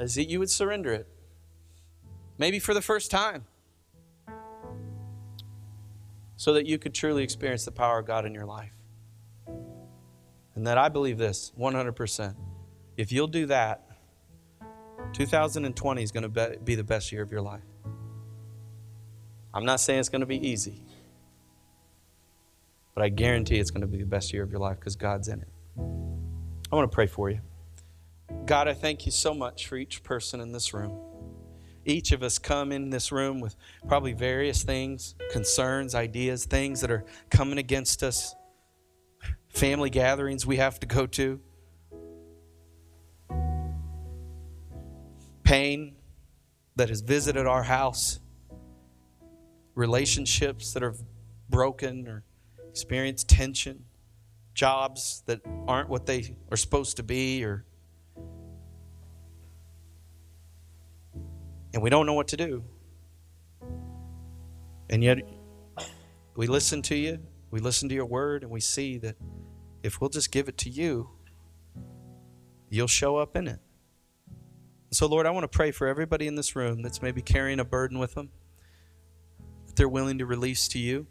is 0.00 0.16
that 0.16 0.28
you 0.28 0.40
would 0.40 0.50
surrender 0.50 0.92
it 0.92 1.06
maybe 2.38 2.58
for 2.58 2.74
the 2.74 2.82
first 2.82 3.10
time, 3.10 3.44
so 6.36 6.52
that 6.54 6.66
you 6.66 6.78
could 6.78 6.94
truly 6.94 7.22
experience 7.22 7.64
the 7.64 7.72
power 7.72 8.00
of 8.00 8.06
God 8.06 8.26
in 8.26 8.34
your 8.34 8.46
life. 8.46 8.72
And 10.54 10.66
that 10.66 10.78
I 10.78 10.88
believe 10.88 11.18
this 11.18 11.52
100%. 11.58 12.34
If 12.96 13.12
you'll 13.12 13.26
do 13.26 13.46
that, 13.46 13.86
2020 15.14 16.02
is 16.02 16.12
going 16.12 16.32
to 16.32 16.58
be 16.64 16.74
the 16.74 16.84
best 16.84 17.12
year 17.12 17.22
of 17.22 17.30
your 17.32 17.42
life. 17.42 17.62
I'm 19.54 19.64
not 19.64 19.80
saying 19.80 20.00
it's 20.00 20.08
going 20.08 20.20
to 20.20 20.26
be 20.26 20.46
easy, 20.46 20.82
But 22.94 23.04
I 23.04 23.08
guarantee 23.08 23.58
it's 23.58 23.70
going 23.70 23.80
to 23.80 23.86
be 23.86 23.98
the 23.98 24.06
best 24.06 24.32
year 24.32 24.42
of 24.42 24.50
your 24.50 24.60
life 24.60 24.78
because 24.78 24.96
God's 24.96 25.28
in 25.28 25.40
it. 25.40 25.48
I 25.78 26.76
want 26.76 26.90
to 26.90 26.94
pray 26.94 27.06
for 27.06 27.30
you. 27.30 27.40
God, 28.46 28.68
I 28.68 28.74
thank 28.74 29.06
you 29.06 29.12
so 29.12 29.34
much 29.34 29.66
for 29.66 29.76
each 29.76 30.02
person 30.02 30.40
in 30.40 30.52
this 30.52 30.74
room. 30.74 30.98
Each 31.84 32.12
of 32.12 32.22
us 32.22 32.38
come 32.38 32.70
in 32.70 32.90
this 32.90 33.10
room 33.10 33.40
with 33.40 33.56
probably 33.88 34.12
various 34.12 34.62
things, 34.62 35.14
concerns, 35.30 35.94
ideas, 35.94 36.44
things 36.44 36.80
that 36.80 36.90
are 36.90 37.04
coming 37.30 37.58
against 37.58 38.02
us, 38.02 38.34
family 39.48 39.90
gatherings 39.90 40.46
we 40.46 40.56
have 40.56 40.78
to 40.80 40.86
go 40.86 41.06
to, 41.06 41.40
pain 45.42 45.96
that 46.76 46.88
has 46.88 47.00
visited 47.00 47.46
our 47.46 47.64
house, 47.64 48.20
relationships 49.74 50.72
that 50.72 50.82
are 50.82 50.94
broken 51.48 52.06
or 52.06 52.22
experienced 52.70 53.28
tension, 53.28 53.84
jobs 54.54 55.22
that 55.26 55.40
aren't 55.66 55.88
what 55.88 56.06
they 56.06 56.36
are 56.50 56.56
supposed 56.56 56.96
to 56.96 57.02
be, 57.02 57.44
or 57.44 57.64
and 61.72 61.82
we 61.82 61.90
don't 61.90 62.06
know 62.06 62.14
what 62.14 62.28
to 62.28 62.36
do. 62.36 62.64
And 64.90 65.02
yet, 65.02 65.18
we 66.36 66.46
listen 66.46 66.82
to 66.82 66.94
you, 66.94 67.18
we 67.50 67.60
listen 67.60 67.88
to 67.88 67.94
your 67.94 68.06
word, 68.06 68.42
and 68.42 68.50
we 68.50 68.60
see 68.60 68.98
that 68.98 69.16
if 69.82 70.00
we'll 70.00 70.10
just 70.10 70.30
give 70.30 70.48
it 70.48 70.58
to 70.58 70.70
you, 70.70 71.10
you'll 72.68 72.86
show 72.86 73.16
up 73.16 73.36
in 73.36 73.48
it. 73.48 73.60
So, 74.90 75.06
Lord, 75.06 75.26
I 75.26 75.30
want 75.30 75.44
to 75.44 75.48
pray 75.48 75.70
for 75.70 75.86
everybody 75.86 76.26
in 76.26 76.34
this 76.34 76.54
room 76.54 76.82
that's 76.82 77.00
maybe 77.00 77.22
carrying 77.22 77.60
a 77.60 77.64
burden 77.64 77.98
with 77.98 78.14
them 78.14 78.30
that 79.66 79.76
they're 79.76 79.88
willing 79.88 80.18
to 80.18 80.26
release 80.26 80.68
to 80.68 80.78
you. 80.78 81.06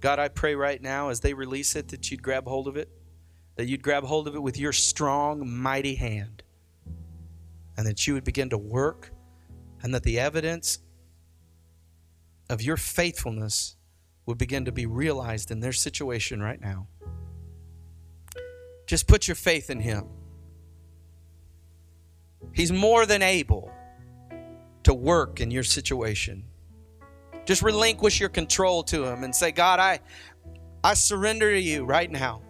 God, 0.00 0.18
I 0.18 0.28
pray 0.28 0.54
right 0.54 0.80
now 0.80 1.10
as 1.10 1.20
they 1.20 1.34
release 1.34 1.76
it 1.76 1.88
that 1.88 2.10
you'd 2.10 2.22
grab 2.22 2.46
hold 2.46 2.68
of 2.68 2.76
it, 2.76 2.88
that 3.56 3.66
you'd 3.66 3.82
grab 3.82 4.04
hold 4.04 4.28
of 4.28 4.34
it 4.34 4.42
with 4.42 4.58
your 4.58 4.72
strong, 4.72 5.46
mighty 5.48 5.94
hand, 5.94 6.42
and 7.76 7.86
that 7.86 8.06
you 8.06 8.14
would 8.14 8.24
begin 8.24 8.50
to 8.50 8.58
work, 8.58 9.12
and 9.82 9.94
that 9.94 10.02
the 10.02 10.18
evidence 10.18 10.78
of 12.48 12.62
your 12.62 12.76
faithfulness 12.76 13.76
would 14.24 14.38
begin 14.38 14.64
to 14.64 14.72
be 14.72 14.86
realized 14.86 15.50
in 15.50 15.60
their 15.60 15.72
situation 15.72 16.42
right 16.42 16.60
now. 16.60 16.88
Just 18.86 19.06
put 19.06 19.28
your 19.28 19.34
faith 19.34 19.70
in 19.70 19.80
Him. 19.80 20.06
He's 22.52 22.72
more 22.72 23.06
than 23.06 23.22
able 23.22 23.70
to 24.84 24.94
work 24.94 25.40
in 25.40 25.50
your 25.50 25.64
situation. 25.64 26.44
Just 27.44 27.62
relinquish 27.62 28.18
your 28.18 28.28
control 28.28 28.82
to 28.84 29.04
him 29.04 29.24
and 29.24 29.34
say, 29.34 29.52
God, 29.52 29.78
I, 29.78 30.00
I 30.82 30.94
surrender 30.94 31.50
to 31.50 31.60
you 31.60 31.84
right 31.84 32.10
now. 32.10 32.42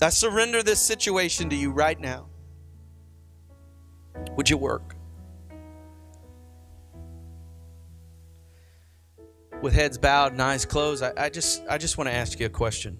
I 0.00 0.10
surrender 0.10 0.62
this 0.62 0.80
situation 0.80 1.50
to 1.50 1.56
you 1.56 1.70
right 1.70 1.98
now. 1.98 2.28
Would 4.36 4.48
you 4.48 4.56
work? 4.56 4.94
With 9.60 9.72
heads 9.72 9.98
bowed 9.98 10.32
and 10.32 10.40
eyes 10.40 10.64
closed, 10.64 11.02
I, 11.02 11.12
I 11.16 11.28
just 11.30 11.62
I 11.68 11.78
just 11.78 11.98
want 11.98 12.08
to 12.08 12.14
ask 12.14 12.38
you 12.38 12.46
a 12.46 12.50
question. 12.50 12.98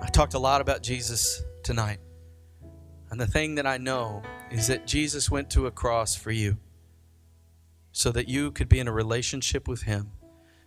I 0.00 0.06
talked 0.06 0.34
a 0.34 0.38
lot 0.38 0.60
about 0.60 0.82
Jesus 0.82 1.42
tonight. 1.62 1.98
And 3.10 3.20
the 3.20 3.26
thing 3.26 3.56
that 3.56 3.66
I 3.66 3.76
know 3.76 4.22
is 4.50 4.68
that 4.68 4.86
Jesus 4.86 5.30
went 5.30 5.50
to 5.50 5.66
a 5.66 5.70
cross 5.70 6.14
for 6.14 6.30
you 6.30 6.56
so 7.92 8.10
that 8.12 8.28
you 8.28 8.52
could 8.52 8.68
be 8.68 8.78
in 8.78 8.88
a 8.88 8.92
relationship 8.92 9.68
with 9.68 9.82
Him. 9.82 10.12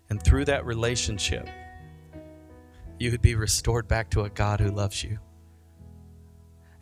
And 0.10 0.22
through 0.22 0.46
that 0.46 0.66
relationship, 0.66 1.48
you 3.00 3.12
would 3.12 3.22
be 3.22 3.36
restored 3.36 3.88
back 3.88 4.10
to 4.12 4.22
a 4.22 4.30
God 4.30 4.60
who 4.60 4.70
loves 4.70 5.04
you. 5.04 5.20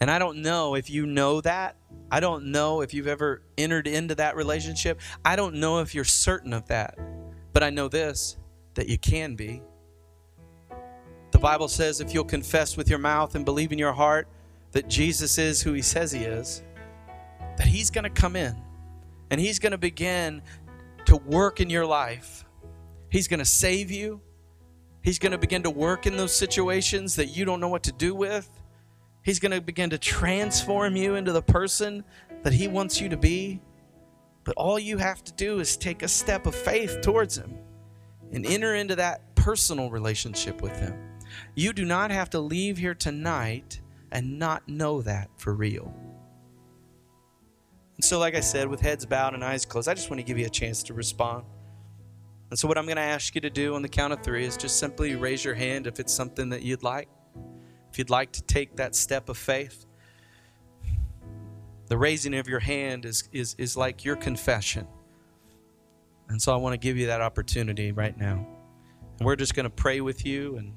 And 0.01 0.09
I 0.09 0.17
don't 0.17 0.41
know 0.41 0.75
if 0.75 0.89
you 0.89 1.05
know 1.05 1.41
that. 1.41 1.77
I 2.09 2.19
don't 2.19 2.47
know 2.47 2.81
if 2.81 2.91
you've 2.91 3.07
ever 3.07 3.43
entered 3.57 3.87
into 3.87 4.15
that 4.15 4.35
relationship. 4.35 4.99
I 5.23 5.35
don't 5.35 5.55
know 5.55 5.79
if 5.79 5.93
you're 5.93 6.03
certain 6.03 6.53
of 6.53 6.67
that. 6.67 6.97
But 7.53 7.63
I 7.63 7.69
know 7.69 7.87
this 7.87 8.37
that 8.73 8.89
you 8.89 8.97
can 8.97 9.35
be. 9.35 9.61
The 11.31 11.39
Bible 11.39 11.67
says 11.67 12.01
if 12.01 12.13
you'll 12.13 12.23
confess 12.23 12.75
with 12.75 12.89
your 12.89 12.99
mouth 12.99 13.35
and 13.35 13.45
believe 13.45 13.71
in 13.71 13.77
your 13.77 13.93
heart 13.93 14.27
that 14.71 14.87
Jesus 14.87 15.37
is 15.37 15.61
who 15.61 15.73
he 15.73 15.81
says 15.81 16.11
he 16.11 16.23
is, 16.23 16.63
that 17.57 17.67
he's 17.67 17.91
going 17.91 18.03
to 18.03 18.09
come 18.09 18.35
in 18.35 18.55
and 19.29 19.39
he's 19.39 19.59
going 19.59 19.71
to 19.71 19.77
begin 19.77 20.41
to 21.05 21.17
work 21.17 21.61
in 21.61 21.69
your 21.69 21.85
life. 21.85 22.43
He's 23.09 23.27
going 23.27 23.39
to 23.39 23.45
save 23.45 23.91
you. 23.91 24.19
He's 25.03 25.19
going 25.19 25.31
to 25.33 25.37
begin 25.37 25.63
to 25.63 25.69
work 25.69 26.07
in 26.07 26.17
those 26.17 26.33
situations 26.33 27.15
that 27.17 27.27
you 27.27 27.45
don't 27.45 27.59
know 27.59 27.69
what 27.69 27.83
to 27.83 27.91
do 27.91 28.15
with. 28.15 28.49
He's 29.23 29.39
going 29.39 29.51
to 29.51 29.61
begin 29.61 29.91
to 29.91 29.97
transform 29.97 30.95
you 30.95 31.15
into 31.15 31.31
the 31.31 31.41
person 31.41 32.03
that 32.43 32.53
he 32.53 32.67
wants 32.67 32.99
you 32.99 33.09
to 33.09 33.17
be. 33.17 33.61
But 34.43 34.55
all 34.57 34.79
you 34.79 34.97
have 34.97 35.23
to 35.23 35.33
do 35.33 35.59
is 35.59 35.77
take 35.77 36.01
a 36.01 36.07
step 36.07 36.47
of 36.47 36.55
faith 36.55 37.01
towards 37.01 37.37
him 37.37 37.55
and 38.31 38.45
enter 38.45 38.75
into 38.75 38.95
that 38.95 39.35
personal 39.35 39.91
relationship 39.91 40.61
with 40.61 40.75
him. 40.79 40.95
You 41.55 41.73
do 41.73 41.85
not 41.85 42.11
have 42.11 42.29
to 42.31 42.39
leave 42.39 42.77
here 42.77 42.95
tonight 42.95 43.79
and 44.11 44.39
not 44.39 44.67
know 44.67 45.01
that 45.03 45.29
for 45.37 45.53
real. 45.53 45.93
And 47.95 48.03
so, 48.03 48.17
like 48.17 48.35
I 48.35 48.39
said, 48.39 48.67
with 48.67 48.81
heads 48.81 49.05
bowed 49.05 49.35
and 49.35 49.43
eyes 49.43 49.65
closed, 49.65 49.87
I 49.87 49.93
just 49.93 50.09
want 50.09 50.19
to 50.19 50.23
give 50.23 50.39
you 50.39 50.47
a 50.47 50.49
chance 50.49 50.81
to 50.83 50.93
respond. 50.93 51.45
And 52.49 52.57
so, 52.57 52.67
what 52.67 52.77
I'm 52.77 52.85
going 52.85 52.97
to 52.97 53.01
ask 53.01 53.35
you 53.35 53.41
to 53.41 53.49
do 53.49 53.75
on 53.75 53.83
the 53.83 53.89
count 53.89 54.11
of 54.11 54.23
three 54.23 54.43
is 54.43 54.57
just 54.57 54.79
simply 54.79 55.15
raise 55.15 55.45
your 55.45 55.53
hand 55.53 55.85
if 55.85 55.99
it's 55.99 56.13
something 56.13 56.49
that 56.49 56.63
you'd 56.63 56.83
like. 56.83 57.07
If 57.91 57.99
you'd 57.99 58.09
like 58.09 58.31
to 58.33 58.41
take 58.43 58.77
that 58.77 58.95
step 58.95 59.29
of 59.29 59.37
faith, 59.37 59.85
the 61.87 61.97
raising 61.97 62.33
of 62.35 62.47
your 62.47 62.59
hand 62.59 63.05
is, 63.05 63.27
is, 63.33 63.55
is 63.57 63.75
like 63.75 64.05
your 64.05 64.15
confession. 64.15 64.87
And 66.29 66.41
so, 66.41 66.53
I 66.53 66.55
want 66.55 66.73
to 66.73 66.77
give 66.77 66.95
you 66.95 67.07
that 67.07 67.19
opportunity 67.19 67.91
right 67.91 68.17
now. 68.17 68.47
And 69.19 69.25
we're 69.25 69.35
just 69.35 69.53
going 69.53 69.65
to 69.65 69.69
pray 69.69 69.99
with 69.99 70.25
you 70.25 70.55
and 70.55 70.73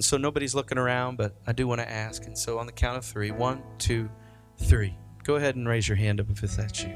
so 0.00 0.16
nobody's 0.16 0.54
looking 0.54 0.78
around, 0.78 1.16
but 1.16 1.36
I 1.46 1.52
do 1.52 1.66
want 1.66 1.80
to 1.80 1.90
ask. 1.90 2.26
And 2.26 2.36
so 2.36 2.58
on 2.58 2.66
the 2.66 2.72
count 2.72 2.96
of 2.96 3.04
three 3.04 3.30
one, 3.30 3.62
two, 3.78 4.10
three. 4.58 4.96
Go 5.22 5.36
ahead 5.36 5.56
and 5.56 5.66
raise 5.66 5.88
your 5.88 5.96
hand 5.96 6.20
up 6.20 6.30
if 6.30 6.42
it's 6.42 6.56
that 6.56 6.82
you. 6.82 6.94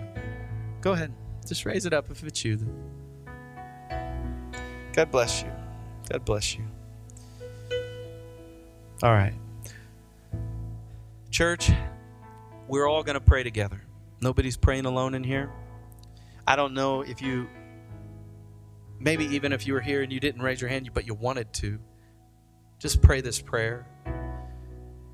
Go 0.81 0.93
ahead. 0.93 1.13
Just 1.47 1.65
raise 1.65 1.87
it 1.87 1.93
up 1.93 2.11
if 2.11 2.23
it's 2.25 2.45
you. 2.45 2.59
God 4.93 5.11
bless 5.11 5.43
you. 5.43 5.51
God 6.11 6.25
bless 6.25 6.55
you. 6.57 6.65
All 9.01 9.13
right. 9.13 9.35
Church, 11.31 11.71
we're 12.67 12.89
all 12.89 13.05
going 13.05 13.15
to 13.15 13.21
pray 13.21 13.45
together. 13.45 13.81
Nobody's 14.21 14.57
praying 14.57 14.87
alone 14.87 15.15
in 15.15 15.23
here. 15.23 15.53
I 16.49 16.57
don't 16.57 16.75
know 16.75 17.03
if 17.03 17.23
you, 17.23 17.49
maybe 18.99 19.25
even 19.27 19.53
if 19.53 19.69
you 19.69 19.75
were 19.75 19.81
here 19.81 20.03
and 20.03 20.13
you 20.13 20.19
didn't 20.19 20.43
raise 20.43 20.61
your 20.61 20.69
hand, 20.69 20.91
but 20.93 21.07
you 21.07 21.15
wanted 21.15 21.53
to. 21.55 21.79
Just 22.81 23.01
pray 23.01 23.21
this 23.21 23.41
prayer. 23.41 23.87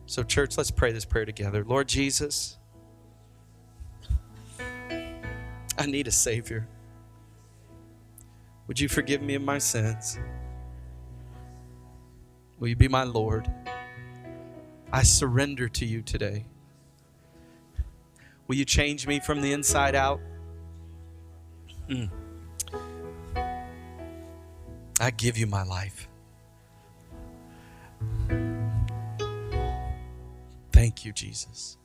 So, 0.07 0.23
church, 0.23 0.57
let's 0.57 0.71
pray 0.71 0.93
this 0.93 1.05
prayer 1.05 1.27
together. 1.27 1.63
Lord 1.63 1.87
Jesus, 1.87 2.57
I 5.79 5.85
need 5.85 6.07
a 6.07 6.13
Savior. 6.13 6.67
Would 8.67 8.81
you 8.81 8.89
forgive 8.89 9.21
me 9.21 9.35
of 9.35 9.43
my 9.43 9.59
sins? 9.59 10.19
Will 12.59 12.69
you 12.69 12.77
be 12.77 12.89
my 12.89 13.05
Lord? 13.05 13.51
I 14.95 15.03
surrender 15.03 15.69
to 15.71 15.85
you 15.85 16.03
today. 16.03 16.47
Will 18.47 18.55
you 18.55 18.65
change 18.65 19.09
me 19.09 19.19
from 19.19 19.41
the 19.41 19.53
inside 19.53 19.97
out? 19.97 20.21
Mm. 21.91 22.09
I 25.01 25.11
give 25.11 25.37
you 25.37 25.49
my 25.49 25.65
life. 25.65 26.07
Thank 30.71 31.05
you, 31.05 31.13
Jesus. 31.13 31.77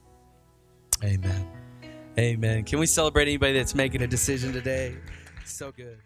Amen. 1.03 1.47
Amen. 2.19 2.63
Can 2.63 2.77
we 2.77 2.85
celebrate 2.85 3.23
anybody 3.23 3.53
that's 3.53 3.73
making 3.73 4.03
a 4.03 4.07
decision 4.07 4.53
today? 4.53 4.95
So 5.45 5.71
good. 5.71 5.97